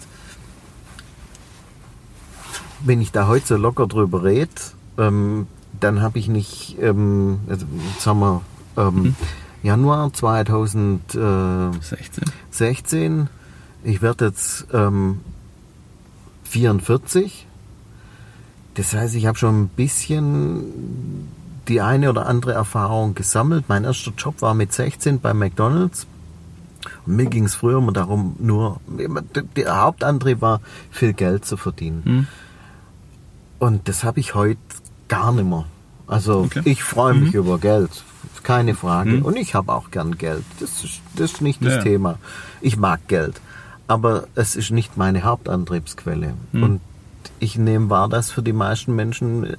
wenn 2.84 3.00
ich 3.00 3.12
da 3.12 3.26
heute 3.26 3.46
so 3.46 3.56
locker 3.56 3.86
drüber 3.86 4.24
rede, 4.24 4.50
ähm, 4.98 5.46
dann 5.80 6.02
habe 6.02 6.18
ich 6.18 6.28
nicht, 6.28 6.76
ähm, 6.80 7.40
also, 7.48 7.66
haben 8.04 8.20
wir 8.20 8.42
ähm, 8.76 9.16
Januar 9.62 10.12
2016, 10.12 12.24
16. 12.50 13.28
ich 13.84 14.02
werde 14.02 14.26
jetzt 14.26 14.66
ähm, 14.72 15.20
44. 16.44 17.46
Das 18.74 18.92
heißt, 18.92 19.14
ich 19.14 19.26
habe 19.26 19.38
schon 19.38 19.62
ein 19.62 19.68
bisschen 19.68 21.28
die 21.68 21.80
eine 21.80 22.10
oder 22.10 22.26
andere 22.26 22.52
Erfahrung 22.52 23.14
gesammelt. 23.14 23.64
Mein 23.68 23.84
erster 23.84 24.12
Job 24.16 24.42
war 24.42 24.54
mit 24.54 24.72
16 24.72 25.20
bei 25.20 25.32
McDonald's. 25.32 26.06
Und 27.06 27.16
mir 27.16 27.26
ging 27.26 27.44
es 27.44 27.54
früher 27.54 27.78
immer 27.78 27.92
darum, 27.92 28.36
nur, 28.38 28.80
der 29.56 29.80
Hauptantrieb 29.80 30.42
war, 30.42 30.60
viel 30.90 31.14
Geld 31.14 31.44
zu 31.46 31.56
verdienen. 31.56 32.02
Hm. 32.04 32.26
Und 33.58 33.88
das 33.88 34.04
habe 34.04 34.20
ich 34.20 34.34
heute 34.34 34.58
gar 35.08 35.32
nicht 35.32 35.46
mehr. 35.48 35.64
Also 36.06 36.40
Okay. 36.40 36.60
ich 36.66 36.82
freue 36.82 37.14
mich 37.14 37.32
über 37.32 37.58
Geld, 37.58 37.90
keine 38.42 38.74
Frage. 38.74 39.12
Mhm. 39.12 39.22
Und 39.22 39.36
ich 39.36 39.54
habe 39.54 39.72
auch 39.72 39.90
gern 39.90 40.18
Geld. 40.18 40.44
Das 40.60 40.84
ist, 40.84 41.00
das 41.16 41.32
ist 41.32 41.40
nicht 41.40 41.64
das 41.64 41.76
Ja. 41.76 41.82
Thema. 41.82 42.18
Ich 42.60 42.76
mag 42.76 43.08
Geld. 43.08 43.40
Aber 43.86 44.24
es 44.34 44.56
ist 44.56 44.70
nicht 44.70 44.96
meine 44.96 45.22
Hauptantriebsquelle. 45.22 46.34
Mhm. 46.52 46.62
Und 46.62 46.80
ich 47.38 47.58
nehme 47.58 47.90
wahr, 47.90 48.08
dass 48.08 48.30
für 48.30 48.42
die 48.42 48.52
meisten 48.52 48.94
Menschen 48.94 49.44
äh, 49.44 49.56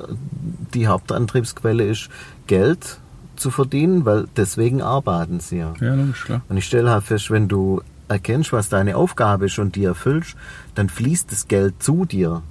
die 0.74 0.88
Hauptantriebsquelle 0.88 1.86
ist, 1.86 2.10
Geld 2.48 3.00
zu 3.36 3.52
verdienen, 3.52 4.06
weil 4.06 4.28
deswegen 4.38 4.82
arbeiten 4.82 5.40
sie 5.40 5.58
ja. 5.58 5.74
Ja, 5.80 5.94
logisch, 5.94 6.26
klar. 6.26 6.42
Und 6.48 6.58
ich 6.58 6.66
stelle 6.66 6.90
halt 6.90 7.04
fest, 7.04 7.30
wenn 7.32 7.48
du 7.48 7.82
erkennst, 8.08 8.54
was 8.54 8.70
deine 8.70 8.96
Aufgabe 8.96 9.48
ist 9.48 9.60
und 9.60 9.76
die 9.76 9.84
erfüllst, 9.84 10.36
dann 10.76 10.90
fließt 10.90 11.32
das 11.32 11.48
Geld 11.48 11.82
zu 11.82 12.06
dir. 12.06 12.44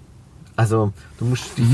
Also 0.57 0.93
du 1.19 1.25
musst 1.25 1.59
dich 1.59 1.67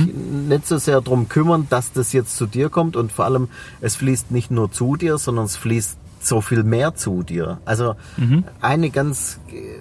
nicht 0.48 0.66
so 0.66 0.78
sehr 0.78 1.00
darum 1.00 1.28
kümmern, 1.28 1.66
dass 1.68 1.92
das 1.92 2.12
jetzt 2.12 2.36
zu 2.36 2.46
dir 2.46 2.70
kommt 2.70 2.96
und 2.96 3.12
vor 3.12 3.26
allem, 3.26 3.48
es 3.80 3.96
fließt 3.96 4.30
nicht 4.30 4.50
nur 4.50 4.72
zu 4.72 4.96
dir, 4.96 5.18
sondern 5.18 5.44
es 5.44 5.56
fließt 5.56 5.98
so 6.20 6.40
viel 6.40 6.62
mehr 6.62 6.94
zu 6.94 7.22
dir. 7.22 7.58
Also 7.64 7.94
eine 8.60 8.90
ganz, 8.90 9.38
äh, 9.50 9.79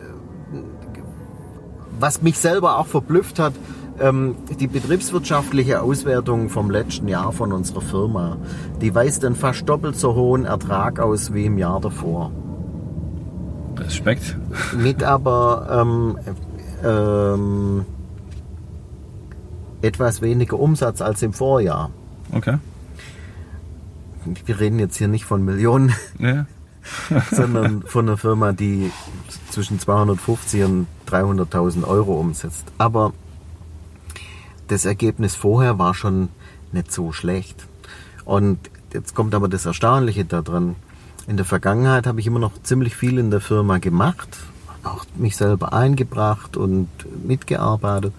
was 2.00 2.22
mich 2.22 2.38
selber 2.38 2.78
auch 2.78 2.88
verblüfft 2.88 3.40
hat, 3.40 3.54
ähm, 4.00 4.36
die 4.60 4.68
betriebswirtschaftliche 4.68 5.82
Auswertung 5.82 6.50
vom 6.50 6.70
letzten 6.70 7.08
Jahr 7.08 7.32
von 7.32 7.52
unserer 7.52 7.82
Firma, 7.82 8.38
die 8.82 8.94
weist 8.96 9.26
einen 9.26 9.36
fast 9.36 9.68
doppelt 9.68 9.96
so 9.96 10.16
hohen 10.16 10.46
Ertrag 10.46 11.00
aus 11.00 11.34
wie 11.34 11.46
im 11.46 11.58
Jahr 11.58 11.82
davor. 11.82 12.32
Respekt. 13.78 14.38
Mit 14.76 15.04
aber 15.04 15.68
ähm, 15.72 16.18
ähm, 16.84 17.86
etwas 19.82 20.22
weniger 20.22 20.60
Umsatz 20.60 21.02
als 21.02 21.22
im 21.22 21.34
Vorjahr. 21.34 21.90
Okay. 22.34 22.58
Wir 24.46 24.60
reden 24.60 24.80
jetzt 24.80 24.98
hier 24.98 25.08
nicht 25.08 25.26
von 25.26 25.44
Millionen, 25.44 25.94
Ja. 26.20 26.46
sondern 27.32 27.84
von 27.84 28.08
einer 28.08 28.18
Firma, 28.18 28.52
die 28.52 28.92
zwischen 29.50 29.80
250 29.80 30.64
und 30.64 30.88
300.000 31.08 31.84
Euro 31.86 32.20
umsetzt. 32.20 32.66
Aber 32.78 33.14
das 34.68 34.86
Ergebnis 34.86 35.36
vorher 35.36 35.80
war 35.80 35.94
schon 35.94 36.30
nicht 36.72 36.92
so 36.92 37.12
schlecht. 37.12 37.68
Und 38.26 38.60
jetzt 38.94 39.16
kommt 39.16 39.34
aber 39.34 39.48
das 39.48 39.66
Erstaunliche 39.66 40.26
daran. 40.26 40.76
in 41.28 41.38
der 41.38 41.46
Vergangenheit 41.46 42.08
habe 42.08 42.20
ich 42.20 42.28
immer 42.28 42.40
noch 42.40 42.62
ziemlich 42.64 42.96
viel 42.96 43.18
in 43.18 43.32
der 43.32 43.42
Firma 43.42 43.78
gemacht, 43.78 44.30
auch 44.84 45.06
mich 45.16 45.36
selber 45.36 45.74
eingebracht 45.74 46.58
und 46.58 46.88
mitgearbeitet. 47.26 48.14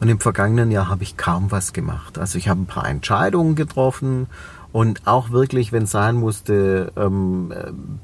Und 0.00 0.08
im 0.08 0.20
vergangenen 0.20 0.70
Jahr 0.70 0.88
habe 0.88 1.02
ich 1.02 1.16
kaum 1.16 1.50
was 1.50 1.72
gemacht. 1.72 2.18
Also 2.18 2.36
ich 2.36 2.48
habe 2.48 2.60
ein 2.60 2.66
paar 2.66 2.86
Entscheidungen 2.86 3.54
getroffen 3.54 4.26
und 4.74 5.06
auch 5.06 5.30
wirklich, 5.30 5.70
wenn 5.70 5.84
es 5.84 5.92
sein 5.92 6.16
musste, 6.16 6.90
ähm, 6.96 7.54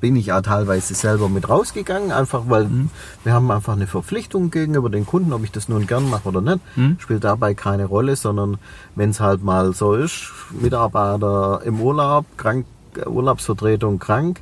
bin 0.00 0.14
ich 0.14 0.32
auch 0.32 0.40
teilweise 0.40 0.94
selber 0.94 1.28
mit 1.28 1.48
rausgegangen, 1.48 2.12
einfach 2.12 2.44
weil 2.46 2.66
mhm. 2.66 2.90
wir 3.24 3.32
haben 3.32 3.50
einfach 3.50 3.72
eine 3.72 3.88
Verpflichtung 3.88 4.52
gegenüber 4.52 4.88
den 4.88 5.04
Kunden, 5.04 5.32
ob 5.32 5.42
ich 5.42 5.50
das 5.50 5.68
nun 5.68 5.88
gern 5.88 6.08
mache 6.08 6.28
oder 6.28 6.40
nicht, 6.40 6.60
mhm. 6.76 6.96
spielt 7.00 7.24
dabei 7.24 7.54
keine 7.54 7.86
Rolle, 7.86 8.14
sondern 8.14 8.58
wenn 8.94 9.10
es 9.10 9.18
halt 9.18 9.42
mal 9.42 9.72
so 9.72 9.94
ist, 9.94 10.30
Mitarbeiter 10.50 11.60
im 11.64 11.80
Urlaub, 11.80 12.24
krank, 12.36 12.66
Urlaubsvertretung 13.04 13.98
krank, 13.98 14.40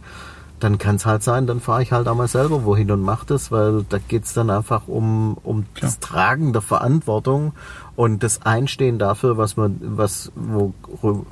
dann 0.60 0.78
kann 0.78 0.96
es 0.96 1.06
halt 1.06 1.22
sein, 1.22 1.46
dann 1.46 1.60
fahre 1.60 1.82
ich 1.82 1.92
halt 1.92 2.08
einmal 2.08 2.28
selber 2.28 2.64
wohin 2.64 2.90
und 2.90 3.02
mache 3.02 3.26
das, 3.26 3.52
weil 3.52 3.84
da 3.88 3.98
geht 3.98 4.24
es 4.24 4.34
dann 4.34 4.50
einfach 4.50 4.88
um, 4.88 5.36
um 5.42 5.66
das 5.80 6.00
Tragen 6.00 6.52
der 6.52 6.62
Verantwortung 6.62 7.52
und 7.96 8.22
das 8.22 8.42
Einstehen 8.42 8.98
dafür, 8.98 9.36
was 9.36 9.56
man, 9.56 9.78
was, 9.80 10.32
wo, 10.34 10.74
wo, 11.00 11.24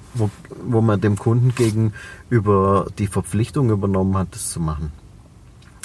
wo 0.64 0.80
man 0.80 1.00
dem 1.00 1.16
Kunden 1.16 1.54
gegenüber 1.54 2.86
die 2.98 3.06
Verpflichtung 3.06 3.70
übernommen 3.70 4.16
hat, 4.16 4.28
das 4.32 4.50
zu 4.50 4.60
machen. 4.60 4.92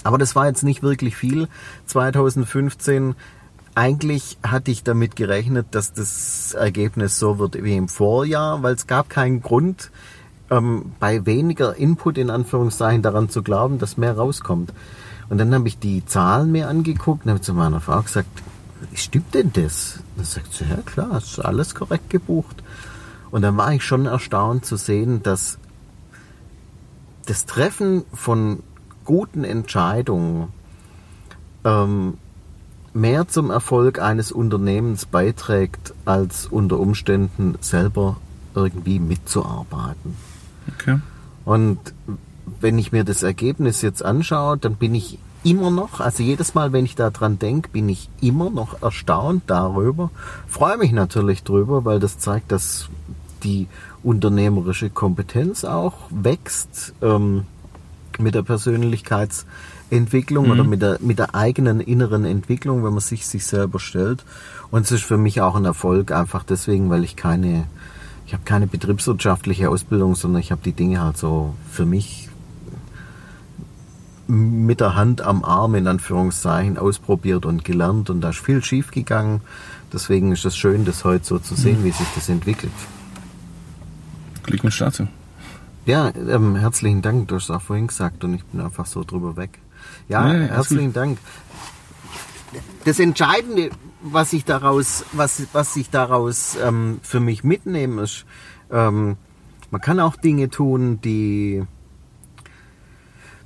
Aber 0.04 0.18
das 0.18 0.36
war 0.36 0.48
jetzt 0.48 0.64
nicht 0.64 0.82
wirklich 0.82 1.16
viel. 1.16 1.48
2015 1.86 3.16
eigentlich 3.76 4.38
hatte 4.44 4.72
ich 4.72 4.84
damit 4.84 5.16
gerechnet, 5.16 5.68
dass 5.72 5.94
das 5.94 6.54
Ergebnis 6.54 7.18
so 7.18 7.40
wird 7.40 7.64
wie 7.64 7.78
im 7.78 7.88
Vorjahr, 7.88 8.64
weil 8.64 8.74
es 8.74 8.88
gab 8.88 9.10
keinen 9.10 9.42
Grund, 9.42 9.92
ähm, 10.52 10.92
bei 11.00 11.26
weniger 11.26 11.76
Input 11.76 12.18
in 12.20 12.30
Anführungszeichen 12.30 13.02
daran 13.02 13.30
zu 13.30 13.42
glauben, 13.42 13.80
dass 13.80 13.98
mehr 13.98 14.16
rauskommt. 14.16 14.72
Und 15.30 15.38
dann 15.38 15.54
habe 15.56 15.68
ich 15.68 15.80
die 15.80 16.06
Zahlen 16.06 16.52
mir 16.52 16.68
angeguckt 16.68 17.26
und 17.26 17.32
habe 17.32 17.42
zu 17.42 17.54
meiner 17.54 17.80
Frau 17.80 18.02
gesagt, 18.02 18.28
stimmt 18.94 19.34
denn 19.34 19.52
das? 19.54 20.00
Dann 20.18 20.26
sagt 20.26 20.54
sie, 20.54 20.66
ja 20.66 20.78
klar, 20.86 21.18
ist 21.18 21.40
alles 21.40 21.74
korrekt 21.74 22.10
gebucht. 22.10 22.62
Und 23.32 23.44
dann 23.44 23.56
war 23.56 23.74
ich 23.74 23.84
schon 23.84 24.06
erstaunt 24.06 24.66
zu 24.66 24.76
sehen, 24.76 25.24
dass 25.24 25.58
das 27.28 27.46
Treffen 27.46 28.04
von 28.14 28.62
guten 29.06 29.46
Entscheidungen 29.46 30.50
ähm, 31.64 32.18
mehr 32.94 33.30
zum 33.30 33.52
Erfolg 33.52 34.00
eines 34.00 34.34
Unternehmens 34.34 35.06
beiträgt, 35.06 35.94
als 36.04 36.46
unter 36.46 36.78
Umständen 36.78 37.56
selber 37.62 38.18
irgendwie 38.54 39.00
mitzuarbeiten. 39.00 40.31
Okay. 40.82 41.00
Und 41.46 41.80
wenn 42.60 42.78
ich 42.78 42.92
mir 42.92 43.04
das 43.04 43.24
Ergebnis 43.24 43.82
jetzt 43.82 44.04
anschaue, 44.04 44.58
dann 44.58 44.76
bin 44.76 44.96
ich 44.96 45.18
immer 45.44 45.72
noch, 45.72 46.00
also 46.00 46.22
jedes 46.22 46.54
Mal, 46.54 46.72
wenn 46.72 46.86
ich 46.86 46.96
daran 46.96 47.40
denke, 47.40 47.70
bin 47.70 47.90
ich 47.90 48.10
immer 48.22 48.50
noch 48.50 48.82
erstaunt 48.82 49.44
darüber. 49.48 50.12
Freue 50.48 50.78
mich 50.78 50.92
natürlich 50.92 51.44
drüber, 51.44 51.86
weil 51.86 52.00
das 52.00 52.20
zeigt, 52.20 52.52
dass 52.52 52.90
die 53.44 53.68
unternehmerische 54.04 54.90
Kompetenz 54.90 55.64
auch 55.64 55.96
wächst 56.12 56.94
ähm, 57.02 57.46
mit 58.20 58.36
der 58.36 58.44
Persönlichkeitsentwicklung 58.44 60.46
mhm. 60.46 60.52
oder 60.52 60.64
mit 60.64 60.82
der, 60.82 60.98
mit 61.02 61.18
der 61.18 61.34
eigenen 61.34 61.80
inneren 61.80 62.26
Entwicklung, 62.26 62.84
wenn 62.84 62.92
man 62.92 63.00
sich 63.00 63.26
sich 63.26 63.46
selber 63.46 63.80
stellt. 63.80 64.24
Und 64.70 64.86
es 64.86 64.92
ist 64.92 65.04
für 65.04 65.18
mich 65.18 65.42
auch 65.42 65.56
ein 65.56 65.66
Erfolg, 65.66 66.12
einfach 66.12 66.44
deswegen, 66.44 66.90
weil 66.90 67.04
ich 67.04 67.16
keine 67.16 67.66
ich 68.32 68.34
habe 68.34 68.46
keine 68.46 68.66
betriebswirtschaftliche 68.66 69.70
Ausbildung, 69.70 70.16
sondern 70.16 70.40
ich 70.40 70.54
habe 70.54 70.62
die 70.64 70.72
Dinge 70.72 71.02
halt 71.02 71.18
so 71.18 71.54
für 71.70 71.86
mich 71.86 72.30
mit 74.26 74.80
der 74.80 74.96
Hand 74.96 75.20
am 75.20 75.44
Arm 75.44 75.76
in 75.76 75.86
Anführungszeichen 75.86 76.78
ausprobiert 76.78 77.46
und 77.46 77.66
gelernt 77.66 78.10
und 78.10 78.22
da 78.22 78.30
ist 78.30 78.40
viel 78.40 78.64
schief 78.64 78.92
gegangen. 78.92 79.42
Deswegen 79.92 80.32
ist 80.32 80.46
es 80.46 80.56
schön, 80.56 80.86
das 80.86 81.04
heute 81.04 81.26
so 81.26 81.40
zu 81.40 81.56
sehen, 81.56 81.82
mhm. 81.82 81.84
wie 81.84 81.92
sich 81.92 82.08
das 82.16 82.30
entwickelt. 82.30 82.72
Glückwunsch 84.44 84.80
dazu. 84.80 85.10
Ja, 85.86 86.14
ähm, 86.16 86.56
herzlichen 86.56 87.02
Dank. 87.02 87.28
Du 87.28 87.36
hast 87.36 87.44
es 87.44 87.52
auch 87.52 87.62
vorhin 87.62 87.88
gesagt 87.88 88.24
und 88.24 88.36
ich 88.36 88.46
bin 88.46 88.62
einfach 88.62 88.86
so 88.86 89.04
drüber 89.04 89.36
weg. 89.36 89.60
Ja, 90.08 90.32
ja 90.32 90.40
herzlichen 90.46 90.94
Dank. 90.94 91.18
Das 92.86 92.98
Entscheidende 92.98 93.72
was 94.02 94.34
ich 94.34 94.46
daraus, 94.46 95.06
was, 95.12 95.48
was 95.54 95.76
ich 95.76 95.90
daraus 95.90 96.58
ähm, 96.62 97.00
für 97.04 97.20
mich 97.20 97.44
mitnehme, 97.44 98.04
ist, 98.04 98.26
ähm, 98.72 99.18
man 99.70 99.82
kann 99.82 100.00
auch 100.00 100.16
Dinge 100.16 100.50
tun, 100.50 101.00
die, 101.02 101.64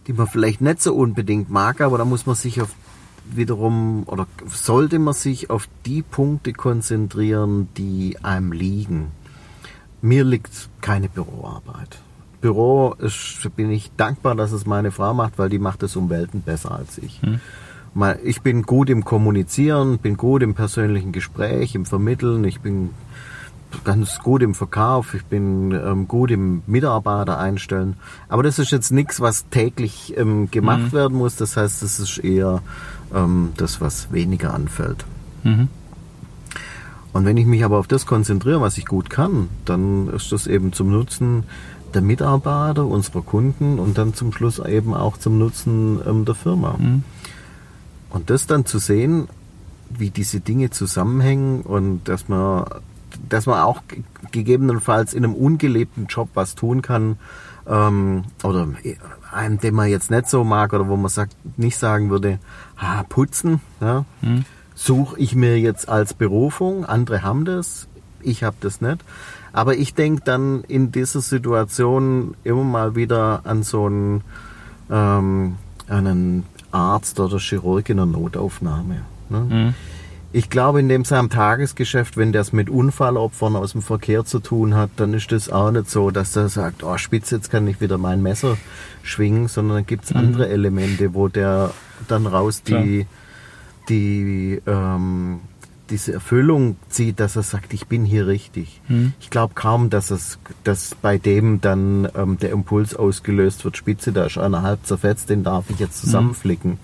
die 0.08 0.14
man 0.14 0.28
vielleicht 0.28 0.62
nicht 0.62 0.82
so 0.82 0.96
unbedingt 0.96 1.50
mag, 1.50 1.82
aber 1.82 1.98
da 1.98 2.06
muss 2.06 2.26
man 2.26 2.36
sich 2.36 2.62
auf 2.62 2.70
wiederum 3.28 4.04
oder 4.06 4.28
sollte 4.48 5.00
man 5.00 5.14
sich 5.14 5.50
auf 5.50 5.68
die 5.86 6.04
Punkte 6.04 6.54
konzentrieren, 6.54 7.70
die 7.76 8.18
einem 8.24 8.52
liegen. 8.52 9.12
Mir 10.02 10.24
liegt 10.24 10.70
keine 10.82 11.10
Büroarbeit. 11.10 12.00
Büro 12.42 12.94
ist, 13.00 13.50
bin 13.56 13.72
ich 13.72 13.92
dankbar, 13.98 14.36
dass 14.36 14.52
es 14.52 14.68
meine 14.68 14.92
Frau 14.92 15.16
macht, 15.16 15.40
weil 15.40 15.50
die 15.50 15.58
macht 15.58 15.82
es 15.82 15.96
um 15.96 16.12
Welten 16.12 16.42
besser 16.42 16.72
als 16.72 17.00
ich. 17.00 17.22
Hm 17.22 17.40
ich 18.24 18.42
bin 18.42 18.64
gut 18.64 18.90
im 18.90 19.06
Kommunizieren, 19.06 20.00
bin 20.00 20.18
gut 20.18 20.44
im 20.44 20.54
persönlichen 20.54 21.12
Gespräch, 21.12 21.76
im 21.76 21.86
Vermitteln, 21.86 22.44
ich 22.44 22.60
bin 22.60 22.90
ganz 23.84 24.20
gut 24.20 24.42
im 24.42 24.54
Verkauf, 24.54 25.14
ich 25.14 25.26
bin 25.26 25.72
ähm, 25.72 26.08
gut 26.08 26.32
im 26.32 26.64
Mitarbeiter 26.68 27.38
einstellen. 27.38 27.98
Aber 28.30 28.44
das 28.44 28.60
ist 28.60 28.72
jetzt 28.72 28.92
nichts, 28.92 29.22
was 29.22 29.50
täglich 29.50 30.14
ähm, 30.18 30.50
gemacht 30.52 30.92
mhm. 30.92 30.94
werden 30.94 31.18
muss. 31.18 31.36
Das 31.36 31.58
heißt, 31.58 31.84
das 31.84 32.00
ist 32.00 32.18
eher 32.18 32.62
ähm, 33.14 33.54
das, 33.58 33.82
was 33.82 34.12
weniger 34.12 34.54
anfällt. 34.54 35.06
Mhm. 35.44 35.70
Und 37.14 37.26
wenn 37.26 37.38
ich 37.38 37.46
mich 37.46 37.64
aber 37.64 37.78
auf 37.80 37.88
das 37.88 38.06
konzentriere, 38.06 38.60
was 38.60 38.78
ich 38.78 38.86
gut 38.86 39.10
kann, 39.10 39.48
dann 39.64 40.10
ist 40.10 40.32
das 40.32 40.48
eben 40.48 40.74
zum 40.74 40.92
Nutzen 40.92 41.44
der 41.94 42.02
Mitarbeiter, 42.02 42.86
unserer 42.86 43.22
Kunden 43.22 43.80
und 43.80 43.98
dann 43.98 44.14
zum 44.14 44.34
Schluss 44.34 44.60
eben 44.60 44.94
auch 44.94 45.18
zum 45.18 45.38
Nutzen 45.40 46.02
ähm, 46.06 46.26
der 46.26 46.36
Firma. 46.36 46.76
Mhm. 46.78 47.04
Und 48.16 48.30
das 48.30 48.48
dann 48.48 48.66
zu 48.66 48.80
sehen, 48.80 49.28
wie 49.90 50.10
diese 50.10 50.40
Dinge 50.40 50.70
zusammenhängen 50.70 51.64
und 51.64 52.06
dass 52.06 52.30
man, 52.30 52.64
dass 53.28 53.46
man 53.46 53.60
auch 53.60 53.82
gegebenenfalls 54.32 55.14
in 55.14 55.26
einem 55.26 55.36
ungelebten 55.36 56.06
Job 56.06 56.30
was 56.34 56.56
tun 56.56 56.82
kann, 56.82 57.18
ähm, 57.68 58.24
oder 58.42 58.70
einem, 59.34 59.60
den 59.60 59.76
man 59.76 59.90
jetzt 59.90 60.12
nicht 60.12 60.30
so 60.30 60.46
mag 60.46 60.72
oder 60.72 60.88
wo 60.88 60.96
man 60.96 61.10
sagt, 61.10 61.36
nicht 61.58 61.78
sagen 61.78 62.10
würde, 62.10 62.40
ah, 62.78 63.04
putzen, 63.04 63.60
ja, 63.82 64.06
mhm. 64.22 64.46
suche 64.76 65.20
ich 65.20 65.36
mir 65.36 65.60
jetzt 65.60 65.90
als 65.90 66.14
Berufung. 66.14 66.86
Andere 66.86 67.22
haben 67.22 67.44
das, 67.44 67.90
ich 68.22 68.46
habe 68.46 68.56
das 68.62 68.80
nicht. 68.80 69.04
Aber 69.52 69.76
ich 69.76 69.94
denke 69.94 70.22
dann 70.24 70.64
in 70.64 70.94
dieser 70.94 71.20
Situation 71.20 72.36
immer 72.46 72.64
mal 72.64 72.96
wieder 72.96 73.42
an 73.44 73.64
so 73.64 73.88
einen, 73.88 74.22
ähm, 74.90 75.58
einen 75.90 76.46
Arzt 76.76 77.20
oder 77.20 77.40
Chirurg 77.40 77.90
in 77.90 77.98
der 77.98 78.06
Notaufnahme. 78.06 79.02
Ne? 79.30 79.40
Mhm. 79.40 79.74
Ich 80.34 80.50
glaube, 80.50 80.82
in 80.82 80.90
dem 80.90 81.06
seinem 81.06 81.30
Tagesgeschäft, 81.30 82.18
wenn 82.18 82.34
der 82.34 82.42
es 82.42 82.52
mit 82.52 82.70
Unfallopfern 82.70 83.56
aus 83.56 83.72
dem 83.72 83.82
Verkehr 83.82 84.26
zu 84.26 84.40
tun 84.40 84.76
hat, 84.76 84.90
dann 84.98 85.14
ist 85.14 85.32
das 85.32 85.50
auch 85.50 85.72
nicht 85.72 85.90
so, 85.90 86.12
dass 86.12 86.36
er 86.36 86.50
sagt, 86.50 86.84
oh 86.84 86.98
Spitz, 86.98 87.32
jetzt 87.32 87.50
kann 87.50 87.66
ich 87.68 87.80
wieder 87.80 87.98
mein 87.98 88.22
Messer 88.22 88.58
schwingen, 89.02 89.48
sondern 89.48 89.78
dann 89.78 89.86
gibt 89.86 90.04
es 90.04 90.12
mhm. 90.12 90.18
andere 90.18 90.50
Elemente, 90.50 91.14
wo 91.14 91.30
der 91.30 91.72
dann 92.10 92.28
raus 92.28 92.64
die, 92.64 93.08
die 93.88 94.62
ähm, 94.68 95.40
diese 95.90 96.14
Erfüllung 96.14 96.78
zieht, 96.90 97.20
dass 97.20 97.36
er 97.36 97.44
sagt, 97.44 97.74
ich 97.74 97.88
bin 97.88 98.06
hier 98.06 98.28
richtig. 98.28 98.82
Mhm. 98.88 99.14
Ich 99.20 99.30
glaube 99.30 99.54
kaum, 99.54 99.90
dass 99.90 100.12
es, 100.12 100.40
dass 100.64 100.96
bei 100.96 101.18
dem 101.18 101.62
dann 101.62 102.08
ähm, 102.16 102.38
der 102.38 102.52
Impuls 102.52 102.96
ausgelöst 102.96 103.66
wird, 103.66 103.78
Spitze, 103.78 104.12
da 104.12 104.26
ist 104.26 104.38
einer 104.38 104.62
halb 104.62 104.86
zerfetzt, 104.86 105.30
den 105.30 105.44
darf 105.44 105.70
ich 105.70 105.80
jetzt 105.80 106.00
zusammenflicken. 106.02 106.72
Mhm. 106.72 106.78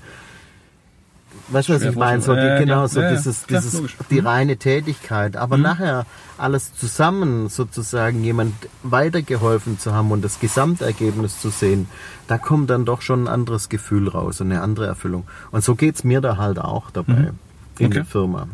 Weißt 1.52 1.68
du, 1.68 1.74
was 1.74 1.82
ich 1.82 1.96
meine? 1.96 2.22
So, 2.22 2.34
die, 2.34 2.56
genau, 2.60 2.88
so 2.88 3.02
ja, 3.02 3.12
dieses, 3.12 3.46
ja, 3.50 3.60
dieses, 3.60 3.82
die 4.10 4.22
mhm. 4.22 4.28
reine 4.28 4.58
Tätigkeit. 4.58 5.36
Aber 5.36 5.58
mhm. 5.58 5.64
nachher 5.64 6.06
alles 6.38 6.74
zusammen 6.74 7.50
sozusagen 7.50 8.24
jemand 8.24 8.54
weitergeholfen 8.84 9.78
zu 9.78 9.94
haben 9.94 10.12
und 10.12 10.24
das 10.24 10.40
Gesamtergebnis 10.40 11.42
zu 11.42 11.50
sehen, 11.50 11.88
da 12.28 12.38
kommt 12.38 12.70
dann 12.70 12.86
doch 12.86 13.02
schon 13.02 13.26
ein 13.26 13.28
anderes 13.28 13.68
Gefühl 13.68 14.08
raus 14.08 14.40
und 14.40 14.52
eine 14.52 14.62
andere 14.62 14.88
Erfüllung. 14.88 15.26
Und 15.52 15.64
so 15.64 15.76
geht's 15.76 16.04
mir 16.04 16.22
da 16.22 16.38
halt 16.38 16.58
auch 16.58 16.90
dabei 16.90 17.14
mhm. 17.14 17.40
in 17.80 17.88
okay. 17.88 17.96
der 17.96 18.06
Firma. 18.06 18.48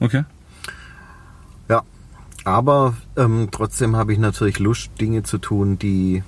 Okay. 0.00 0.24
Ja, 1.68 1.82
aber 2.44 2.94
ähm, 3.16 3.48
trotzdem 3.50 3.96
habe 3.96 4.12
ich 4.12 4.18
natürlich 4.18 4.58
Lust, 4.58 4.90
Dinge 5.00 5.22
zu 5.22 5.38
tun, 5.38 5.78
die, 5.78 6.22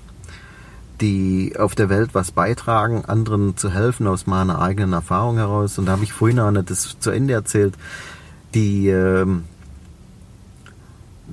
die 1.00 1.54
auf 1.58 1.74
der 1.74 1.88
Welt 1.88 2.10
was 2.12 2.30
beitragen, 2.30 3.04
anderen 3.04 3.56
zu 3.56 3.70
helfen 3.70 4.06
aus 4.06 4.26
meiner 4.26 4.60
eigenen 4.60 4.92
Erfahrung 4.92 5.36
heraus. 5.36 5.78
Und 5.78 5.86
da 5.86 5.92
habe 5.92 6.04
ich 6.04 6.12
vorhin 6.12 6.40
auch 6.40 6.50
nicht 6.50 6.70
das 6.70 6.98
zu 6.98 7.10
Ende 7.10 7.34
erzählt. 7.34 7.74
Die 8.54 8.88
ähm, 8.88 9.44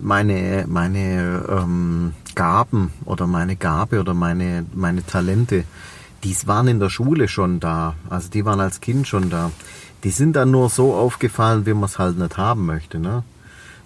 meine 0.01 0.65
meine 0.67 1.45
ähm, 1.47 2.13
Gaben 2.35 2.91
oder 3.05 3.25
meine 3.25 3.55
Gabe 3.55 3.99
oder 3.99 4.13
meine, 4.13 4.65
meine 4.73 5.05
Talente, 5.05 5.63
die 6.23 6.35
waren 6.45 6.67
in 6.67 6.79
der 6.79 6.89
Schule 6.89 7.27
schon 7.27 7.59
da. 7.59 7.95
Also 8.09 8.29
die 8.29 8.45
waren 8.45 8.59
als 8.59 8.81
Kind 8.81 9.07
schon 9.07 9.29
da. 9.29 9.51
Die 10.05 10.11
sind 10.11 10.35
dann 10.35 10.51
nur 10.51 10.69
so 10.69 10.93
aufgefallen, 10.93 11.65
wie 11.65 11.73
man 11.73 11.85
es 11.85 11.97
halt 11.97 12.19
nicht 12.19 12.37
haben 12.37 12.67
möchte. 12.67 12.99
Ne? 12.99 13.23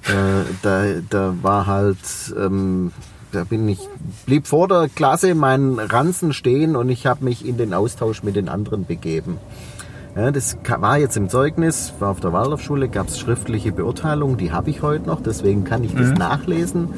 Äh, 0.03 0.43
da, 0.61 0.83
da 1.09 1.33
war 1.41 1.65
halt, 1.65 1.97
ähm, 2.37 2.91
da 3.31 3.45
bin 3.45 3.69
ich, 3.69 3.79
blieb 4.25 4.45
vor 4.45 4.67
der 4.67 4.89
Klasse 4.93 5.33
mein 5.33 5.79
Ranzen 5.79 6.33
stehen 6.33 6.75
und 6.75 6.89
ich 6.89 7.05
habe 7.05 7.23
mich 7.23 7.47
in 7.47 7.55
den 7.55 7.73
Austausch 7.73 8.21
mit 8.21 8.35
den 8.35 8.49
anderen 8.49 8.85
begeben. 8.85 9.37
Ja, 10.13 10.31
das 10.31 10.57
war 10.67 10.97
jetzt 10.97 11.15
im 11.15 11.29
Zeugnis, 11.29 11.93
war 11.99 12.09
auf 12.09 12.19
der 12.19 12.33
Waldorfschule, 12.33 12.89
gab 12.89 13.07
es 13.07 13.17
schriftliche 13.17 13.71
Beurteilung, 13.71 14.35
die 14.35 14.51
habe 14.51 14.69
ich 14.71 14.81
heute 14.81 15.07
noch, 15.07 15.21
deswegen 15.21 15.63
kann 15.63 15.85
ich 15.85 15.95
das 15.95 16.09
nachlesen. 16.09 16.89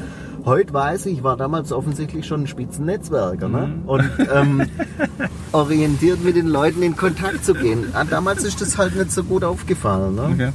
Heute 0.44 0.72
weiß 0.72 1.06
ich, 1.06 1.18
ich 1.18 1.22
war 1.22 1.36
damals 1.36 1.72
offensichtlich 1.72 2.26
schon 2.26 2.42
ein 2.42 2.46
Spitzennetzwerker 2.48 3.48
ne? 3.48 3.74
und 3.86 4.10
ähm, 4.32 4.66
orientiert 5.52 6.24
mit 6.24 6.34
den 6.34 6.48
Leuten 6.48 6.82
in 6.82 6.96
Kontakt 6.96 7.44
zu 7.44 7.54
gehen. 7.54 7.86
Ah, 7.92 8.04
damals 8.04 8.42
ist 8.42 8.60
das 8.60 8.76
halt 8.76 8.96
nicht 8.96 9.12
so 9.12 9.22
gut 9.22 9.44
aufgefallen. 9.44 10.16
Ne? 10.16 10.30
Okay. 10.32 10.52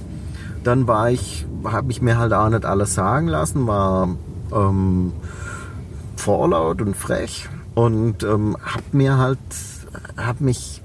Dann 0.63 0.87
war 0.87 1.09
ich, 1.09 1.45
habe 1.63 1.91
ich 1.91 2.01
mir 2.01 2.17
halt 2.17 2.33
auch 2.33 2.49
nicht 2.49 2.65
alles 2.65 2.95
sagen 2.95 3.27
lassen, 3.27 3.65
war 3.65 4.09
ähm, 4.53 5.13
vorlaut 6.17 6.81
und 6.81 6.97
frech 6.97 7.47
und 7.73 8.23
ähm, 8.23 8.57
habe 8.61 8.83
mir 8.91 9.17
halt, 9.17 9.39
habe 10.17 10.43
mich 10.43 10.81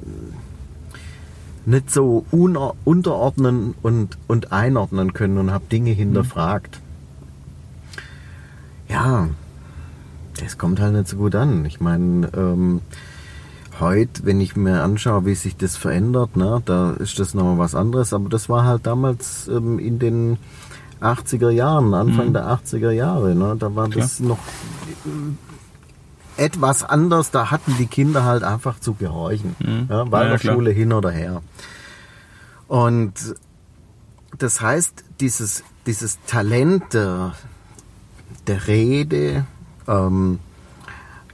nicht 1.65 1.91
so 1.91 2.25
unterordnen 2.31 3.75
und, 3.83 4.19
und 4.29 4.53
einordnen 4.53 5.13
können 5.13 5.39
und 5.39 5.51
habe 5.53 5.65
Dinge 5.71 5.91
hinterfragt. 5.91 6.82
Ja, 9.05 9.29
das 10.41 10.59
kommt 10.59 10.81
halt 10.81 10.95
nicht 10.95 11.09
so 11.09 11.17
gut 11.17 11.35
an. 11.35 11.65
Ich 11.65 11.81
meine, 11.81 12.29
ähm, 12.37 12.81
heute, 13.81 14.25
wenn 14.25 14.41
ich 14.41 14.55
mir 14.55 14.83
anschaue, 14.83 15.27
wie 15.27 15.35
sich 15.35 15.57
das 15.57 15.77
verändert, 15.77 16.37
ne, 16.37 16.63
da 16.65 16.93
ist 16.93 17.19
das 17.19 17.35
nochmal 17.35 17.59
was 17.59 17.75
anderes. 17.75 18.13
Aber 18.13 18.29
das 18.29 18.49
war 18.49 18.65
halt 18.65 18.87
damals 18.87 19.49
ähm, 19.49 19.79
in 19.81 19.99
den 19.99 20.39
80er 21.01 21.51
Jahren, 21.51 21.95
Anfang 21.95 22.33
der 22.33 22.47
80er 22.47 22.91
Jahre. 22.93 23.35
Ne, 23.35 23.57
da 23.59 23.75
war 23.75 23.89
das 23.89 24.21
noch 24.21 24.39
äh, 26.39 26.45
etwas 26.45 26.85
anders. 26.85 27.33
Da 27.33 27.51
hatten 27.51 27.75
die 27.79 27.87
Kinder 27.87 28.25
halt 28.25 28.45
einfach 28.45 28.79
zu 28.79 28.95
gehorchen. 28.95 29.57
Ja, 29.91 30.05
Ja, 30.13 30.33
ja, 30.33 30.39
Schule 30.39 30.71
hin 30.71 30.93
oder 30.93 31.11
her. 31.11 31.43
Und 32.69 33.13
das 34.39 34.61
heißt, 34.61 35.05
dieses, 35.21 35.65
dieses 35.87 36.19
Talent 36.27 36.95
der, 36.95 37.33
der 38.47 38.67
Rede, 38.67 39.45
ähm, 39.89 40.39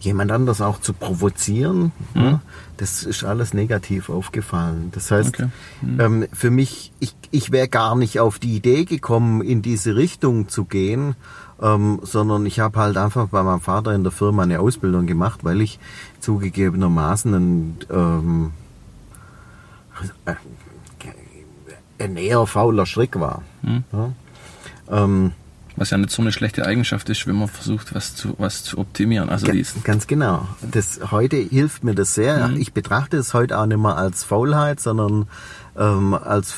jemand 0.00 0.30
anders 0.30 0.60
auch 0.60 0.80
zu 0.80 0.92
provozieren, 0.92 1.90
ja, 2.14 2.40
das 2.76 3.02
ist 3.02 3.24
alles 3.24 3.52
negativ 3.52 4.10
aufgefallen. 4.10 4.90
Das 4.92 5.10
heißt, 5.10 5.40
Okay. 5.40 5.48
ähm, 5.98 6.26
für 6.32 6.50
mich, 6.50 6.92
ich, 7.00 7.16
ich 7.32 7.50
wäre 7.50 7.66
gar 7.68 7.96
nicht 7.96 8.20
auf 8.20 8.38
die 8.38 8.54
Idee 8.54 8.84
gekommen, 8.84 9.42
in 9.42 9.60
diese 9.60 9.96
Richtung 9.96 10.48
zu 10.48 10.64
gehen, 10.64 11.16
ähm, 11.60 11.98
sondern 12.02 12.46
ich 12.46 12.60
habe 12.60 12.78
halt 12.78 12.96
einfach 12.96 13.26
bei 13.28 13.42
meinem 13.42 13.60
Vater 13.60 13.92
in 13.92 14.04
der 14.04 14.12
Firma 14.12 14.44
eine 14.44 14.60
Ausbildung 14.60 15.06
gemacht, 15.06 15.40
weil 15.42 15.60
ich 15.60 15.80
zugegebenermaßen 16.20 17.34
ein, 17.34 17.76
ähm, 17.90 18.52
ein 21.98 22.16
eher 22.16 22.46
fauler 22.46 22.86
Schrick 22.86 23.18
war. 23.18 23.42
Ja? 23.92 24.12
Ähm, 24.90 25.32
Was 25.78 25.90
ja 25.90 25.98
nicht 25.98 26.10
so 26.10 26.22
eine 26.22 26.32
schlechte 26.32 26.66
Eigenschaft 26.66 27.08
ist, 27.08 27.26
wenn 27.26 27.36
man 27.36 27.48
versucht, 27.48 27.94
was 27.94 28.14
zu, 28.14 28.34
was 28.38 28.64
zu 28.64 28.78
optimieren. 28.78 29.28
Also 29.30 29.46
Ga- 29.46 29.52
die 29.52 29.60
ist, 29.60 29.84
Ganz 29.84 30.06
genau. 30.06 30.46
Das, 30.70 31.00
heute 31.10 31.36
hilft 31.36 31.84
mir 31.84 31.94
das 31.94 32.14
sehr. 32.14 32.50
Ich 32.58 32.72
betrachte 32.72 33.16
es 33.16 33.32
heute 33.32 33.58
auch 33.58 33.66
nicht 33.66 33.78
mehr 33.80 33.96
als 33.96 34.24
Faulheit, 34.24 34.80
sondern 34.80 35.26
ähm, 35.78 36.14
als 36.14 36.54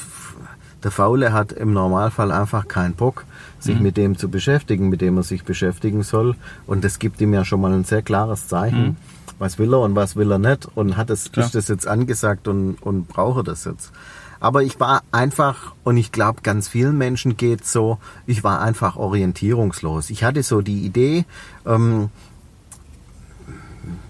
der 0.82 0.90
Faule 0.90 1.32
hat 1.34 1.52
im 1.52 1.74
Normalfall 1.74 2.32
einfach 2.32 2.66
keinen 2.66 2.94
Bock, 2.94 3.26
sich 3.58 3.78
mit 3.78 3.98
dem 3.98 4.16
zu 4.16 4.30
beschäftigen, 4.30 4.88
mit 4.88 5.02
dem 5.02 5.18
er 5.18 5.22
sich 5.22 5.44
beschäftigen 5.44 6.02
soll. 6.02 6.36
Und 6.66 6.82
das 6.84 6.98
gibt 6.98 7.20
ihm 7.20 7.34
ja 7.34 7.44
schon 7.44 7.60
mal 7.60 7.72
ein 7.74 7.84
sehr 7.84 8.00
klares 8.00 8.48
Zeichen. 8.48 8.96
Was 9.38 9.58
will 9.58 9.74
er 9.74 9.80
und 9.80 9.94
was 9.94 10.16
will 10.16 10.30
er 10.32 10.38
nicht? 10.38 10.68
Und 10.74 10.96
hat 10.96 11.10
es, 11.10 11.26
ist 11.26 11.54
das 11.54 11.68
jetzt 11.68 11.86
angesagt 11.86 12.48
und, 12.48 12.76
und 12.82 13.08
brauche 13.08 13.44
das 13.44 13.64
jetzt? 13.66 13.92
Aber 14.40 14.62
ich 14.62 14.80
war 14.80 15.02
einfach, 15.12 15.74
und 15.84 15.98
ich 15.98 16.12
glaube, 16.12 16.40
ganz 16.42 16.68
vielen 16.68 16.96
Menschen 16.96 17.36
geht 17.36 17.66
so, 17.66 17.98
ich 18.26 18.42
war 18.42 18.60
einfach 18.60 18.96
orientierungslos. 18.96 20.10
Ich 20.10 20.24
hatte 20.24 20.42
so 20.42 20.62
die 20.62 20.84
Idee, 20.84 21.26
ähm, 21.66 22.08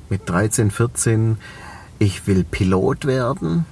mit 0.09 0.29
13, 0.29 0.71
14, 0.71 1.37
ich 1.99 2.27
will 2.27 2.45
Pilot 2.45 3.05
werden. 3.07 3.67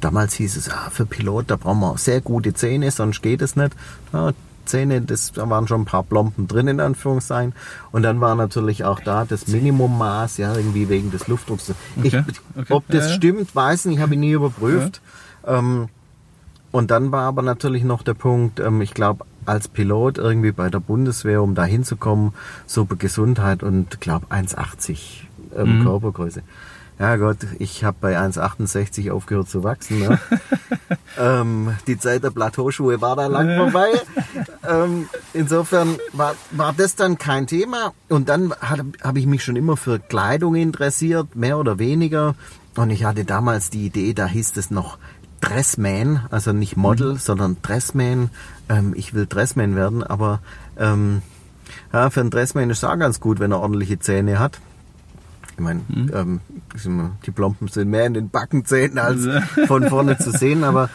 Damals 0.00 0.34
hieß 0.34 0.56
es, 0.56 0.70
ah, 0.70 0.90
für 0.90 1.06
Pilot, 1.06 1.50
da 1.50 1.56
brauchen 1.56 1.80
wir 1.80 1.96
sehr 1.98 2.20
gute 2.20 2.52
Zähne, 2.54 2.90
sonst 2.90 3.22
geht 3.22 3.40
es 3.42 3.56
nicht. 3.56 3.74
Ja, 4.12 4.32
Zähne, 4.66 5.02
das, 5.02 5.32
da 5.32 5.48
waren 5.48 5.68
schon 5.68 5.82
ein 5.82 5.86
paar 5.86 6.02
Plomben 6.02 6.48
drin, 6.48 6.68
in 6.68 6.80
Anführungszeichen. 6.80 7.54
Und 7.92 8.02
dann 8.02 8.20
war 8.20 8.34
natürlich 8.34 8.84
auch 8.84 9.00
da 9.00 9.24
das 9.24 9.46
Minimummaß, 9.48 10.38
ja, 10.38 10.54
irgendwie 10.54 10.88
wegen 10.88 11.10
des 11.10 11.28
Luftdrucks. 11.28 11.72
Ich, 12.02 12.14
Okay, 12.14 12.24
okay, 12.56 12.72
Ob 12.72 12.84
das 12.88 13.04
ja, 13.04 13.10
ja. 13.10 13.16
stimmt, 13.16 13.54
weiß 13.54 13.86
nicht, 13.86 14.00
habe 14.00 14.14
ich 14.14 14.20
nie 14.20 14.32
überprüft. 14.32 15.00
Ähm, 15.46 15.88
und 16.72 16.90
dann 16.90 17.12
war 17.12 17.22
aber 17.22 17.42
natürlich 17.42 17.84
noch 17.84 18.02
der 18.02 18.14
Punkt, 18.14 18.58
ähm, 18.60 18.80
ich 18.80 18.94
glaube, 18.94 19.24
als 19.46 19.68
Pilot 19.68 20.18
irgendwie 20.18 20.52
bei 20.52 20.70
der 20.70 20.80
Bundeswehr, 20.80 21.42
um 21.42 21.54
da 21.54 21.64
hinzukommen, 21.64 22.32
super 22.66 22.96
Gesundheit 22.96 23.62
und 23.62 24.00
glaube 24.00 24.26
1,80 24.26 24.96
ähm, 25.56 25.78
Mhm. 25.78 25.84
Körpergröße. 25.84 26.42
Ja 26.98 27.16
Gott, 27.16 27.38
ich 27.58 27.82
habe 27.82 27.96
bei 28.00 28.18
1,68 28.18 29.10
aufgehört 29.10 29.48
zu 29.48 29.64
wachsen. 29.64 30.00
Ne? 30.00 30.18
ähm, 31.18 31.74
die 31.88 31.98
Zeit 31.98 32.22
der 32.22 32.30
Plateauschuhe 32.30 33.00
war 33.00 33.16
da 33.16 33.26
lang 33.26 33.56
vorbei. 33.56 33.88
ähm, 34.68 35.08
insofern 35.32 35.98
war, 36.12 36.36
war 36.52 36.72
das 36.72 36.94
dann 36.94 37.18
kein 37.18 37.48
Thema. 37.48 37.92
Und 38.08 38.28
dann 38.28 38.54
habe 38.60 39.18
ich 39.18 39.26
mich 39.26 39.42
schon 39.42 39.56
immer 39.56 39.76
für 39.76 39.98
Kleidung 39.98 40.54
interessiert, 40.54 41.34
mehr 41.34 41.58
oder 41.58 41.80
weniger. 41.80 42.36
Und 42.76 42.90
ich 42.90 43.04
hatte 43.04 43.24
damals 43.24 43.70
die 43.70 43.86
Idee, 43.86 44.14
da 44.14 44.26
hieß 44.26 44.56
es 44.56 44.70
noch 44.70 44.98
Dressman, 45.44 46.20
also 46.30 46.52
nicht 46.52 46.76
Model, 46.76 47.16
sondern 47.18 47.56
Dressman. 47.62 48.30
Ähm, 48.68 48.94
ich 48.96 49.14
will 49.14 49.26
Dressman 49.26 49.76
werden, 49.76 50.02
aber 50.02 50.40
ähm, 50.78 51.22
ja, 51.92 52.10
für 52.10 52.20
einen 52.20 52.30
Dressman 52.30 52.70
ist 52.70 52.78
es 52.78 52.84
auch 52.84 52.98
ganz 52.98 53.20
gut, 53.20 53.40
wenn 53.40 53.52
er 53.52 53.60
ordentliche 53.60 53.98
Zähne 53.98 54.38
hat. 54.38 54.58
Ich 55.52 55.60
meine, 55.60 55.80
ähm, 56.12 56.40
ist 56.74 56.86
immer- 56.86 57.10
die 57.26 57.30
Plomben 57.30 57.68
sind 57.68 57.88
mehr 57.90 58.06
in 58.06 58.14
den 58.14 58.28
Backenzähnen 58.30 58.98
als 58.98 59.26
von 59.66 59.88
vorne 59.88 60.18
zu 60.18 60.30
sehen, 60.32 60.64
aber 60.64 60.88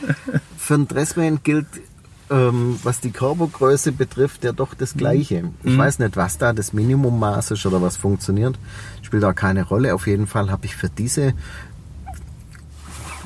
für 0.58 0.74
einen 0.74 0.88
Dressman 0.88 1.40
gilt, 1.44 1.68
ähm, 2.30 2.78
was 2.84 3.00
die 3.00 3.12
Körpergröße 3.12 3.92
betrifft, 3.94 4.44
ja 4.44 4.52
doch 4.52 4.74
das 4.74 4.96
Gleiche. 4.96 5.46
Ich 5.64 5.78
weiß 5.78 6.00
nicht, 6.00 6.18
was 6.18 6.38
da 6.38 6.54
das 6.54 6.74
Minimummaß 6.74 7.52
ist 7.52 7.66
oder 7.66 7.82
was 7.82 7.98
funktioniert. 7.98 8.60
Spielt 9.02 9.24
auch 9.24 9.34
keine 9.34 9.64
Rolle. 9.64 9.96
Auf 9.96 10.08
jeden 10.08 10.28
Fall 10.28 10.52
habe 10.52 10.66
ich 10.66 10.76
für 10.76 10.90
diese 10.90 11.34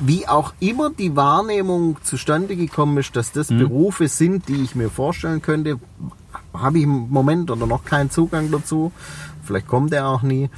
wie 0.00 0.26
auch 0.26 0.52
immer 0.60 0.90
die 0.90 1.14
Wahrnehmung 1.16 1.96
zustande 2.02 2.56
gekommen 2.56 2.98
ist, 2.98 3.14
dass 3.16 3.32
das 3.32 3.48
Berufe 3.48 4.08
sind, 4.08 4.48
die 4.48 4.62
ich 4.62 4.74
mir 4.74 4.90
vorstellen 4.90 5.42
könnte, 5.42 5.78
habe 6.52 6.78
ich 6.78 6.84
im 6.84 7.10
Moment 7.10 7.50
oder 7.50 7.66
noch 7.66 7.84
keinen 7.84 8.10
Zugang 8.10 8.50
dazu. 8.50 8.92
Vielleicht 9.44 9.68
kommt 9.68 9.92
er 9.92 10.08
auch 10.08 10.22
nie. 10.22 10.50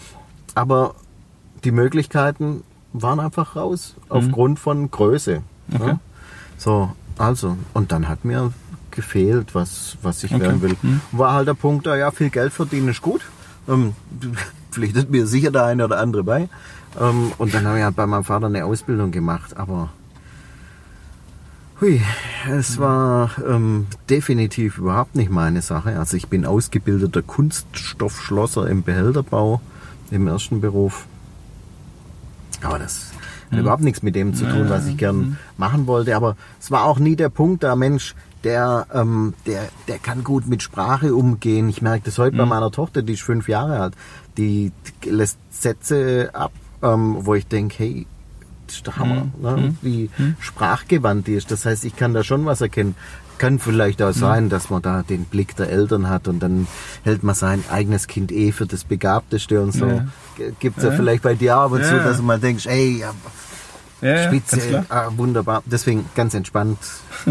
Aber 0.55 0.95
die 1.64 1.70
Möglichkeiten 1.70 2.62
waren 2.93 3.20
einfach 3.20 3.57
raus, 3.57 3.95
aufgrund 4.09 4.59
von 4.59 4.91
Größe. 4.91 5.43
Okay. 5.74 5.87
Ja? 5.87 6.01
So, 6.57 6.93
also, 7.18 7.57
und 7.74 7.93
dann 7.93 8.09
hat 8.09 8.24
mir 8.24 8.53
gefehlt, 8.91 9.55
was, 9.55 9.97
was 10.03 10.24
ich 10.24 10.32
Okay. 10.32 10.43
werden 10.43 10.62
will. 10.62 10.76
War 11.12 11.34
halt 11.34 11.49
der 11.49 11.55
Punkt, 11.55 11.87
ah 11.89 11.97
ja, 11.97 12.11
viel 12.11 12.30
Geld 12.30 12.53
verdienen 12.53 12.89
ist 12.89 13.03
gut. 13.03 13.20
Ähm, 13.68 13.95
pflichtet 14.70 15.11
mir 15.11 15.26
sicher 15.26 15.51
der 15.51 15.64
eine 15.64 15.84
oder 15.84 15.99
andere 15.99 16.24
bei. 16.24 16.49
Ähm, 17.01 17.32
und 17.38 17.55
dann 17.55 17.66
habe 17.66 17.78
ich 17.78 17.84
halt 17.84 17.97
bei 17.97 18.07
meinem 18.07 18.24
Vater 18.24 18.47
eine 18.47 18.64
Ausbildung 18.64 19.11
gemacht, 19.11 19.57
aber 19.57 19.90
hui, 21.80 22.01
es 22.51 22.78
war 22.78 23.30
ähm, 23.47 23.86
definitiv 24.09 24.78
überhaupt 24.78 25.14
nicht 25.14 25.30
meine 25.30 25.62
Sache. 25.62 25.99
Also 25.99 26.16
ich 26.16 26.28
bin 26.28 26.47
ausgebildeter 26.47 27.22
Kunststoffschlosser 27.22 28.68
im 28.68 28.82
Behälterbau 28.82 29.61
im 30.11 30.26
ersten 30.26 30.61
Beruf. 30.61 31.07
Aber 32.62 32.78
das 32.78 33.12
hat 33.51 33.59
überhaupt 33.59 33.82
nichts 33.82 34.03
mit 34.03 34.14
dem 34.14 34.34
zu 34.34 34.44
tun, 34.47 34.68
was 34.68 34.86
ich 34.86 34.97
gern 34.97 35.38
machen 35.57 35.86
wollte. 35.86 36.16
Aber 36.16 36.36
es 36.59 36.70
war 36.70 36.84
auch 36.84 36.99
nie 36.99 37.16
der 37.16 37.28
Punkt, 37.28 37.62
der 37.62 37.76
Mensch, 37.76 38.14
der, 38.44 38.86
ähm, 38.92 39.34
der, 39.47 39.68
der 39.88 39.99
kann 39.99 40.24
gut 40.24 40.47
mit 40.47 40.62
Sprache 40.62 41.14
umgehen. 41.14 41.68
Ich 41.68 41.82
merke 41.82 42.05
das 42.05 42.18
heute 42.18 42.36
bei 42.36 42.47
meiner 42.47 42.70
Tochter, 42.70 43.03
die 43.03 43.14
ist 43.14 43.22
fünf 43.22 43.49
Jahre 43.49 43.80
alt. 43.80 43.94
Die 44.38 44.72
lässt 45.05 45.38
Sätze 45.51 46.30
ab, 46.32 46.53
ähm, 46.82 47.16
wo 47.20 47.34
ich 47.34 47.46
denke, 47.46 47.74
hey, 47.78 48.06
das 48.66 48.76
ist 48.76 48.86
der 48.86 48.96
Hammer, 48.96 49.28
ne? 49.40 49.76
wie 49.82 50.10
sprachgewandt 50.40 51.26
die 51.28 51.34
ist. 51.34 51.50
Das 51.50 51.64
heißt, 51.66 51.84
ich 51.84 51.94
kann 51.96 52.14
da 52.14 52.24
schon 52.24 52.46
was 52.46 52.60
erkennen. 52.60 52.96
kann 53.38 53.58
vielleicht 53.58 54.02
auch 54.02 54.12
sein, 54.12 54.48
dass 54.48 54.70
man 54.70 54.82
da 54.82 55.02
den 55.02 55.24
Blick 55.24 55.54
der 55.56 55.68
Eltern 55.70 56.08
hat 56.08 56.26
und 56.26 56.40
dann 56.40 56.66
hält 57.04 57.22
man 57.22 57.34
sein 57.34 57.62
eigenes 57.70 58.06
Kind 58.08 58.32
eh 58.32 58.50
für 58.50 58.66
das 58.66 58.82
Begabteste 58.84 59.62
und 59.62 59.72
so. 59.72 59.86
Ja. 59.86 60.04
Gibt 60.58 60.78
es 60.78 60.84
ja. 60.84 60.90
Ja. 60.90 60.96
vielleicht 60.96 61.22
bei 61.22 61.34
dir 61.34 61.58
auch 61.58 61.64
ab 61.66 61.72
und 61.72 61.84
zu, 61.84 61.96
Ja. 61.96 62.02
dass 62.02 62.16
du 62.16 62.22
mal 62.22 62.40
denkst, 62.40 62.66
ey, 62.66 62.98
ja, 63.00 63.12
Spitze, 64.26 64.84
ah, 64.88 65.08
wunderbar. 65.16 65.62
Deswegen 65.64 66.04
ganz 66.14 66.34
entspannt. 66.34 66.78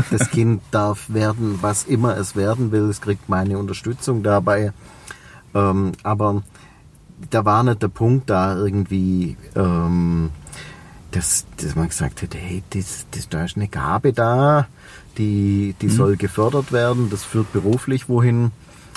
Das 0.10 0.30
Kind 0.32 0.62
darf 0.72 1.06
werden, 1.14 1.60
was 1.62 1.84
immer 1.84 2.18
es 2.18 2.36
werden 2.36 2.72
will. 2.72 2.90
Es 2.90 3.02
kriegt 3.02 3.30
meine 3.30 3.58
Unterstützung 3.58 4.24
dabei. 4.24 4.74
Ähm, 5.54 5.92
aber 6.04 6.44
da 7.30 7.46
war 7.46 7.64
nicht 7.64 7.82
der 7.82 7.88
Punkt 7.88 8.30
da 8.30 8.58
irgendwie, 8.58 9.38
ähm, 9.56 10.32
dass, 11.12 11.46
dass 11.58 11.76
man 11.76 11.88
gesagt 11.88 12.22
hätte, 12.22 12.38
hey, 12.38 12.64
das, 12.72 13.06
das, 13.12 13.30
da 13.30 13.46
ist 13.46 13.56
eine 13.56 13.68
Gabe 13.68 14.14
da, 14.14 14.68
die, 15.18 15.76
die 15.82 15.90
soll 15.90 16.18
gefördert 16.18 16.72
werden, 16.72 17.10
das 17.10 17.24
führt 17.24 17.52
beruflich 17.54 18.10
wohin, 18.10 18.52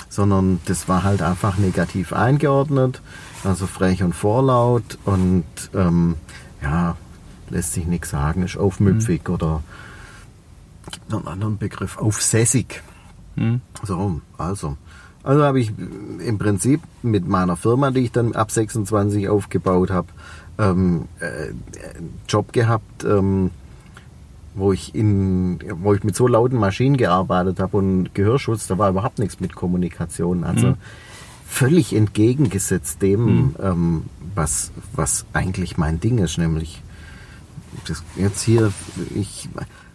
sondern 0.09 0.59
das 0.65 0.89
war 0.89 1.03
halt 1.03 1.21
einfach 1.21 1.57
negativ 1.57 2.11
eingeordnet, 2.11 3.01
also 3.43 3.67
frech 3.67 4.03
und 4.03 4.13
vorlaut 4.13 4.97
und 5.05 5.45
ähm, 5.73 6.15
ja, 6.61 6.97
lässt 7.49 7.73
sich 7.73 7.85
nichts 7.85 8.09
sagen, 8.09 8.43
ist 8.43 8.57
aufmüpfig 8.57 9.29
oder 9.29 9.63
gibt 10.91 11.09
noch 11.09 11.19
einen 11.19 11.27
anderen 11.27 11.57
Begriff, 11.57 11.97
aufsässig. 11.97 12.81
Hm. 13.35 13.61
So, 13.83 14.21
also. 14.37 14.77
Also 15.23 15.43
habe 15.43 15.59
ich 15.59 15.73
im 15.77 16.37
Prinzip 16.37 16.81
mit 17.03 17.27
meiner 17.27 17.55
Firma, 17.55 17.91
die 17.91 18.01
ich 18.01 18.11
dann 18.11 18.33
ab 18.33 18.51
26 18.51 19.27
aufgebaut 19.29 19.91
habe, 19.91 20.07
ähm, 20.57 21.07
äh, 21.19 21.49
einen 21.97 22.19
Job 22.27 22.53
gehabt, 22.53 23.03
ähm, 23.03 23.51
wo 24.55 24.73
ich 24.73 24.95
in, 24.95 25.59
wo 25.81 25.93
ich 25.93 26.03
mit 26.03 26.15
so 26.15 26.27
lauten 26.27 26.57
Maschinen 26.57 26.97
gearbeitet 26.97 27.59
habe 27.59 27.77
und 27.77 28.13
Gehörschutz, 28.13 28.67
da 28.67 28.77
war 28.77 28.89
überhaupt 28.89 29.19
nichts 29.19 29.39
mit 29.39 29.55
Kommunikation. 29.55 30.43
Also 30.43 30.75
völlig 31.47 31.95
entgegengesetzt 31.95 33.01
dem, 33.01 33.55
ähm, 33.61 34.03
was, 34.35 34.71
was 34.93 35.25
eigentlich 35.33 35.77
mein 35.77 35.99
Ding 35.99 36.19
ist, 36.19 36.37
nämlich 36.37 36.81
das 37.87 38.03
jetzt 38.15 38.41
hier, 38.41 38.71
ich 39.15 39.49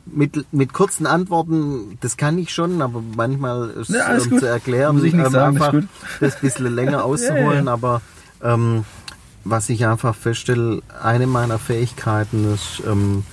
mit, 0.07 0.53
mit 0.53 0.73
kurzen 0.73 1.07
Antworten, 1.07 1.97
das 2.01 2.17
kann 2.17 2.39
ich 2.39 2.53
schon, 2.53 2.83
aber 2.83 3.03
manchmal 3.17 3.71
ist 3.71 3.91
Ja, 3.91 4.05
alles 4.05 4.27
um 4.27 4.39
zu 4.39 4.47
erklären, 4.47 4.97
Muss 4.97 5.05
ich 5.05 5.15
nicht 5.15 5.27
ähm, 5.27 5.33
sagen, 5.33 5.57
einfach 5.63 5.75
das 6.21 6.35
ein 6.35 6.41
bisschen 6.41 6.75
länger 6.75 7.05
auszuholen, 7.05 7.69
aber 7.69 8.03
ähm, 8.43 8.85
was 9.45 9.69
ich 9.69 9.87
einfach 9.87 10.15
feststelle, 10.15 10.83
eine 11.03 11.27
meiner 11.27 11.59
Fähigkeiten 11.59 12.53
ist, 12.55 12.83
ähm, 12.87 13.25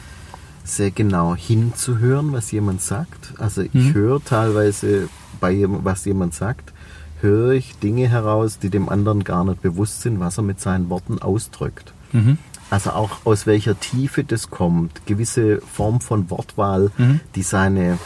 sehr 0.63 0.91
genau 0.91 1.35
hinzuhören, 1.35 2.33
was 2.33 2.51
jemand 2.51 2.81
sagt. 2.81 3.33
Also 3.37 3.61
ich 3.61 3.73
Mhm. 3.73 3.93
höre 3.93 4.23
teilweise 4.23 5.09
bei 5.39 5.65
was 5.67 6.05
jemand 6.05 6.33
sagt, 6.33 6.71
höre 7.19 7.51
ich 7.51 7.77
Dinge 7.79 8.07
heraus, 8.07 8.59
die 8.59 8.69
dem 8.69 8.87
anderen 8.89 9.23
gar 9.23 9.43
nicht 9.43 9.61
bewusst 9.61 10.01
sind, 10.01 10.19
was 10.19 10.37
er 10.37 10.43
mit 10.43 10.59
seinen 10.61 10.89
Worten 10.89 11.19
ausdrückt. 11.19 11.93
Mhm. 12.13 12.37
Also 12.71 12.91
auch 12.91 13.25
aus 13.25 13.45
welcher 13.45 13.79
Tiefe 13.79 14.23
das 14.23 14.49
kommt, 14.49 15.05
gewisse 15.05 15.61
Form 15.61 16.01
von 16.01 16.29
Wortwahl, 16.31 16.89
Mhm. 16.97 17.19
die 17.35 17.43
seine, 17.43 17.99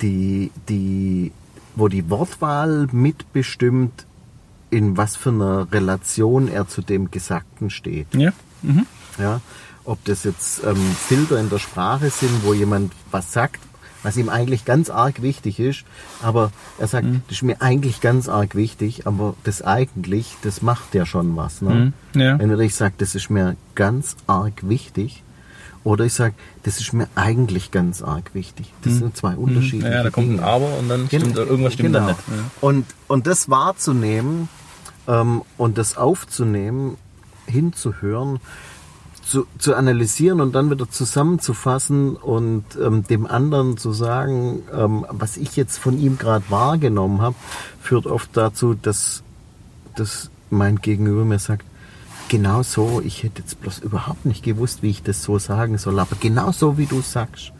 die, 0.00 0.50
die, 0.68 1.32
wo 1.76 1.88
die 1.88 2.08
Wortwahl 2.08 2.86
mitbestimmt, 2.92 4.06
in 4.70 4.96
was 4.96 5.16
für 5.16 5.30
einer 5.30 5.66
Relation 5.72 6.48
er 6.48 6.68
zu 6.68 6.80
dem 6.80 7.10
Gesagten 7.10 7.70
steht. 7.70 8.06
Ja. 8.14 8.32
Mhm. 8.62 8.86
Ja, 9.18 9.40
ob 9.84 10.04
das 10.04 10.24
jetzt 10.24 10.62
ähm, 10.64 10.76
Filter 10.76 11.40
in 11.40 11.50
der 11.50 11.58
Sprache 11.58 12.10
sind, 12.10 12.44
wo 12.44 12.54
jemand 12.54 12.92
was 13.10 13.32
sagt, 13.32 13.60
was 14.02 14.16
ihm 14.16 14.28
eigentlich 14.28 14.64
ganz 14.64 14.90
arg 14.90 15.22
wichtig 15.22 15.58
ist, 15.60 15.84
aber 16.22 16.52
er 16.78 16.86
sagt, 16.86 17.06
Mhm. 17.06 17.22
das 17.28 17.36
ist 17.38 17.42
mir 17.42 17.60
eigentlich 17.60 18.00
ganz 18.00 18.28
arg 18.28 18.54
wichtig, 18.54 19.06
aber 19.06 19.34
das 19.44 19.60
eigentlich, 19.62 20.36
das 20.42 20.62
macht 20.62 20.94
ja 20.94 21.04
schon 21.06 21.36
was. 21.36 21.62
Ne? 21.62 21.92
Mhm. 22.14 22.20
Ja. 22.20 22.32
Entweder 22.32 22.60
ich 22.62 22.74
sage, 22.74 22.94
das 22.98 23.14
ist 23.14 23.28
mir 23.30 23.56
ganz 23.74 24.16
arg 24.26 24.68
wichtig, 24.68 25.22
oder 25.84 26.04
ich 26.04 26.12
sage, 26.12 26.34
das 26.64 26.80
ist 26.80 26.92
mir 26.92 27.08
eigentlich 27.14 27.70
ganz 27.70 28.02
arg 28.02 28.34
wichtig. 28.34 28.72
Das 28.82 28.94
sind 28.94 29.16
zwei 29.16 29.34
Mhm. 29.36 29.80
Ja, 29.80 30.02
da 30.02 30.10
kommt 30.10 30.30
ein. 30.30 30.40
Aber 30.40 30.76
und 30.78 30.88
dann 30.88 31.08
Gen- 31.08 31.20
stimmt 31.22 31.36
irgendwas 31.38 31.72
stimmt 31.74 31.94
genau. 31.94 31.98
dann 32.06 32.06
nicht. 32.08 32.28
Ja. 32.28 32.34
Und, 32.60 32.84
und 33.06 33.26
das 33.26 33.48
wahrzunehmen 33.48 34.48
ähm, 35.06 35.42
und 35.56 35.78
das 35.78 35.96
aufzunehmen, 35.96 36.98
hinzuhören, 37.46 38.40
zu, 39.28 39.46
zu 39.58 39.74
analysieren 39.74 40.40
und 40.40 40.54
dann 40.54 40.70
wieder 40.70 40.88
zusammenzufassen 40.88 42.16
und 42.16 42.64
ähm, 42.82 43.04
dem 43.04 43.26
anderen 43.26 43.76
zu 43.76 43.92
sagen, 43.92 44.62
ähm, 44.74 45.04
was 45.10 45.36
ich 45.36 45.54
jetzt 45.56 45.78
von 45.78 45.98
ihm 45.98 46.16
gerade 46.16 46.44
wahrgenommen 46.48 47.20
habe, 47.20 47.36
führt 47.82 48.06
oft 48.06 48.30
dazu, 48.34 48.74
dass, 48.74 49.22
dass 49.96 50.30
mein 50.50 50.76
Gegenüber 50.76 51.24
mir 51.26 51.38
sagt, 51.38 51.66
genau 52.30 52.62
so, 52.62 53.02
ich 53.04 53.22
hätte 53.22 53.42
jetzt 53.42 53.60
bloß 53.60 53.80
überhaupt 53.80 54.24
nicht 54.24 54.42
gewusst, 54.42 54.82
wie 54.82 54.90
ich 54.90 55.02
das 55.02 55.22
so 55.22 55.38
sagen 55.38 55.76
soll, 55.76 55.98
aber 55.98 56.16
genau 56.18 56.52
so, 56.52 56.78
wie 56.78 56.86
du 56.86 57.02
sagst. 57.02 57.52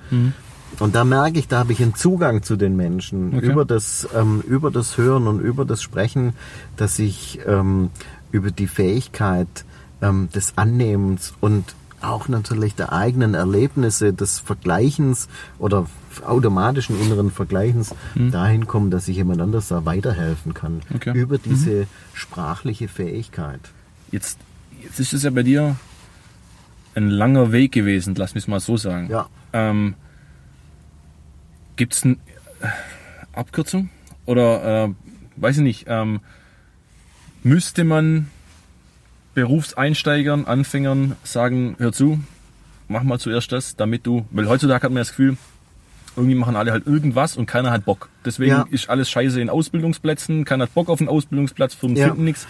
Und 0.78 0.94
da 0.94 1.04
merke 1.04 1.38
ich, 1.38 1.48
da 1.48 1.58
habe 1.58 1.72
ich 1.72 1.82
einen 1.82 1.94
Zugang 1.94 2.42
zu 2.42 2.56
den 2.56 2.76
Menschen 2.76 3.34
Okay. 3.36 3.46
über 3.46 3.64
das 3.66 4.08
ähm, 4.14 4.42
über 4.46 4.70
das 4.70 4.96
Hören 4.96 5.26
und 5.26 5.40
über 5.40 5.64
das 5.66 5.82
Sprechen, 5.82 6.32
dass 6.76 6.98
ich 6.98 7.40
ähm, 7.46 7.90
über 8.32 8.50
die 8.50 8.66
Fähigkeit 8.66 9.64
ähm, 10.02 10.28
des 10.34 10.52
Annehmens 10.56 11.34
und 11.40 11.74
auch 12.00 12.28
natürlich 12.28 12.74
der 12.76 12.92
eigenen 12.92 13.34
Erlebnisse 13.34 14.12
des 14.12 14.38
Vergleichens 14.38 15.28
oder 15.58 15.86
automatischen 16.24 17.00
inneren 17.00 17.30
Vergleichens 17.32 17.92
dahin 18.14 18.66
komme, 18.68 18.90
dass 18.90 19.08
ich 19.08 19.16
jemand 19.16 19.40
anders 19.40 19.68
da 19.68 19.84
weiterhelfen 19.84 20.54
kann 20.54 20.80
Okay. 20.94 21.12
über 21.18 21.38
diese 21.38 21.86
sprachliche 22.12 22.86
Fähigkeit. 22.88 23.60
Jetzt, 24.12 24.38
jetzt 24.82 25.00
ist 25.00 25.12
es 25.12 25.22
ja 25.24 25.30
bei 25.30 25.42
dir 25.42 25.74
ein 26.94 27.08
langer 27.10 27.50
Weg 27.52 27.72
gewesen, 27.72 28.14
lass 28.16 28.34
mich 28.36 28.46
mal 28.46 28.60
so 28.60 28.76
sagen. 28.76 29.08
Ja. 29.10 29.28
Ähm, 29.52 29.94
Gibt 31.76 31.94
es 31.94 32.04
eine 32.04 32.16
Abkürzung? 33.32 33.90
Oder, 34.26 34.84
äh, 34.84 34.94
weiß 35.36 35.56
ich 35.58 35.62
nicht, 35.62 35.84
ähm, 35.88 36.20
müsste 37.42 37.84
man 37.84 38.28
Berufseinsteigern, 39.42 40.46
Anfängern 40.46 41.14
sagen, 41.22 41.76
hör 41.78 41.92
zu, 41.92 42.18
mach 42.88 43.02
mal 43.04 43.18
zuerst 43.20 43.52
das, 43.52 43.76
damit 43.76 44.04
du, 44.06 44.26
weil 44.32 44.48
heutzutage 44.48 44.82
hat 44.82 44.90
man 44.90 44.98
das 45.00 45.10
Gefühl, 45.10 45.36
irgendwie 46.16 46.34
machen 46.34 46.56
alle 46.56 46.72
halt 46.72 46.86
irgendwas 46.88 47.36
und 47.36 47.46
keiner 47.46 47.70
hat 47.70 47.84
Bock. 47.84 48.08
Deswegen 48.24 48.50
Ja. 48.50 48.66
ist 48.70 48.90
alles 48.90 49.08
scheiße 49.08 49.40
in 49.40 49.48
Ausbildungsplätzen, 49.48 50.44
keiner 50.44 50.64
hat 50.64 50.74
Bock 50.74 50.88
auf 50.88 51.00
einen 51.00 51.08
Ausbildungsplatz, 51.08 51.74
Firmen 51.74 51.96
Ja. 51.96 52.08
finden 52.08 52.24
nichts. 52.24 52.46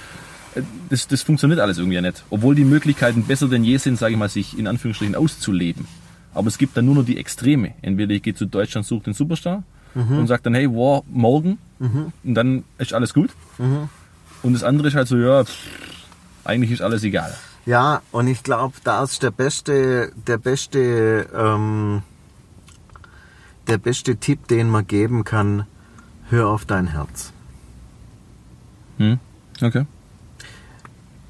Äh, 0.55 0.63
Das, 0.89 1.07
das 1.09 1.21
funktioniert 1.23 1.61
alles 1.61 1.77
irgendwie 1.77 2.01
nicht. 2.01 2.25
Obwohl 2.31 2.55
die 2.55 2.65
Möglichkeiten 2.65 3.25
besser 3.25 3.49
denn 3.49 3.65
je 3.65 3.77
sind, 3.77 3.99
sage 3.99 4.13
ich 4.15 4.19
mal, 4.19 4.31
sich 4.31 4.59
in 4.59 4.67
Anführungsstrichen 4.67 5.15
auszuleben. 5.15 5.87
Aber 6.33 6.49
es 6.49 6.57
gibt 6.57 6.75
dann 6.79 6.87
nur 6.87 6.95
noch 6.95 7.05
die 7.05 7.19
Extreme. 7.19 7.75
Entweder 7.83 8.15
ich 8.15 8.23
gehe 8.23 8.35
zu 8.35 8.47
Deutschland, 8.47 8.87
suche 8.87 9.05
den 9.05 9.13
Superstar 9.15 9.63
und 9.95 10.27
sage 10.27 10.43
dann, 10.45 10.55
hey, 10.55 10.69
wow, 10.71 11.05
morgen. 11.13 11.59
Und 12.25 12.35
dann 12.35 12.65
ist 12.79 12.95
alles 12.95 13.13
gut. 13.13 13.31
Und 14.43 14.53
das 14.55 14.63
andere 14.63 14.89
ist 14.89 14.95
halt 14.95 15.09
so, 15.09 15.17
ja, 15.19 15.45
pff, 15.45 15.53
eigentlich 16.49 16.71
ist 16.71 16.83
alles 16.83 17.05
egal. 17.05 17.35
Ja, 17.67 18.01
und 18.13 18.27
ich 18.27 18.43
glaube, 18.43 18.75
da 18.83 19.03
ist 19.03 19.23
der 19.23 19.31
beste, 19.31 20.13
der 20.27 20.39
beste, 20.39 21.29
ähm, 21.35 22.03
der 23.67 23.79
beste 23.79 24.17
Tipp, 24.17 24.49
den 24.49 24.71
man 24.71 24.87
geben 24.87 25.25
kann, 25.25 25.67
hör 26.31 26.49
auf 26.49 26.65
dein 26.65 26.89
Herz. 26.89 27.33
Hm? 28.97 29.19
Okay. 29.61 29.85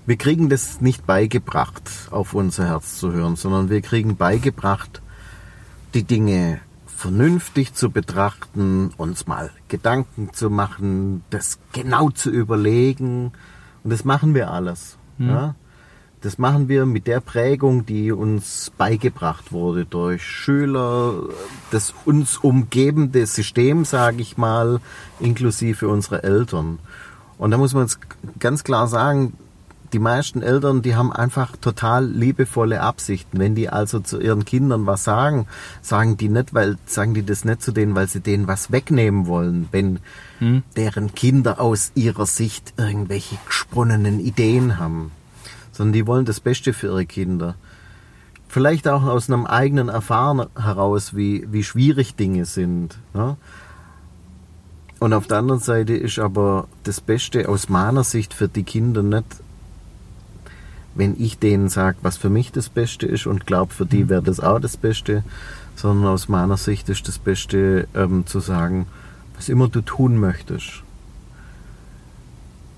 Wir 0.06 0.16
kriegen 0.16 0.48
das 0.48 0.80
nicht 0.80 1.06
beigebracht, 1.06 1.82
auf 2.10 2.34
unser 2.34 2.66
Herz 2.66 2.98
zu 2.98 3.12
hören, 3.12 3.36
sondern 3.36 3.68
wir 3.68 3.82
kriegen 3.82 4.16
beigebracht, 4.16 5.02
die 5.94 6.04
Dinge 6.04 6.60
vernünftig 6.86 7.74
zu 7.74 7.90
betrachten, 7.90 8.90
uns 8.96 9.26
mal 9.26 9.50
Gedanken 9.68 10.32
zu 10.32 10.50
machen, 10.50 11.24
das 11.30 11.58
genau 11.72 12.10
zu 12.10 12.30
überlegen. 12.30 13.32
Und 13.82 13.90
das 13.90 14.04
machen 14.04 14.34
wir 14.34 14.50
alles. 14.50 14.97
Ja? 15.26 15.54
Das 16.20 16.36
machen 16.36 16.68
wir 16.68 16.84
mit 16.84 17.06
der 17.06 17.20
Prägung, 17.20 17.86
die 17.86 18.10
uns 18.10 18.72
beigebracht 18.76 19.52
wurde 19.52 19.84
durch 19.84 20.24
Schüler, 20.24 21.28
das 21.70 21.94
uns 22.04 22.38
umgebende 22.38 23.24
System, 23.26 23.84
sage 23.84 24.20
ich 24.20 24.36
mal, 24.36 24.80
inklusive 25.20 25.88
unserer 25.88 26.24
Eltern. 26.24 26.80
Und 27.38 27.52
da 27.52 27.58
muss 27.58 27.72
man 27.72 27.88
ganz 28.40 28.64
klar 28.64 28.88
sagen, 28.88 29.34
die 29.92 29.98
meisten 29.98 30.42
Eltern, 30.42 30.82
die 30.82 30.96
haben 30.96 31.12
einfach 31.12 31.56
total 31.56 32.06
liebevolle 32.06 32.80
Absichten. 32.80 33.38
Wenn 33.38 33.54
die 33.54 33.68
also 33.68 34.00
zu 34.00 34.20
ihren 34.20 34.44
Kindern 34.44 34.86
was 34.86 35.04
sagen, 35.04 35.46
sagen 35.82 36.16
die 36.16 36.28
nicht, 36.28 36.54
weil 36.54 36.76
sagen 36.86 37.14
die 37.14 37.24
das 37.24 37.44
nicht 37.44 37.62
zu 37.62 37.72
denen, 37.72 37.94
weil 37.94 38.08
sie 38.08 38.20
denen 38.20 38.46
was 38.46 38.70
wegnehmen 38.70 39.26
wollen, 39.26 39.68
wenn 39.70 40.00
deren 40.76 41.14
Kinder 41.14 41.60
aus 41.60 41.92
ihrer 41.94 42.26
Sicht 42.26 42.74
irgendwelche 42.76 43.36
gesponnenen 43.46 44.20
Ideen 44.20 44.78
haben, 44.78 45.10
sondern 45.72 45.92
die 45.94 46.06
wollen 46.06 46.26
das 46.26 46.40
Beste 46.40 46.72
für 46.72 46.88
ihre 46.88 47.06
Kinder. 47.06 47.56
vielleicht 48.48 48.88
auch 48.88 49.04
aus 49.04 49.30
einem 49.30 49.46
eigenen 49.46 49.88
Erfahren 49.88 50.46
heraus, 50.58 51.14
wie, 51.14 51.46
wie 51.52 51.62
schwierig 51.62 52.16
Dinge 52.16 52.44
sind. 52.44 52.98
Ne? 53.14 53.36
Und 54.98 55.12
auf 55.12 55.26
der 55.26 55.38
anderen 55.38 55.60
Seite 55.60 55.94
ist 55.94 56.18
aber 56.18 56.66
das 56.82 57.00
Beste 57.00 57.48
aus 57.48 57.68
meiner 57.68 58.02
Sicht 58.02 58.34
für 58.34 58.48
die 58.48 58.64
Kinder 58.64 59.02
nicht, 59.02 59.26
wenn 60.98 61.18
ich 61.18 61.38
denen 61.38 61.68
sage, 61.68 61.96
was 62.02 62.16
für 62.16 62.28
mich 62.28 62.50
das 62.50 62.68
Beste 62.68 63.06
ist 63.06 63.26
und 63.26 63.46
glaube, 63.46 63.72
für 63.72 63.86
die 63.86 64.08
wäre 64.08 64.22
das 64.22 64.40
auch 64.40 64.58
das 64.58 64.76
Beste, 64.76 65.22
sondern 65.76 66.12
aus 66.12 66.28
meiner 66.28 66.56
Sicht 66.56 66.88
ist 66.88 67.06
das 67.06 67.20
Beste 67.20 67.86
ähm, 67.94 68.26
zu 68.26 68.40
sagen, 68.40 68.86
was 69.36 69.48
immer 69.48 69.68
du 69.68 69.80
tun 69.80 70.18
möchtest. 70.18 70.82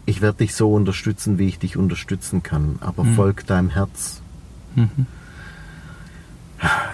Ich 0.05 0.21
werde 0.21 0.39
dich 0.39 0.55
so 0.55 0.73
unterstützen, 0.75 1.39
wie 1.39 1.49
ich 1.49 1.59
dich 1.59 1.79
unterstützen 1.79 2.43
kann, 2.43 2.79
aber 2.81 3.05
folg 3.17 3.47
deinem 3.47 3.71
Herz. 3.71 4.21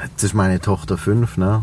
Jetzt 0.05 0.23
ist 0.23 0.35
meine 0.35 0.61
Tochter 0.61 0.97
fünf, 0.97 1.37
ne? 1.37 1.63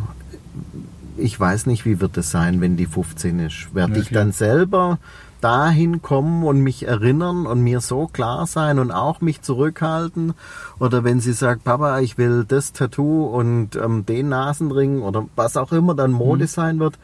Ich 1.15 1.39
weiß 1.39 1.67
nicht, 1.67 1.85
wie 1.85 2.01
wird 2.01 2.17
es 2.17 2.31
sein, 2.31 2.59
wenn 2.59 2.75
die 2.75 2.85
15 2.85 3.39
ist. 3.39 3.73
Werde 3.73 3.99
ich 3.99 4.09
dann 4.09 4.33
selber 4.33 4.99
dahin 5.43 6.01
kommen 6.01 6.43
und 6.43 6.61
mich 6.61 6.87
erinnern 6.87 7.45
und 7.45 7.61
mir 7.61 7.81
so 7.81 8.07
klar 8.07 8.47
sein 8.47 8.79
und 8.79 8.91
auch 8.91 9.21
mich 9.21 9.41
zurückhalten? 9.41 10.33
Oder 10.79 11.03
wenn 11.03 11.19
sie 11.19 11.33
sagt, 11.33 11.63
Papa, 11.63 11.99
ich 11.99 12.17
will 12.17 12.45
das 12.47 12.73
Tattoo 12.73 13.25
und 13.25 13.75
ähm, 13.75 14.05
den 14.05 14.29
Nasenring 14.29 15.01
oder 15.01 15.27
was 15.35 15.57
auch 15.57 15.71
immer 15.71 15.95
dann 15.95 16.11
Mode 16.11 16.47
sein 16.47 16.79
wird, 16.79 16.97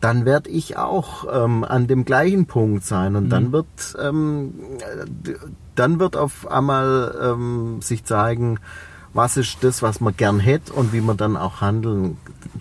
dann 0.00 0.24
werde 0.24 0.50
ich 0.50 0.76
auch 0.76 1.26
ähm, 1.30 1.64
an 1.64 1.86
dem 1.86 2.04
gleichen 2.04 2.46
Punkt 2.46 2.84
sein. 2.84 3.16
Und 3.16 3.30
dann 3.30 3.52
wird 3.52 3.66
ähm, 4.00 4.54
dann 5.74 6.00
wird 6.00 6.16
auf 6.16 6.50
einmal 6.50 7.14
ähm, 7.22 7.80
sich 7.82 8.04
zeigen, 8.04 8.58
was 9.14 9.36
ist 9.36 9.58
das, 9.62 9.82
was 9.82 10.00
man 10.00 10.16
gern 10.16 10.40
hätte 10.40 10.72
und 10.72 10.92
wie 10.92 11.00
man 11.00 11.16
dann 11.16 11.36
auch 11.36 11.60
handeln 11.60 12.16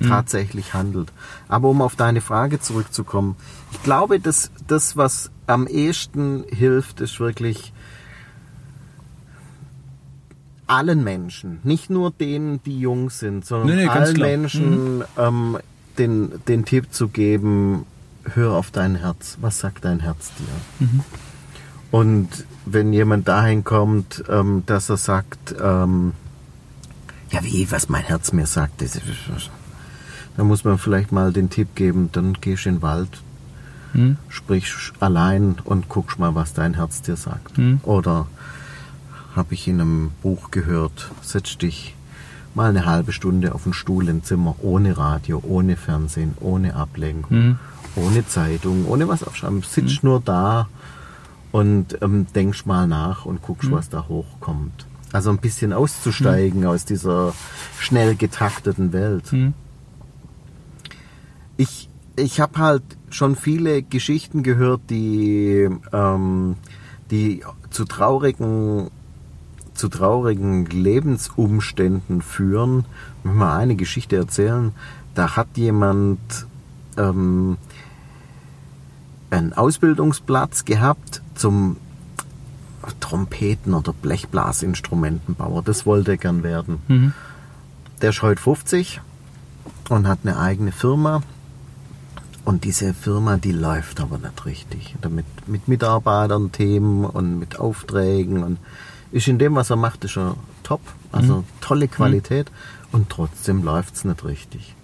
tatsächlich 0.05 0.73
handelt. 0.73 1.11
Aber 1.47 1.69
um 1.69 1.81
auf 1.81 1.95
deine 1.95 2.21
Frage 2.21 2.59
zurückzukommen, 2.59 3.35
ich 3.71 3.83
glaube, 3.83 4.19
dass 4.19 4.51
das, 4.67 4.97
was 4.97 5.31
am 5.45 5.67
ehesten 5.67 6.43
hilft, 6.49 7.01
ist 7.01 7.19
wirklich 7.19 7.73
allen 10.67 11.03
Menschen, 11.03 11.59
nicht 11.63 11.89
nur 11.89 12.11
denen, 12.11 12.61
die 12.63 12.79
jung 12.79 13.09
sind, 13.09 13.45
sondern 13.45 13.75
Nee, 13.75 13.83
nee, 13.83 13.87
allen. 13.87 14.17
Menschen 14.19 15.03
ähm, 15.17 15.57
den, 15.97 16.33
den 16.47 16.65
Tipp 16.65 16.93
zu 16.93 17.07
geben, 17.07 17.85
hör 18.33 18.53
auf 18.53 18.71
dein 18.71 18.95
Herz. 18.95 19.37
Was 19.41 19.59
sagt 19.59 19.85
dein 19.85 20.01
Herz 20.01 20.31
dir? 20.37 20.87
Und 21.89 22.27
wenn 22.65 22.91
jemand 22.91 23.27
dahin 23.27 23.63
kommt, 23.63 24.23
ähm, 24.29 24.63
dass 24.65 24.89
er 24.89 24.97
sagt, 24.97 25.55
ähm, 25.61 26.11
ja 27.31 27.43
wie, 27.43 27.69
was 27.71 27.89
mein 27.89 28.03
Herz 28.03 28.31
mir 28.33 28.45
sagt, 28.45 28.81
das 28.81 28.99
dann 30.35 30.47
muss 30.47 30.63
man 30.63 30.77
vielleicht 30.77 31.11
mal 31.11 31.33
den 31.33 31.49
Tipp 31.49 31.75
geben, 31.75 32.09
dann 32.11 32.33
gehst 32.33 32.65
du 32.65 32.69
in 32.69 32.75
den 32.75 32.81
Wald, 32.81 33.09
Hm? 33.93 34.17
sprich 34.29 34.73
allein 34.99 35.55
und 35.63 35.87
guckst 35.89 36.19
mal, 36.19 36.35
was 36.35 36.53
dein 36.53 36.73
Herz 36.75 37.01
dir 37.01 37.15
sagt. 37.15 37.57
Oder 37.83 38.27
habe 39.35 39.53
ich 39.53 39.67
in 39.67 39.79
einem 39.81 40.11
Buch 40.21 40.51
gehört, 40.51 41.09
setz 41.21 41.57
dich 41.57 41.95
mal 42.53 42.69
eine 42.69 42.85
halbe 42.85 43.13
Stunde 43.13 43.55
auf 43.55 43.63
den 43.63 43.73
Stuhl 43.73 44.09
im 44.09 44.23
Zimmer, 44.23 44.55
ohne 44.61 44.97
Radio, 44.97 45.41
ohne 45.43 45.77
Fernsehen, 45.77 46.33
ohne 46.41 46.75
Ablenkung, 46.75 47.57
ohne 47.95 48.27
Zeitung, 48.27 48.85
ohne 48.87 49.07
was 49.07 49.23
aufschreiben. 49.23 49.61
Sitzt 49.63 50.03
nur 50.03 50.19
da 50.19 50.67
und 51.51 51.97
ähm, 52.01 52.27
denkst 52.35 52.65
mal 52.65 52.87
nach 52.87 53.25
und 53.25 53.41
guckst, 53.41 53.71
was 53.71 53.89
da 53.89 54.05
hochkommt. 54.07 54.85
Also 55.17 55.31
ein 55.31 55.39
bisschen 55.39 55.73
auszusteigen 55.73 56.63
aus 56.67 56.85
dieser 56.85 57.33
schnell 57.79 58.15
getakteten 58.15 58.93
Welt. 58.93 59.23
Ich, 61.57 61.89
ich 62.15 62.39
habe 62.39 62.59
halt 62.59 62.83
schon 63.09 63.35
viele 63.35 63.81
Geschichten 63.81 64.43
gehört, 64.43 64.81
die, 64.91 65.69
ähm, 65.91 66.55
die 67.09 67.43
zu 67.71 67.85
traurigen 67.85 68.91
zu 69.73 69.87
traurigen 69.87 70.67
Lebensumständen 70.67 72.21
führen. 72.21 72.85
Ich 73.17 73.25
will 73.25 73.33
mal 73.33 73.57
eine 73.57 73.75
Geschichte 73.75 74.17
erzählen. 74.17 74.71
Da 75.15 75.35
hat 75.35 75.47
jemand 75.55 76.19
ähm, 76.95 77.57
einen 79.31 79.53
Ausbildungsplatz 79.53 80.63
gehabt 80.63 81.23
zum 81.33 81.77
Trompeten- 82.99 83.73
oder 83.73 83.93
Blechblasinstrumentenbauer. 83.93 85.63
Das 85.63 85.85
wollte 85.85 86.11
er 86.11 86.17
gern 86.17 86.43
werden. 86.43 87.13
Der 88.01 88.11
ist 88.11 88.21
heute 88.21 88.41
50 88.41 89.01
und 89.89 90.07
hat 90.07 90.19
eine 90.23 90.37
eigene 90.39 90.71
Firma. 90.71 91.21
Und 92.45 92.63
diese 92.63 92.93
Firma, 92.93 93.35
die 93.35 93.51
läuft 93.51 93.99
aber 93.99 94.17
nicht 94.17 94.45
richtig. 94.45 94.95
Damit, 95.01 95.25
mit 95.47 95.67
Mitarbeitern, 95.67 96.53
Themen 96.53 97.03
und 97.03 97.39
mit 97.39 97.59
Aufträgen 97.59 98.41
und 98.43 98.57
ist 99.11 99.27
in 99.27 99.37
dem, 99.37 99.55
was 99.55 99.69
er 99.69 99.75
macht, 99.75 100.05
ist 100.05 100.17
er 100.17 100.35
top. 100.63 100.79
Also 101.11 101.43
tolle 101.59 101.89
Qualität. 101.89 102.51
Und 102.93 103.09
trotzdem 103.09 103.63
läuft's 103.63 104.05
nicht 104.05 104.23
richtig. 104.23 104.76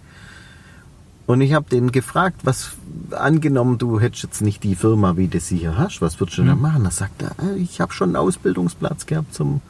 Und 1.25 1.41
ich 1.41 1.53
habe 1.53 1.69
den 1.69 1.91
gefragt, 1.91 2.41
was 2.43 2.71
angenommen, 3.11 3.77
du 3.77 3.99
hättest 3.99 4.23
jetzt 4.23 4.41
nicht 4.41 4.63
die 4.63 4.75
Firma, 4.75 5.15
wie 5.15 5.27
du 5.27 5.39
sie 5.39 5.57
hier 5.57 5.77
hast, 5.77 6.01
was 6.01 6.19
würdest 6.19 6.37
du 6.37 6.43
denn 6.43 6.59
machen? 6.59 6.83
Da 6.83 6.91
sagt 6.91 7.21
er, 7.21 7.31
äh, 7.43 7.55
ich 7.57 7.79
habe 7.79 7.93
schon 7.93 8.09
einen 8.09 8.17
Ausbildungsplatz 8.17 9.05
gehabt 9.05 9.33
zum 9.33 9.61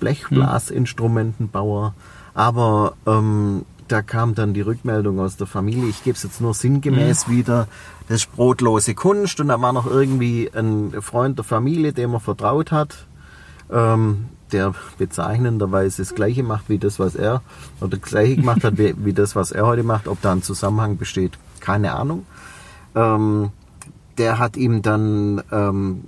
Blechblasinstrumentenbauer, 0.00 1.94
aber 2.34 2.94
ähm, 3.06 3.64
da 3.88 4.02
kam 4.02 4.34
dann 4.34 4.54
die 4.54 4.60
Rückmeldung 4.60 5.18
aus 5.18 5.36
der 5.36 5.46
Familie, 5.46 5.88
ich 5.88 6.04
gebe 6.04 6.16
es 6.16 6.22
jetzt 6.22 6.40
nur 6.40 6.54
sinngemäß 6.54 7.28
wieder, 7.28 7.68
das 8.08 8.22
ist 8.22 8.36
brotlose 8.36 8.94
Kunst. 8.94 9.40
Und 9.40 9.48
da 9.48 9.60
war 9.60 9.72
noch 9.72 9.86
irgendwie 9.86 10.50
ein 10.54 10.92
Freund 11.00 11.38
der 11.38 11.44
Familie, 11.44 11.92
dem 11.92 12.12
er 12.12 12.20
vertraut 12.20 12.70
hat, 12.70 13.06
ähm, 13.70 14.26
der 14.52 14.74
bezeichnenderweise 14.98 16.02
das 16.02 16.14
gleiche 16.14 16.42
macht 16.42 16.68
wie 16.68 16.78
das, 16.78 16.98
was 16.98 17.14
er, 17.14 17.42
oder 17.80 17.96
das 17.96 18.08
gleiche 18.08 18.36
gemacht 18.36 18.64
hat 18.64 18.78
wie, 18.78 18.94
wie 18.98 19.12
das, 19.12 19.36
was 19.36 19.52
er 19.52 19.66
heute 19.66 19.82
macht. 19.82 20.08
Ob 20.08 20.20
da 20.22 20.32
ein 20.32 20.42
Zusammenhang 20.42 20.96
besteht, 20.96 21.38
keine 21.60 21.94
Ahnung. 21.94 22.26
Ähm, 22.94 23.50
der 24.18 24.38
hat 24.38 24.56
ihm 24.56 24.82
dann, 24.82 25.42
ähm, 25.52 26.02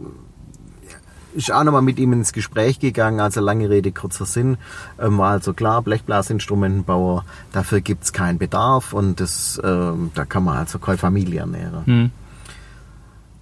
ist 1.34 1.52
auch 1.52 1.62
nochmal 1.62 1.82
mit 1.82 1.98
ihm 1.98 2.12
ins 2.12 2.32
Gespräch 2.32 2.80
gegangen, 2.80 3.20
also 3.20 3.40
lange 3.40 3.70
Rede, 3.70 3.92
kurzer 3.92 4.26
Sinn, 4.26 4.58
ähm, 4.98 5.18
war 5.18 5.30
also 5.30 5.52
klar, 5.52 5.82
Blechblasinstrumentenbauer, 5.82 7.24
dafür 7.52 7.80
gibt's 7.80 8.12
keinen 8.12 8.38
Bedarf 8.38 8.92
und 8.92 9.20
das, 9.20 9.60
ähm, 9.62 10.10
da 10.14 10.24
kann 10.24 10.44
man 10.44 10.58
also 10.58 10.78
keine 10.80 10.98
Familie 10.98 11.40
ernähren. 11.40 11.86
Hm. 11.86 12.10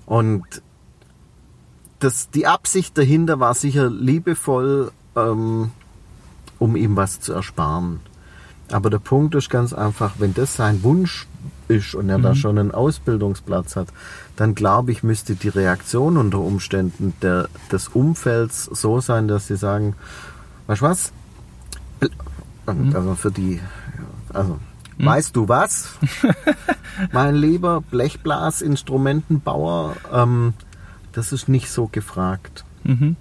Und 0.05 0.63
das, 1.99 2.31
die 2.31 2.47
Absicht 2.47 2.97
dahinter 2.97 3.41
war 3.41 3.55
sicher 3.55 3.91
liebevoll, 3.91 4.93
ähm, 5.17 5.73
um 6.59 6.77
ihm 6.77 6.97
was 6.97 7.21
zu 7.21 7.33
ersparen. 7.33 8.01
Aber 8.71 8.91
der 8.91 8.99
Punkt 8.99 9.35
ist 9.35 9.49
ganz 9.49 9.73
einfach, 9.73 10.17
wenn 10.19 10.35
das 10.35 10.57
sein 10.57 10.83
Wunsch 10.83 11.27
ist 11.69 11.95
und 11.95 12.11
er 12.11 12.19
da 12.19 12.35
schon 12.35 12.59
einen 12.59 12.73
Ausbildungsplatz 12.73 13.77
hat, 13.77 13.89
dann 14.37 14.55
glaube 14.55 14.93
ich, 14.93 15.03
müsste 15.03 15.37
die 15.37 15.49
Reaktion 15.49 16.19
unter 16.19 16.39
Umständen 16.39 17.15
der, 17.23 17.49
des 17.73 17.89
Umfelds 17.89 18.65
so 18.65 19.01
sein, 19.01 19.27
dass 19.29 19.47
sie 19.47 19.57
sagen, 19.57 19.95
weißt 20.67 20.83
du 20.83 20.85
was? 20.85 21.13
Und 22.67 22.95
Also 22.95 23.15
für 23.15 23.31
die, 23.31 23.59
also, 24.33 24.59
weißt 24.99 25.35
du 25.35 25.49
was? 25.49 25.95
mein 27.13 27.37
lieber 27.37 27.81
Blechblasinstrumentenbauer, 27.81 29.97
ähm, 30.13 30.53
das 31.19 31.33
ist 31.33 31.49
nicht 31.49 31.69
so 31.69 31.89
gefragt. 31.89 32.65
Mhm. 32.85 33.17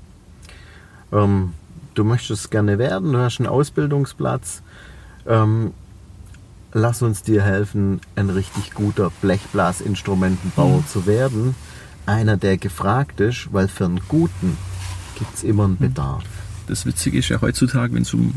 Ähm, 1.11 1.53
du 1.95 2.03
möchtest 2.03 2.51
gerne 2.51 2.77
werden, 2.77 3.11
du 3.11 3.19
hast 3.19 3.39
einen 3.39 3.47
Ausbildungsplatz. 3.47 4.61
Ähm, 5.25 5.71
lass 6.73 7.01
uns 7.01 7.23
dir 7.23 7.41
helfen, 7.41 7.99
ein 8.15 8.29
richtig 8.29 8.75
guter 8.75 9.11
Blechblasinstrumentenbauer 9.21 10.85
zu 10.87 11.07
werden. 11.07 11.55
Einer, 12.05 12.37
der 12.37 12.57
gefragt 12.57 13.19
ist, 13.19 13.51
weil 13.51 13.67
für 13.67 13.85
einen 13.85 14.01
guten 14.07 14.57
gibt 15.17 15.33
es 15.33 15.43
immer 15.43 15.65
einen 15.65 15.77
Bedarf. 15.77 16.23
Das 16.67 16.85
Witzige 16.85 17.17
ist 17.17 17.29
ja 17.29 17.41
heutzutage, 17.41 17.95
wenn 17.95 18.03
es 18.03 18.13
um 18.13 18.35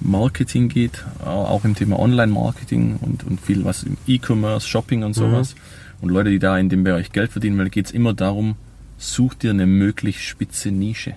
Marketing 0.00 0.68
geht, 0.68 1.04
auch 1.24 1.64
im 1.64 1.76
Thema 1.76 2.00
Online-Marketing 2.00 2.96
und, 3.00 3.24
und 3.24 3.40
viel 3.40 3.64
was 3.64 3.84
im 3.84 3.96
E-Commerce, 4.08 4.66
Shopping 4.66 5.04
und 5.04 5.14
sowas. 5.14 5.54
Und 6.00 6.10
Leute, 6.10 6.30
die 6.30 6.38
da 6.38 6.58
in 6.58 6.68
dem 6.68 6.84
Bereich 6.84 7.12
Geld 7.12 7.32
verdienen, 7.32 7.58
weil 7.58 7.70
geht 7.70 7.86
es 7.86 7.92
immer 7.92 8.14
darum, 8.14 8.56
such 8.98 9.34
dir 9.34 9.50
eine 9.50 9.66
möglichst 9.66 10.22
spitze 10.22 10.70
Nische. 10.70 11.14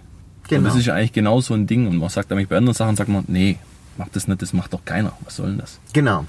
Genau. 0.48 0.60
Und 0.60 0.66
das 0.66 0.76
ist 0.76 0.86
ja 0.86 0.96
eigentlich 0.96 1.14
genau 1.14 1.42
so 1.42 1.54
ein 1.54 1.68
Ding. 1.68 1.88
Und 1.88 1.98
man 1.98 2.10
sagt 2.10 2.32
eigentlich 2.32 2.50
bei 2.50 2.58
anderen 2.58 2.76
Sachen, 2.76 2.96
sagt 2.96 3.10
man, 3.10 3.24
nee, 3.28 3.58
mach 3.98 4.08
das 4.10 4.28
nicht, 4.28 4.42
das 4.42 4.54
macht 4.54 4.74
doch 4.74 4.84
keiner. 4.86 5.14
Was 5.24 5.36
soll 5.36 5.48
denn 5.48 5.60
das? 5.60 5.80
Genau. 5.94 6.26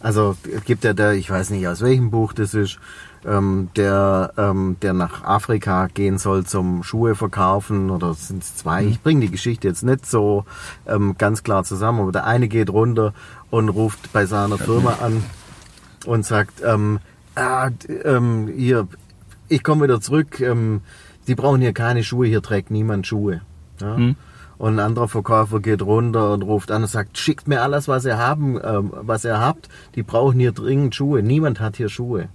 Also 0.00 0.36
es 0.54 0.64
gibt 0.64 0.84
ja 0.84 0.94
der, 0.94 1.12
ich 1.12 1.30
weiß 1.30 1.50
nicht 1.50 1.66
aus 1.68 1.82
welchem 1.82 2.10
Buch 2.10 2.32
das 2.32 2.54
ist, 2.54 2.78
ähm, 3.26 3.68
der, 3.76 4.32
ähm, 4.38 4.76
der 4.80 4.94
nach 4.94 5.24
Afrika 5.24 5.88
gehen 5.92 6.16
soll 6.16 6.46
zum 6.46 6.82
Schuhe 6.82 7.14
verkaufen 7.14 7.90
oder 7.90 8.14
sind 8.14 8.42
es 8.42 8.56
zwei? 8.56 8.84
Ich 8.84 9.02
bringe 9.02 9.20
die 9.20 9.30
Geschichte 9.30 9.68
jetzt 9.68 9.82
nicht 9.82 10.06
so 10.06 10.46
ähm, 10.86 11.16
ganz 11.18 11.42
klar 11.42 11.64
zusammen, 11.64 12.00
aber 12.00 12.12
der 12.12 12.24
eine 12.24 12.48
geht 12.48 12.70
runter 12.70 13.12
und 13.50 13.68
ruft 13.68 14.10
bei 14.14 14.24
seiner 14.24 14.56
Firma 14.56 14.98
an 15.02 15.22
und 16.06 16.24
sagt, 16.24 16.62
ähm, 16.64 17.00
ah, 17.34 17.70
ähm, 18.04 18.48
hier, 18.56 18.88
ich 19.48 19.62
komme 19.62 19.84
wieder 19.84 20.00
zurück, 20.00 20.40
ähm, 20.40 20.80
die 21.26 21.34
brauchen 21.34 21.60
hier 21.60 21.72
keine 21.72 22.02
Schuhe, 22.04 22.26
hier 22.26 22.42
trägt 22.42 22.70
niemand 22.70 23.06
Schuhe. 23.06 23.42
Ja? 23.80 23.94
Und 24.58 24.74
ein 24.74 24.78
anderer 24.78 25.08
Verkäufer 25.08 25.60
geht 25.60 25.80
runter 25.80 26.32
und 26.34 26.42
ruft 26.42 26.70
an 26.70 26.82
und 26.82 26.88
sagt, 26.88 27.16
schickt 27.16 27.48
mir 27.48 27.62
alles, 27.62 27.88
was 27.88 28.04
ihr 28.04 28.18
haben, 28.18 28.60
ähm, 28.62 28.90
was 28.92 29.24
ihr 29.24 29.38
habt. 29.40 29.68
Die 29.94 30.02
brauchen 30.02 30.38
hier 30.38 30.52
dringend 30.52 30.94
Schuhe. 30.94 31.22
Niemand 31.22 31.60
hat 31.60 31.76
hier 31.76 31.88
Schuhe. 31.88 32.28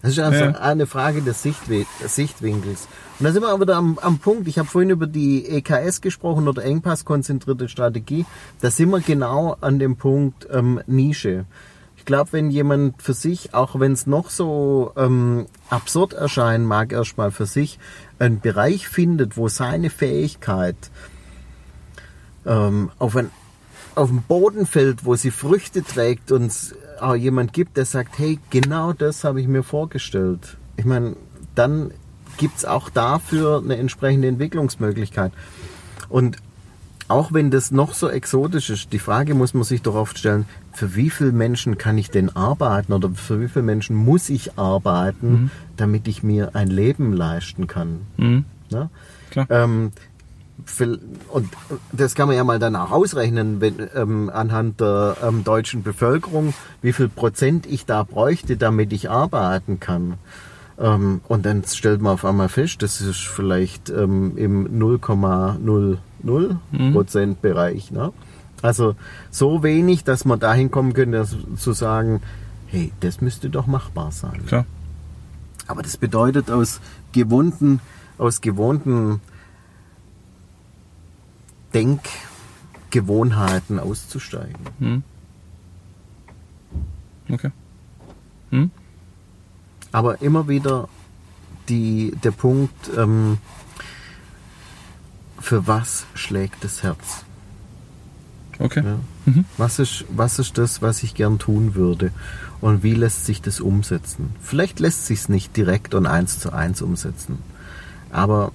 Das 0.00 0.12
ist 0.12 0.18
also 0.18 0.44
Ja. 0.44 0.50
eine 0.52 0.86
Frage 0.86 1.20
des, 1.22 1.42
Sichtwe 1.42 1.84
des 2.02 2.14
Sichtwinkels. 2.14 2.88
Und 3.18 3.26
da 3.26 3.32
sind 3.32 3.42
wir 3.42 3.50
aber 3.50 3.60
wieder 3.62 3.76
am, 3.76 3.98
am 4.00 4.18
Punkt. 4.18 4.48
Ich 4.48 4.58
habe 4.58 4.66
vorhin 4.68 4.90
über 4.90 5.06
die 5.06 5.46
EKS 5.46 6.00
gesprochen 6.00 6.48
oder 6.48 6.64
Engpasskonzentrierte 6.64 7.68
Strategie. 7.68 8.24
Da 8.60 8.70
sind 8.70 8.90
wir 8.90 9.00
genau 9.00 9.56
an 9.60 9.78
dem 9.78 9.96
Punkt 9.96 10.48
ähm, 10.50 10.80
Nische. 10.86 11.44
Ich 12.02 12.06
glaube, 12.06 12.32
wenn 12.32 12.50
jemand 12.50 13.00
für 13.00 13.14
sich, 13.14 13.54
auch 13.54 13.78
wenn 13.78 13.92
es 13.92 14.08
noch 14.08 14.28
so 14.28 14.90
ähm, 14.96 15.46
absurd 15.70 16.14
erscheinen 16.14 16.66
mag, 16.66 16.90
erstmal 16.90 17.30
für 17.30 17.46
sich 17.46 17.78
einen 18.18 18.40
Bereich 18.40 18.88
findet, 18.88 19.36
wo 19.36 19.46
seine 19.46 19.88
Fähigkeit 19.88 20.74
ähm, 22.44 22.90
auf, 22.98 23.14
ein, 23.14 23.30
auf 23.94 24.08
den 24.08 24.22
Boden 24.22 24.66
fällt, 24.66 25.04
wo 25.04 25.14
sie 25.14 25.30
Früchte 25.30 25.84
trägt 25.84 26.32
und 26.32 26.46
es 26.46 26.74
auch 27.00 27.14
jemand 27.14 27.52
gibt, 27.52 27.76
der 27.76 27.84
sagt, 27.84 28.18
hey, 28.18 28.40
genau 28.50 28.92
das 28.92 29.22
habe 29.22 29.40
ich 29.40 29.46
mir 29.46 29.62
vorgestellt. 29.62 30.56
Ich 30.76 30.84
meine, 30.84 31.14
dann 31.54 31.92
gibt's 32.36 32.64
auch 32.64 32.90
dafür 32.90 33.62
eine 33.62 33.76
entsprechende 33.76 34.26
Entwicklungsmöglichkeit. 34.26 35.30
Und 36.08 36.38
auch 37.12 37.32
wenn 37.32 37.50
das 37.50 37.70
noch 37.70 37.94
so 37.94 38.08
exotisch 38.08 38.70
ist, 38.70 38.92
die 38.92 38.98
Frage 38.98 39.34
muss 39.34 39.54
man 39.54 39.64
sich 39.64 39.82
doch 39.82 39.94
oft 39.94 40.18
stellen, 40.18 40.46
für 40.72 40.94
wie 40.94 41.10
viele 41.10 41.32
Menschen 41.32 41.76
kann 41.76 41.98
ich 41.98 42.10
denn 42.10 42.34
arbeiten 42.34 42.92
oder 42.92 43.10
für 43.10 43.40
wie 43.40 43.48
viele 43.48 43.64
Menschen 43.64 43.94
muss 43.94 44.30
ich 44.30 44.58
arbeiten, 44.58 45.30
mhm. 45.30 45.50
damit 45.76 46.08
ich 46.08 46.22
mir 46.22 46.54
ein 46.54 46.68
Leben 46.68 47.12
leisten 47.12 47.66
kann. 47.66 48.00
Mhm. 48.16 48.44
Ja? 48.70 48.88
Klar. 49.30 49.46
Ähm, 49.50 49.92
und 51.28 51.48
das 51.92 52.14
kann 52.14 52.28
man 52.28 52.36
ja 52.36 52.44
mal 52.44 52.58
danach 52.58 52.90
ausrechnen, 52.90 53.60
wenn, 53.60 53.74
ähm, 53.94 54.30
anhand 54.32 54.80
der 54.80 55.16
ähm, 55.22 55.44
deutschen 55.44 55.82
Bevölkerung, 55.82 56.54
wie 56.80 56.92
viel 56.92 57.08
Prozent 57.08 57.66
ich 57.66 57.84
da 57.84 58.04
bräuchte, 58.04 58.56
damit 58.56 58.92
ich 58.92 59.10
arbeiten 59.10 59.80
kann. 59.80 60.14
Ähm, 60.78 61.20
und 61.28 61.44
dann 61.46 61.64
stellt 61.64 62.00
man 62.00 62.14
auf 62.14 62.24
einmal 62.24 62.48
fest, 62.48 62.82
das 62.82 63.00
ist 63.00 63.20
vielleicht 63.20 63.90
ähm, 63.90 64.32
im 64.36 64.78
0,0 64.80 65.98
0 66.24 66.58
mhm. 66.70 66.92
Prozent 66.92 67.38
mhm. 67.38 67.40
Bereich. 67.40 67.90
Ne? 67.90 68.12
Also 68.62 68.94
so 69.30 69.62
wenig, 69.62 70.04
dass 70.04 70.24
man 70.24 70.40
dahin 70.40 70.70
kommen 70.70 70.94
könnte, 70.94 71.18
dass, 71.18 71.36
zu 71.56 71.72
sagen, 71.72 72.22
hey, 72.66 72.92
das 73.00 73.20
müsste 73.20 73.50
doch 73.50 73.66
machbar 73.66 74.12
sein. 74.12 74.46
Klar. 74.46 74.66
Aber 75.66 75.82
das 75.82 75.96
bedeutet 75.96 76.50
aus 76.50 76.80
gewohnten, 77.12 77.80
aus 78.18 78.40
gewohnten 78.40 79.20
Denkgewohnheiten 81.74 83.78
auszusteigen. 83.78 84.58
Mhm. 84.78 85.02
Okay. 87.30 87.50
Mhm. 88.50 88.70
Aber 89.90 90.22
immer 90.22 90.48
wieder 90.48 90.88
die, 91.68 92.12
der 92.22 92.32
Punkt, 92.32 92.90
ähm, 92.96 93.38
für 95.42 95.66
was 95.66 96.06
schlägt 96.14 96.64
das 96.64 96.82
Herz? 96.82 97.24
Okay. 98.58 98.82
Ja. 98.84 99.32
Was, 99.58 99.78
ist, 99.78 100.04
was 100.08 100.38
ist 100.38 100.56
das, 100.56 100.82
was 100.82 101.02
ich 101.02 101.14
gern 101.14 101.38
tun 101.38 101.74
würde? 101.74 102.12
Und 102.60 102.82
wie 102.84 102.94
lässt 102.94 103.26
sich 103.26 103.42
das 103.42 103.60
umsetzen? 103.60 104.30
Vielleicht 104.40 104.78
lässt 104.78 105.06
sich 105.06 105.20
es 105.20 105.28
nicht 105.28 105.56
direkt 105.56 105.94
und 105.94 106.06
eins 106.06 106.38
zu 106.38 106.52
eins 106.52 106.80
umsetzen. 106.80 107.38
Aber 108.12 108.52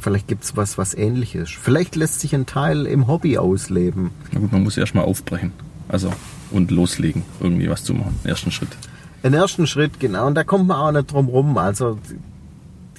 vielleicht 0.00 0.26
gibt 0.26 0.42
es 0.42 0.56
was, 0.56 0.78
was 0.78 0.94
ähnlich 0.94 1.36
ist. 1.36 1.54
Vielleicht 1.54 1.94
lässt 1.94 2.20
sich 2.20 2.34
ein 2.34 2.44
Teil 2.46 2.86
im 2.86 3.06
Hobby 3.06 3.38
ausleben. 3.38 4.10
Na 4.32 4.40
gut, 4.40 4.52
man 4.52 4.64
muss 4.64 4.76
erstmal 4.76 5.04
aufbrechen. 5.04 5.52
Also, 5.88 6.12
und 6.50 6.72
loslegen, 6.72 7.22
irgendwie 7.38 7.70
was 7.70 7.84
zu 7.84 7.94
machen. 7.94 8.18
Ersten 8.24 8.50
Schritt. 8.50 8.76
Den 9.22 9.34
ersten 9.34 9.68
Schritt, 9.68 10.00
genau. 10.00 10.26
Und 10.26 10.34
da 10.34 10.42
kommt 10.42 10.66
man 10.66 10.76
auch 10.76 10.90
nicht 10.90 11.12
drum 11.12 11.28
rum. 11.28 11.56
Also, 11.56 11.98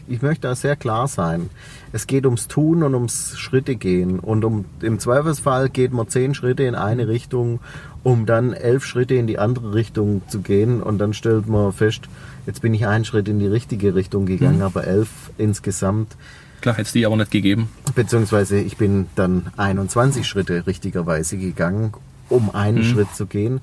ich 0.08 0.22
möchte 0.22 0.48
da 0.48 0.56
sehr 0.56 0.76
klar 0.76 1.08
sein. 1.08 1.50
Es 1.92 2.08
geht 2.08 2.26
ums 2.26 2.48
Tun 2.48 2.84
und 2.84 2.94
ums 2.94 3.38
Schritte 3.38 3.76
gehen. 3.76 4.20
Und 4.20 4.46
um, 4.46 4.66
im 4.82 5.00
Zweifelsfall 5.00 5.70
geht 5.70 5.92
man 5.94 6.08
zehn 6.08 6.34
Schritte 6.34 6.64
in 6.64 6.76
eine 6.76 7.08
Richtung, 7.08 7.60
um 8.04 8.26
dann 8.26 8.54
elf 8.54 8.86
Schritte 8.86 9.16
in 9.16 9.28
die 9.28 9.40
andere 9.40 9.74
Richtung 9.74 10.22
zu 10.28 10.40
gehen. 10.40 10.82
Und 10.82 10.98
dann 11.00 11.14
stellt 11.14 11.48
man 11.48 11.74
fest, 11.74 12.02
jetzt 12.46 12.62
bin 12.62 12.74
ich 12.74 12.88
einen 12.88 13.06
Schritt 13.06 13.28
in 13.28 13.40
die 13.40 13.48
richtige 13.48 13.96
Richtung 13.96 14.26
gegangen, 14.26 14.62
aber 14.62 14.86
elf 14.86 15.10
insgesamt. 15.38 16.16
Klar, 16.62 16.76
hätte 16.76 16.88
es 16.88 16.94
die 16.94 17.06
aber 17.06 17.18
nicht 17.18 17.32
gegeben. 17.32 17.70
Beziehungsweise 17.94 18.60
ich 18.60 18.78
bin 18.78 19.08
dann 19.16 19.52
21 19.58 20.28
Schritte 20.28 20.66
richtigerweise 20.66 21.38
gegangen, 21.38 21.94
um 22.30 22.54
einen 22.54 22.84
Schritt 22.84 23.14
zu 23.16 23.26
gehen. 23.26 23.62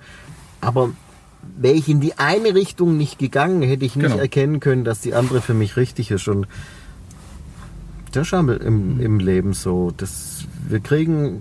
Aber 0.60 0.90
wäre 1.56 1.74
ich 1.74 1.88
in 1.88 2.00
die 2.00 2.18
eine 2.18 2.54
Richtung 2.54 2.96
nicht 2.96 3.18
gegangen, 3.18 3.62
hätte 3.62 3.84
ich 3.84 3.96
nicht 3.96 4.06
Genau. 4.06 4.18
erkennen 4.18 4.60
können, 4.60 4.84
dass 4.84 5.00
die 5.00 5.14
andere 5.14 5.40
für 5.40 5.54
mich 5.54 5.76
richtig 5.76 6.10
ist. 6.10 6.28
Und 6.28 6.46
das 8.12 8.28
ist 8.28 8.32
im, 8.32 9.00
im 9.00 9.18
Leben 9.18 9.52
so. 9.54 9.92
Das, 9.96 10.44
wir 10.68 10.80
kriegen 10.80 11.40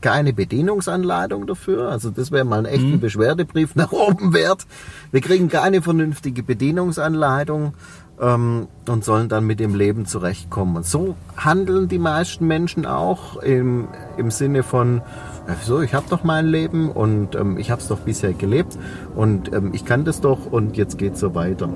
keine 0.00 0.32
Bedienungsanleitung 0.32 1.46
dafür. 1.46 1.88
Also 1.88 2.10
das 2.10 2.30
wäre 2.30 2.44
mal 2.44 2.58
ein 2.58 2.66
echter 2.66 2.98
Beschwerdebrief 2.98 3.74
nach 3.74 3.92
oben 3.92 4.34
wert. 4.34 4.66
Wir 5.12 5.20
kriegen 5.20 5.48
keine 5.48 5.80
vernünftige 5.80 6.42
Bedienungsanleitung 6.42 7.72
ähm, 8.20 8.68
und 8.86 9.04
sollen 9.04 9.28
dann 9.28 9.46
mit 9.46 9.60
dem 9.60 9.74
Leben 9.74 10.04
zurechtkommen. 10.04 10.76
Und 10.76 10.84
so 10.84 11.16
handeln 11.36 11.88
die 11.88 11.98
meisten 11.98 12.46
Menschen 12.46 12.84
auch 12.86 13.36
im, 13.36 13.88
im 14.18 14.30
Sinne 14.30 14.62
von, 14.62 15.00
ja, 15.48 15.54
wieso, 15.60 15.82
ich 15.82 15.94
habe 15.94 16.06
doch 16.08 16.24
mein 16.24 16.46
Leben 16.46 16.90
und 16.90 17.34
ähm, 17.34 17.58
ich 17.58 17.70
habe 17.70 17.80
es 17.80 17.88
doch 17.88 18.00
bisher 18.00 18.32
gelebt 18.32 18.78
und 19.14 19.52
ähm, 19.52 19.70
ich 19.72 19.84
kann 19.84 20.04
das 20.04 20.20
doch 20.20 20.46
und 20.50 20.76
jetzt 20.76 20.98
geht's 20.98 21.20
so 21.20 21.34
weiter. 21.34 21.68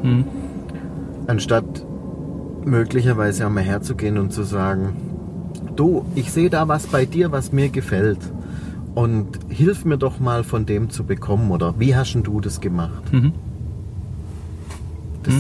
Anstatt 1.26 1.84
möglicherweise 2.64 3.46
einmal 3.46 3.64
herzugehen 3.64 4.18
und 4.18 4.32
zu 4.32 4.42
sagen, 4.42 4.96
du, 5.76 6.04
ich 6.14 6.32
sehe 6.32 6.50
da 6.50 6.68
was 6.68 6.86
bei 6.86 7.04
dir, 7.04 7.32
was 7.32 7.52
mir 7.52 7.68
gefällt. 7.68 8.18
Und 8.94 9.38
hilf 9.48 9.84
mir 9.84 9.96
doch 9.98 10.18
mal 10.18 10.42
von 10.42 10.66
dem 10.66 10.90
zu 10.90 11.04
bekommen 11.04 11.50
oder 11.52 11.78
wie 11.78 11.94
hast 11.94 12.14
denn 12.14 12.24
du 12.24 12.40
das 12.40 12.60
gemacht? 12.60 13.02
Das, 15.22 15.34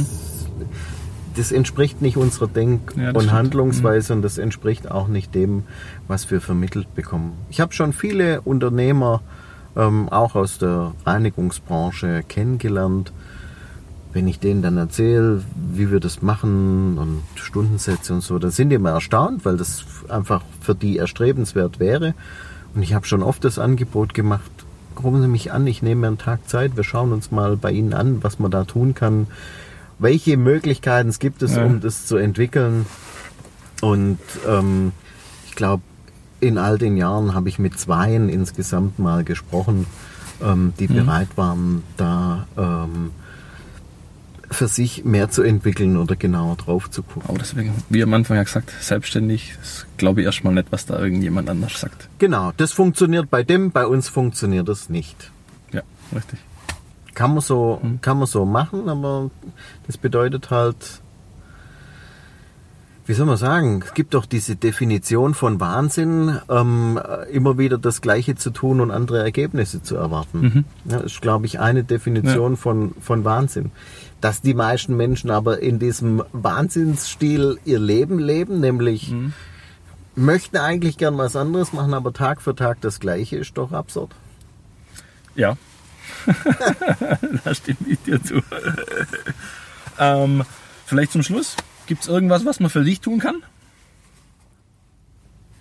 das 1.38 1.52
entspricht 1.52 2.02
nicht 2.02 2.16
unserer 2.16 2.48
Denk- 2.48 2.94
Ja, 2.96 3.08
und 3.10 3.20
stimmt. 3.20 3.32
Handlungsweise 3.32 4.12
und 4.12 4.22
das 4.22 4.38
entspricht 4.38 4.90
auch 4.90 5.08
nicht 5.08 5.34
dem, 5.34 5.64
was 6.06 6.30
wir 6.30 6.40
vermittelt 6.40 6.94
bekommen. 6.94 7.32
Ich 7.50 7.60
habe 7.60 7.72
schon 7.72 7.92
viele 7.92 8.40
Unternehmer, 8.42 9.20
ähm, 9.76 10.08
auch 10.08 10.34
aus 10.34 10.58
der 10.58 10.92
Reinigungsbranche, 11.06 12.24
kennengelernt. 12.28 13.12
Wenn 14.12 14.26
ich 14.26 14.40
denen 14.40 14.62
dann 14.62 14.76
erzähle, 14.78 15.42
wie 15.72 15.90
wir 15.90 16.00
das 16.00 16.22
machen 16.22 16.96
und 16.98 17.22
Stundensätze 17.36 18.14
und 18.14 18.22
so, 18.22 18.38
dann 18.38 18.50
sind 18.50 18.70
die 18.70 18.76
immer 18.76 18.90
erstaunt, 18.90 19.44
weil 19.44 19.56
das 19.58 19.84
einfach 20.08 20.42
für 20.60 20.74
die 20.74 20.96
erstrebenswert 20.98 21.78
wäre. 21.78 22.14
Und 22.74 22.82
ich 22.82 22.94
habe 22.94 23.06
schon 23.06 23.22
oft 23.22 23.44
das 23.44 23.58
Angebot 23.58 24.14
gemacht, 24.14 24.50
rufen 25.02 25.20
Sie 25.22 25.28
mich 25.28 25.52
an, 25.52 25.66
ich 25.66 25.82
nehme 25.82 26.00
mir 26.02 26.06
einen 26.08 26.18
Tag 26.18 26.48
Zeit, 26.48 26.76
wir 26.76 26.84
schauen 26.84 27.12
uns 27.12 27.30
mal 27.30 27.56
bei 27.56 27.70
Ihnen 27.70 27.92
an, 27.92 28.22
was 28.24 28.38
man 28.38 28.50
da 28.50 28.64
tun 28.64 28.94
kann. 28.94 29.26
Welche 29.98 30.36
Möglichkeiten 30.36 31.08
es 31.08 31.18
gibt 31.18 31.42
es, 31.42 31.56
Ja. 31.56 31.64
um 31.64 31.80
das 31.80 32.06
zu 32.06 32.16
entwickeln? 32.16 32.86
Und 33.80 34.18
ähm, 34.46 34.92
ich 35.48 35.54
glaube, 35.54 35.82
in 36.40 36.58
all 36.58 36.78
den 36.78 36.96
Jahren 36.96 37.34
habe 37.34 37.48
ich 37.48 37.58
mit 37.58 37.78
zweien 37.78 38.28
insgesamt 38.28 38.98
mal 38.98 39.24
gesprochen, 39.24 39.86
ähm, 40.42 40.72
die 40.78 40.86
bereit 40.86 41.28
waren, 41.36 41.82
da 41.96 42.46
ähm, 42.56 43.10
für 44.50 44.68
sich 44.68 45.04
mehr 45.04 45.30
zu 45.30 45.42
entwickeln 45.42 45.96
oder 45.96 46.16
genauer 46.16 46.56
drauf 46.56 46.90
zu 46.90 47.02
gucken. 47.02 47.28
Aber 47.28 47.38
deswegen, 47.38 47.72
wie 47.88 48.02
am 48.02 48.14
Anfang 48.14 48.36
ja 48.36 48.44
gesagt, 48.44 48.72
selbstständig, 48.80 49.54
das 49.60 49.84
glaube 49.96 50.20
ich 50.20 50.26
erstmal 50.26 50.54
nicht, 50.54 50.68
was 50.70 50.86
da 50.86 50.98
irgendjemand 50.98 51.50
anders 51.50 51.78
sagt. 51.80 52.08
Genau, 52.18 52.52
das 52.56 52.72
funktioniert 52.72 53.28
bei 53.30 53.42
dem, 53.42 53.72
bei 53.72 53.86
uns 53.86 54.08
funktioniert 54.08 54.68
das 54.68 54.88
nicht. 54.88 55.30
Ja, 55.72 55.82
richtig. 56.14 56.38
Kann 57.18 57.32
man 57.32 57.40
so, 57.40 57.80
kann 58.00 58.16
man 58.18 58.28
so 58.28 58.44
machen, 58.44 58.88
aber 58.88 59.32
das 59.88 59.98
bedeutet 59.98 60.52
halt, 60.52 61.00
wie 63.06 63.12
soll 63.12 63.26
man 63.26 63.36
sagen, 63.36 63.82
es 63.84 63.92
gibt 63.92 64.14
doch 64.14 64.24
diese 64.24 64.54
Definition 64.54 65.34
von 65.34 65.58
Wahnsinn, 65.58 66.38
ähm, 66.48 67.00
immer 67.32 67.58
wieder 67.58 67.76
das 67.76 68.02
Gleiche 68.02 68.36
zu 68.36 68.50
tun 68.50 68.80
und 68.80 68.92
andere 68.92 69.18
Ergebnisse 69.18 69.82
zu 69.82 69.96
erwarten. 69.96 70.64
Ja, 70.84 70.98
das 70.98 71.14
ist, 71.14 71.20
glaube 71.20 71.46
ich, 71.46 71.58
eine 71.58 71.82
Definition 71.82 72.56
von, 72.56 72.94
von 73.00 73.24
Wahnsinn. 73.24 73.72
Dass 74.20 74.40
die 74.40 74.54
meisten 74.54 74.96
Menschen 74.96 75.32
aber 75.32 75.58
in 75.60 75.80
diesem 75.80 76.22
Wahnsinnsstil 76.32 77.58
ihr 77.64 77.80
Leben 77.80 78.20
leben, 78.20 78.60
nämlich 78.60 79.12
möchten 80.14 80.56
eigentlich 80.56 80.98
gern 80.98 81.18
was 81.18 81.34
anderes 81.34 81.72
machen, 81.72 81.94
aber 81.94 82.12
Tag 82.12 82.40
für 82.40 82.54
Tag 82.54 82.80
das 82.80 83.00
Gleiche, 83.00 83.38
ist 83.38 83.58
doch 83.58 83.72
absurd. 83.72 84.14
Ja. 85.34 85.56
da 87.44 87.54
stimme 87.54 87.78
ich 87.86 87.98
dir 88.02 88.22
zu. 88.22 88.42
ähm, 89.98 90.44
vielleicht 90.86 91.12
zum 91.12 91.22
Schluss. 91.22 91.56
Gibt 91.86 92.02
es 92.02 92.08
irgendwas, 92.08 92.44
was 92.44 92.60
man 92.60 92.70
für 92.70 92.84
dich 92.84 93.00
tun 93.00 93.18
kann? 93.18 93.42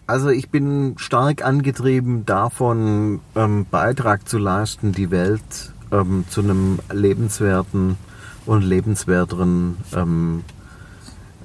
Also 0.08 0.30
ich 0.30 0.50
bin 0.50 0.95
stark 0.98 1.43
angetrieben 1.43 2.26
davon, 2.26 3.20
ähm, 3.36 3.66
Beitrag 3.70 4.28
zu 4.28 4.38
leisten, 4.38 4.93
die 4.93 5.12
Welt 5.12 5.74
ähm, 5.91 6.24
zu 6.30 6.41
einem 6.41 6.80
lebenswerten 6.91 7.98
und 8.45 8.62
lebenswerteren 8.62 9.76
ähm, 9.93 10.43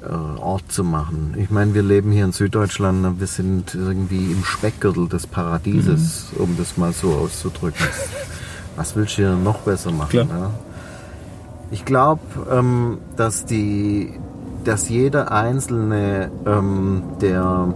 äh, 0.02 0.06
Ort 0.06 0.70
zu 0.70 0.84
machen. 0.84 1.34
Ich 1.36 1.50
meine, 1.50 1.74
wir 1.74 1.82
leben 1.82 2.12
hier 2.12 2.24
in 2.24 2.32
Süddeutschland, 2.32 3.18
wir 3.20 3.26
sind 3.26 3.74
irgendwie 3.74 4.30
im 4.30 4.44
Speckgürtel 4.44 5.08
des 5.08 5.26
Paradieses, 5.26 6.32
um 6.36 6.56
das 6.56 6.76
mal 6.76 6.92
so 6.92 7.12
auszudrücken. 7.12 7.86
Was 8.76 8.96
willst 8.96 9.18
du 9.18 9.22
hier 9.22 9.36
noch 9.36 9.58
besser 9.58 9.90
machen? 9.90 10.28
Ja? 10.28 10.50
Ich 11.70 11.84
glaube, 11.84 12.20
ähm, 12.50 12.98
dass 13.16 13.44
die, 13.44 14.12
dass 14.64 14.88
jeder 14.88 15.32
Einzelne, 15.32 16.30
ähm, 16.46 17.02
der 17.20 17.74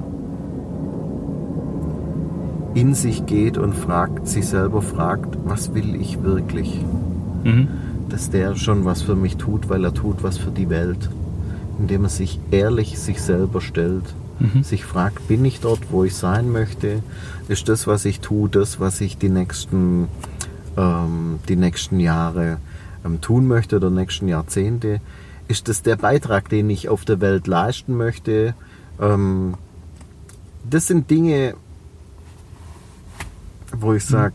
in 2.74 2.94
sich 2.94 3.24
geht 3.24 3.56
und 3.56 3.74
fragt, 3.74 4.28
sich 4.28 4.46
selber 4.46 4.82
fragt, 4.82 5.38
was 5.44 5.74
will 5.74 5.94
ich 5.94 6.22
wirklich? 6.22 6.84
Mhm. 7.44 7.68
Dass 8.10 8.30
der 8.30 8.54
schon 8.54 8.84
was 8.84 9.02
für 9.02 9.16
mich 9.16 9.36
tut, 9.36 9.70
weil 9.70 9.82
er 9.84 9.94
tut 9.94 10.22
was 10.22 10.36
für 10.36 10.50
die 10.50 10.68
Welt. 10.68 11.08
Indem 11.78 12.04
er 12.04 12.10
sich 12.10 12.38
ehrlich 12.50 12.98
sich 12.98 13.22
selber 13.22 13.60
stellt, 13.60 14.04
sich 14.62 14.84
fragt, 14.84 15.28
bin 15.28 15.44
ich 15.44 15.60
dort, 15.60 15.90
wo 15.90 16.04
ich 16.04 16.14
sein 16.14 16.52
möchte? 16.52 17.02
Ist 17.48 17.68
das, 17.68 17.86
was 17.86 18.04
ich 18.04 18.20
tue, 18.20 18.48
das, 18.48 18.80
was 18.80 19.00
ich 19.00 19.16
die 19.16 19.30
nächsten, 19.30 20.08
ähm, 20.76 21.38
die 21.48 21.56
nächsten 21.56 22.00
Jahre 22.00 22.58
ähm, 23.04 23.20
tun 23.20 23.46
möchte 23.46 23.76
oder 23.76 23.90
nächsten 23.90 24.28
Jahrzehnte? 24.28 25.00
Ist 25.48 25.68
das 25.68 25.82
der 25.82 25.96
Beitrag, 25.96 26.48
den 26.48 26.68
ich 26.70 26.88
auf 26.88 27.04
der 27.04 27.20
Welt 27.20 27.46
leisten 27.46 27.96
möchte? 27.96 28.54
Ähm, 29.00 29.54
das 30.68 30.86
sind 30.86 31.10
Dinge, 31.10 31.54
wo 33.72 33.92
ich 33.92 34.04
sage, 34.04 34.34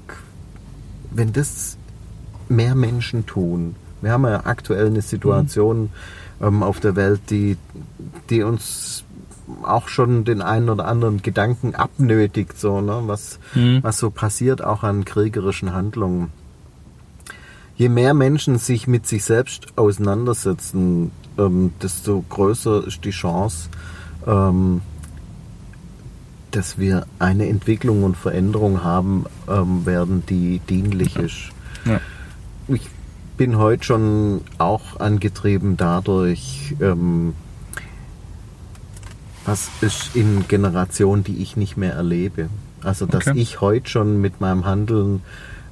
wenn 1.10 1.34
das 1.34 1.78
mehr 2.48 2.76
Menschen 2.76 3.26
tun, 3.26 3.76
wir 4.02 4.12
haben 4.12 4.26
ja 4.26 4.46
aktuell 4.46 4.88
eine 4.88 5.02
Situation 5.02 5.90
ähm, 6.42 6.64
auf 6.64 6.80
der 6.80 6.96
Welt, 6.96 7.22
die, 7.30 7.58
die 8.30 8.42
uns 8.42 9.04
auch 9.64 9.88
schon 9.88 10.24
den 10.24 10.42
einen 10.42 10.70
oder 10.70 10.86
anderen 10.86 11.22
Gedanken 11.22 11.76
abnötigt, 11.76 12.60
so, 12.60 12.82
ne? 12.82 13.04
was, 13.06 13.40
was 13.82 13.98
so 13.98 14.10
passiert, 14.10 14.64
auch 14.64 14.84
an 14.84 15.06
kriegerischen 15.06 15.74
Handlungen. 15.74 16.32
Je 17.76 17.90
mehr 17.90 18.14
Menschen 18.14 18.58
sich 18.58 18.88
mit 18.88 19.08
sich 19.08 19.24
selbst 19.24 19.78
auseinandersetzen, 19.78 21.12
ähm, 21.38 21.72
desto 21.82 22.24
größer 22.30 22.86
ist 22.86 23.04
die 23.06 23.12
Chance, 23.12 23.70
ähm, 24.28 24.82
dass 26.52 26.78
wir 26.78 27.06
eine 27.18 27.48
Entwicklung 27.48 28.04
und 28.04 28.18
Veränderung 28.18 28.84
haben 28.84 29.26
ähm, 29.48 29.86
werden, 29.86 30.24
die 30.28 30.60
dienlich 30.70 31.16
ist. 31.16 31.50
Ja. 31.86 32.00
Ich 32.68 32.90
bin 33.38 33.58
heute 33.58 33.84
schon 33.84 34.42
auch 34.58 35.00
angetrieben 35.00 35.78
dadurch, 35.78 36.76
ähm, 36.80 37.34
was 39.46 39.70
ist 39.82 40.16
in 40.16 40.48
Generationen, 40.48 41.24
die 41.24 41.38
ich 41.42 41.58
nicht 41.58 41.78
mehr 41.78 41.94
erlebe. 41.94 42.50
Also, 42.84 43.06
dass 43.06 43.28
Okay. 43.28 43.40
ich 43.40 43.62
heute 43.62 43.90
schon 43.90 44.22
mit 44.22 44.42
meinem 44.42 44.66
Handeln 44.66 45.22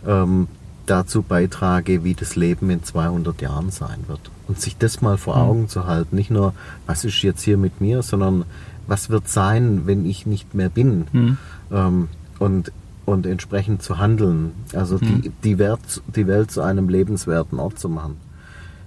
ähm, 0.08 0.48
dazu 0.86 1.22
beitrage, 1.22 2.04
wie 2.04 2.14
das 2.16 2.36
Leben 2.36 2.70
in 2.70 2.84
200 2.84 3.42
Jahren 3.42 3.70
sein 3.70 4.00
wird. 4.08 4.32
Und 4.48 4.60
sich 4.60 4.78
das 4.78 5.02
mal 5.02 5.18
vor 5.18 5.38
Augen 5.38 5.70
zu 5.70 5.86
halten. 5.86 6.16
Nicht 6.16 6.32
nur, 6.32 6.54
was 6.88 7.06
ist 7.06 7.22
jetzt 7.22 7.42
hier 7.44 7.58
mit 7.58 7.80
mir, 7.82 8.02
sondern 8.02 8.46
was 8.88 9.10
wird 9.12 9.28
sein, 9.28 9.84
wenn 9.86 10.06
ich 10.06 10.26
nicht 10.26 10.56
mehr 10.56 10.70
bin. 10.70 11.38
Ähm, 11.72 12.08
und, 12.40 12.72
und 13.06 13.26
entsprechend 13.28 13.84
zu 13.84 13.98
handeln. 14.00 14.52
Also 14.74 14.98
die, 14.98 15.32
die, 15.44 15.60
Wert, 15.60 16.02
die 16.16 16.26
Welt 16.26 16.50
zu 16.50 16.62
einem 16.62 16.90
lebenswerten 16.90 17.60
Ort 17.60 17.78
zu 17.78 17.90
machen. 17.90 18.18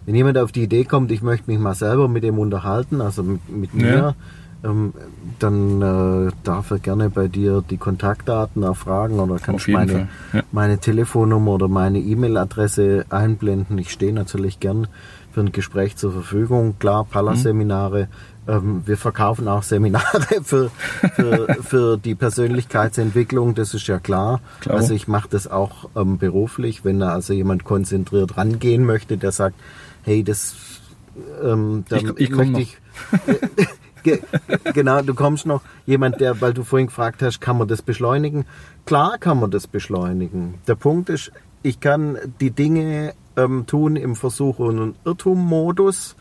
Wenn 0.04 0.16
jemand 0.16 0.38
auf 0.38 0.50
die 0.50 0.64
Idee 0.64 0.84
kommt, 0.84 1.12
ich 1.12 1.22
möchte 1.22 1.48
mich 1.48 1.60
mal 1.60 1.74
selber 1.76 2.08
mit 2.08 2.24
dem 2.24 2.38
unterhalten, 2.38 3.00
also 3.00 3.22
mit, 3.22 3.48
mit 3.48 3.74
mir, 3.74 4.16
ähm, 4.64 4.92
dann 5.38 5.82
äh, 6.28 6.30
darf 6.44 6.70
er 6.70 6.78
gerne 6.78 7.10
bei 7.10 7.28
dir 7.28 7.62
die 7.68 7.76
Kontaktdaten 7.78 8.62
erfragen 8.62 9.18
oder 9.20 9.38
kannst 9.38 9.66
jeden 9.66 9.78
meine, 9.80 10.08
ja. 10.32 10.42
meine 10.52 10.78
Telefonnummer 10.78 11.52
oder 11.52 11.68
meine 11.68 11.98
E-Mail-Adresse 11.98 13.06
einblenden. 13.10 13.78
Ich 13.78 13.90
stehe 13.90 14.12
natürlich 14.12 14.60
gern 14.60 14.86
für 15.32 15.40
ein 15.40 15.52
Gespräch 15.52 15.96
zur 15.96 16.12
Verfügung. 16.12 16.76
Klar, 16.78 17.04
Palace-Seminare. 17.04 18.08
Ähm, 18.46 18.82
wir 18.86 18.96
verkaufen 18.96 19.46
auch 19.48 19.62
Seminare 19.62 20.20
für, 20.42 20.70
für, 21.14 21.56
für 21.62 21.96
die 21.96 22.14
Persönlichkeitsentwicklung, 22.16 23.54
das 23.54 23.72
ist 23.74 23.86
ja 23.86 23.98
klar. 24.00 24.40
Klar. 24.60 24.76
Also 24.78 24.94
ich 24.94 25.06
mache 25.08 25.28
das 25.30 25.46
auch 25.50 25.88
ähm, 25.96 26.18
beruflich, 26.18 26.84
wenn 26.84 26.98
da 27.00 27.10
also 27.12 27.32
jemand 27.32 27.64
konzentriert 27.64 28.36
rangehen 28.36 28.84
möchte, 28.84 29.16
der 29.16 29.30
sagt, 29.32 29.54
hey, 30.02 30.22
das 30.24 30.54
ähm, 31.42 31.84
dann 31.88 31.98
Ich- 32.16 32.20
ich 32.20 32.30
möchte 32.30 32.60
ich 32.60 32.78
Ge 34.02 34.20
genau, 34.72 35.02
du 35.02 35.14
kommst 35.14 35.46
noch. 35.46 35.62
Jemand, 35.86 36.20
der, 36.20 36.40
weil 36.40 36.54
du 36.54 36.64
vorhin 36.64 36.88
gefragt 36.88 37.22
hast, 37.22 37.40
kann 37.40 37.58
man 37.58 37.68
das 37.68 37.82
beschleunigen? 37.82 38.44
Klar 38.84 39.18
kann 39.18 39.38
man 39.38 39.50
das 39.50 39.66
beschleunigen. 39.66 40.54
Der 40.66 40.74
Punkt 40.74 41.08
ist, 41.08 41.32
ich 41.62 41.80
kann 41.80 42.18
die 42.40 42.50
Dinge 42.50 43.14
ähm, 43.36 43.66
tun 43.66 43.96
im 43.96 44.16
Versuch- 44.16 44.58
und 44.58 44.96
Irrtum-Modus. 45.04 46.16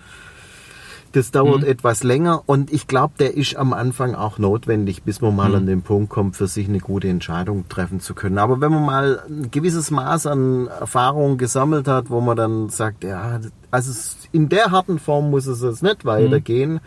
Das 1.14 1.32
dauert 1.32 1.66
etwas 1.66 2.04
länger 2.04 2.44
und 2.46 2.72
ich 2.72 2.88
glaube, 2.88 3.16
der 3.20 3.36
ist 3.36 3.58
am 3.58 3.74
Anfang 3.74 4.16
auch 4.16 4.38
notwendig, 4.38 5.04
bis 5.04 5.20
man 5.20 5.36
mal 5.36 5.54
an 5.54 5.66
den 5.66 5.82
Punkt 5.82 6.10
kommt, 6.10 6.38
für 6.38 6.48
sich 6.48 6.70
eine 6.70 6.80
gute 6.80 7.10
Entscheidung 7.10 7.68
treffen 7.68 8.00
zu 8.00 8.14
können. 8.14 8.38
Aber 8.38 8.62
wenn 8.62 8.72
man 8.72 8.86
mal 8.86 9.22
ein 9.28 9.52
gewisses 9.52 9.92
Maß 9.92 10.28
an 10.28 10.68
Erfahrung 10.68 11.38
gesammelt 11.38 11.90
hat, 11.90 12.10
wo 12.10 12.22
man 12.22 12.38
dann 12.38 12.70
sagt, 12.70 13.04
ja, 13.04 13.42
also 13.72 13.92
in 14.32 14.48
der 14.48 14.72
harten 14.72 15.00
Form 15.00 15.32
muss 15.32 15.48
es 15.48 15.62
jetzt 15.62 15.84
nicht 15.84 16.06
weitergehen, 16.06 16.80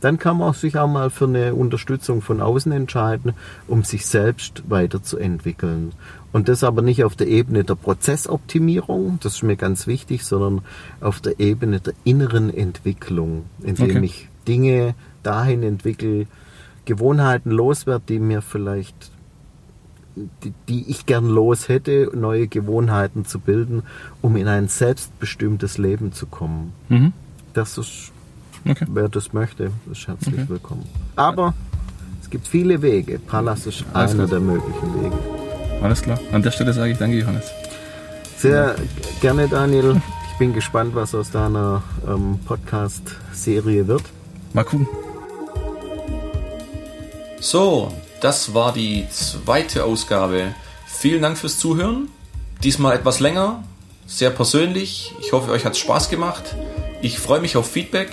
dann 0.00 0.18
kann 0.18 0.38
man 0.38 0.52
sich 0.52 0.76
auch 0.78 0.88
mal 0.88 1.10
für 1.10 1.26
eine 1.26 1.54
Unterstützung 1.54 2.22
von 2.22 2.40
außen 2.40 2.70
entscheiden, 2.72 3.34
um 3.66 3.82
sich 3.82 4.06
selbst 4.06 4.62
weiterzuentwickeln. 4.68 5.92
Und 6.32 6.48
das 6.48 6.62
aber 6.62 6.82
nicht 6.82 7.04
auf 7.04 7.16
der 7.16 7.26
Ebene 7.26 7.64
der 7.64 7.74
Prozessoptimierung, 7.74 9.18
das 9.22 9.36
ist 9.36 9.42
mir 9.42 9.56
ganz 9.56 9.86
wichtig, 9.86 10.24
sondern 10.24 10.60
auf 11.00 11.20
der 11.20 11.40
Ebene 11.40 11.80
der 11.80 11.94
inneren 12.04 12.54
Entwicklung, 12.54 13.44
indem 13.62 13.96
Okay. 13.96 14.04
ich 14.04 14.28
Dinge 14.46 14.94
dahin 15.22 15.62
entwickle, 15.62 16.26
Gewohnheiten 16.84 17.50
loswerde, 17.50 18.04
die 18.08 18.18
mir 18.18 18.40
vielleicht, 18.42 19.10
die, 20.16 20.52
die 20.68 20.90
ich 20.90 21.06
gern 21.06 21.26
los 21.28 21.68
hätte, 21.68 22.10
neue 22.14 22.46
Gewohnheiten 22.46 23.24
zu 23.24 23.40
bilden, 23.40 23.82
um 24.22 24.36
in 24.36 24.48
ein 24.48 24.68
selbstbestimmtes 24.68 25.78
Leben 25.78 26.12
zu 26.12 26.26
kommen. 26.26 26.72
Mhm. 26.88 27.12
Das 27.52 27.78
ist 27.78 28.12
Okay. 28.68 28.86
Wer 28.88 29.08
das 29.08 29.32
möchte, 29.32 29.70
ist 29.90 30.06
herzlich 30.06 30.34
Okay. 30.34 30.44
willkommen. 30.48 30.84
Aber 31.16 31.54
es 32.22 32.28
gibt 32.30 32.46
viele 32.48 32.80
Wege. 32.82 33.18
Pallas 33.18 33.66
ist 33.66 33.84
Alles 33.92 34.12
einer 34.12 34.24
gut. 34.24 34.32
der 34.32 34.40
möglichen 34.40 35.02
Wege. 35.04 35.18
Alles 35.82 36.02
klar. 36.02 36.18
An 36.32 36.42
der 36.42 36.50
Stelle 36.50 36.72
sage 36.72 36.92
ich 36.92 36.98
danke, 36.98 37.18
Johannes. 37.18 37.44
Sehr 38.38 38.74
gerne, 39.20 39.48
Daniel. 39.48 40.00
Ich 40.32 40.38
bin 40.38 40.52
gespannt, 40.52 40.94
was 40.94 41.14
aus 41.14 41.30
deiner 41.30 41.82
ähm, 42.06 42.38
Podcast-Serie 42.46 43.86
wird. 43.88 44.02
Mal 44.52 44.64
gucken. 44.64 44.86
So, 47.40 47.92
das 48.20 48.54
war 48.54 48.72
die 48.72 49.06
zweite 49.10 49.84
Ausgabe. 49.84 50.54
Vielen 50.86 51.22
Dank 51.22 51.38
fürs 51.38 51.58
Zuhören. 51.58 52.08
Diesmal 52.62 52.96
etwas 52.96 53.20
länger, 53.20 53.62
sehr 54.06 54.30
persönlich. 54.30 55.14
Ich 55.20 55.32
hoffe, 55.32 55.52
euch 55.52 55.64
hat 55.64 55.72
es 55.72 55.78
Spaß 55.78 56.10
gemacht. 56.10 56.56
Ich 57.02 57.20
freue 57.20 57.40
mich 57.40 57.56
auf 57.56 57.70
Feedback 57.70 58.10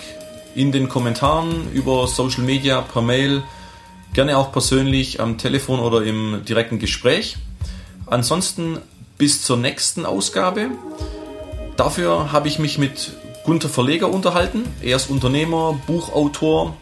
in 0.56 0.72
den 0.72 0.90
Kommentaren 0.90 1.72
über 1.74 2.08
Social 2.08 2.44
Media, 2.44 2.82
per 2.82 3.02
Mail, 3.02 3.44
gerne 4.14 4.38
auch 4.38 4.52
persönlich 4.52 5.20
am 5.20 5.38
Telefon 5.38 5.80
oder 5.80 6.04
im 6.04 6.44
direkten 6.46 6.80
Gespräch. 6.80 7.38
Ansonsten 8.08 8.80
bis 9.18 9.42
zur 9.42 9.58
nächsten 9.58 10.06
Ausgabe. 10.06 10.70
Dafür 11.78 12.32
habe 12.32 12.48
ich 12.48 12.58
mich 12.60 12.78
mit 12.78 13.12
Gunther 13.44 13.70
Verleger 13.70 14.10
unterhalten. 14.10 14.64
Er 14.82 14.96
ist 14.96 15.10
Unternehmer, 15.10 15.80
Buchautor 15.86 16.76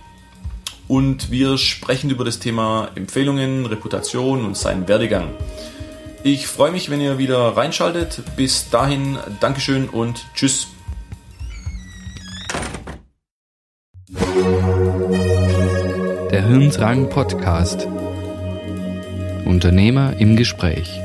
und 0.88 1.32
wir 1.32 1.58
sprechen 1.58 2.10
über 2.10 2.24
das 2.24 2.40
Thema 2.40 2.90
Empfehlungen, 2.96 3.66
Reputation 3.66 4.46
und 4.46 4.56
seinen 4.56 4.88
Werdegang. 4.88 5.30
Ich 6.24 6.48
freue 6.48 6.72
mich, 6.72 6.90
wenn 6.90 7.02
ihr 7.02 7.18
wieder 7.18 7.58
reinschaltet. 7.58 8.22
Bis 8.38 8.70
dahin, 8.70 9.18
Dankeschön 9.40 9.90
und 9.90 10.26
Tschüss. 10.36 10.68
Hirndrang 16.54 17.10
Podcast. 17.10 17.88
Unternehmer 19.44 20.14
im 20.20 20.36
Gespräch. 20.36 21.02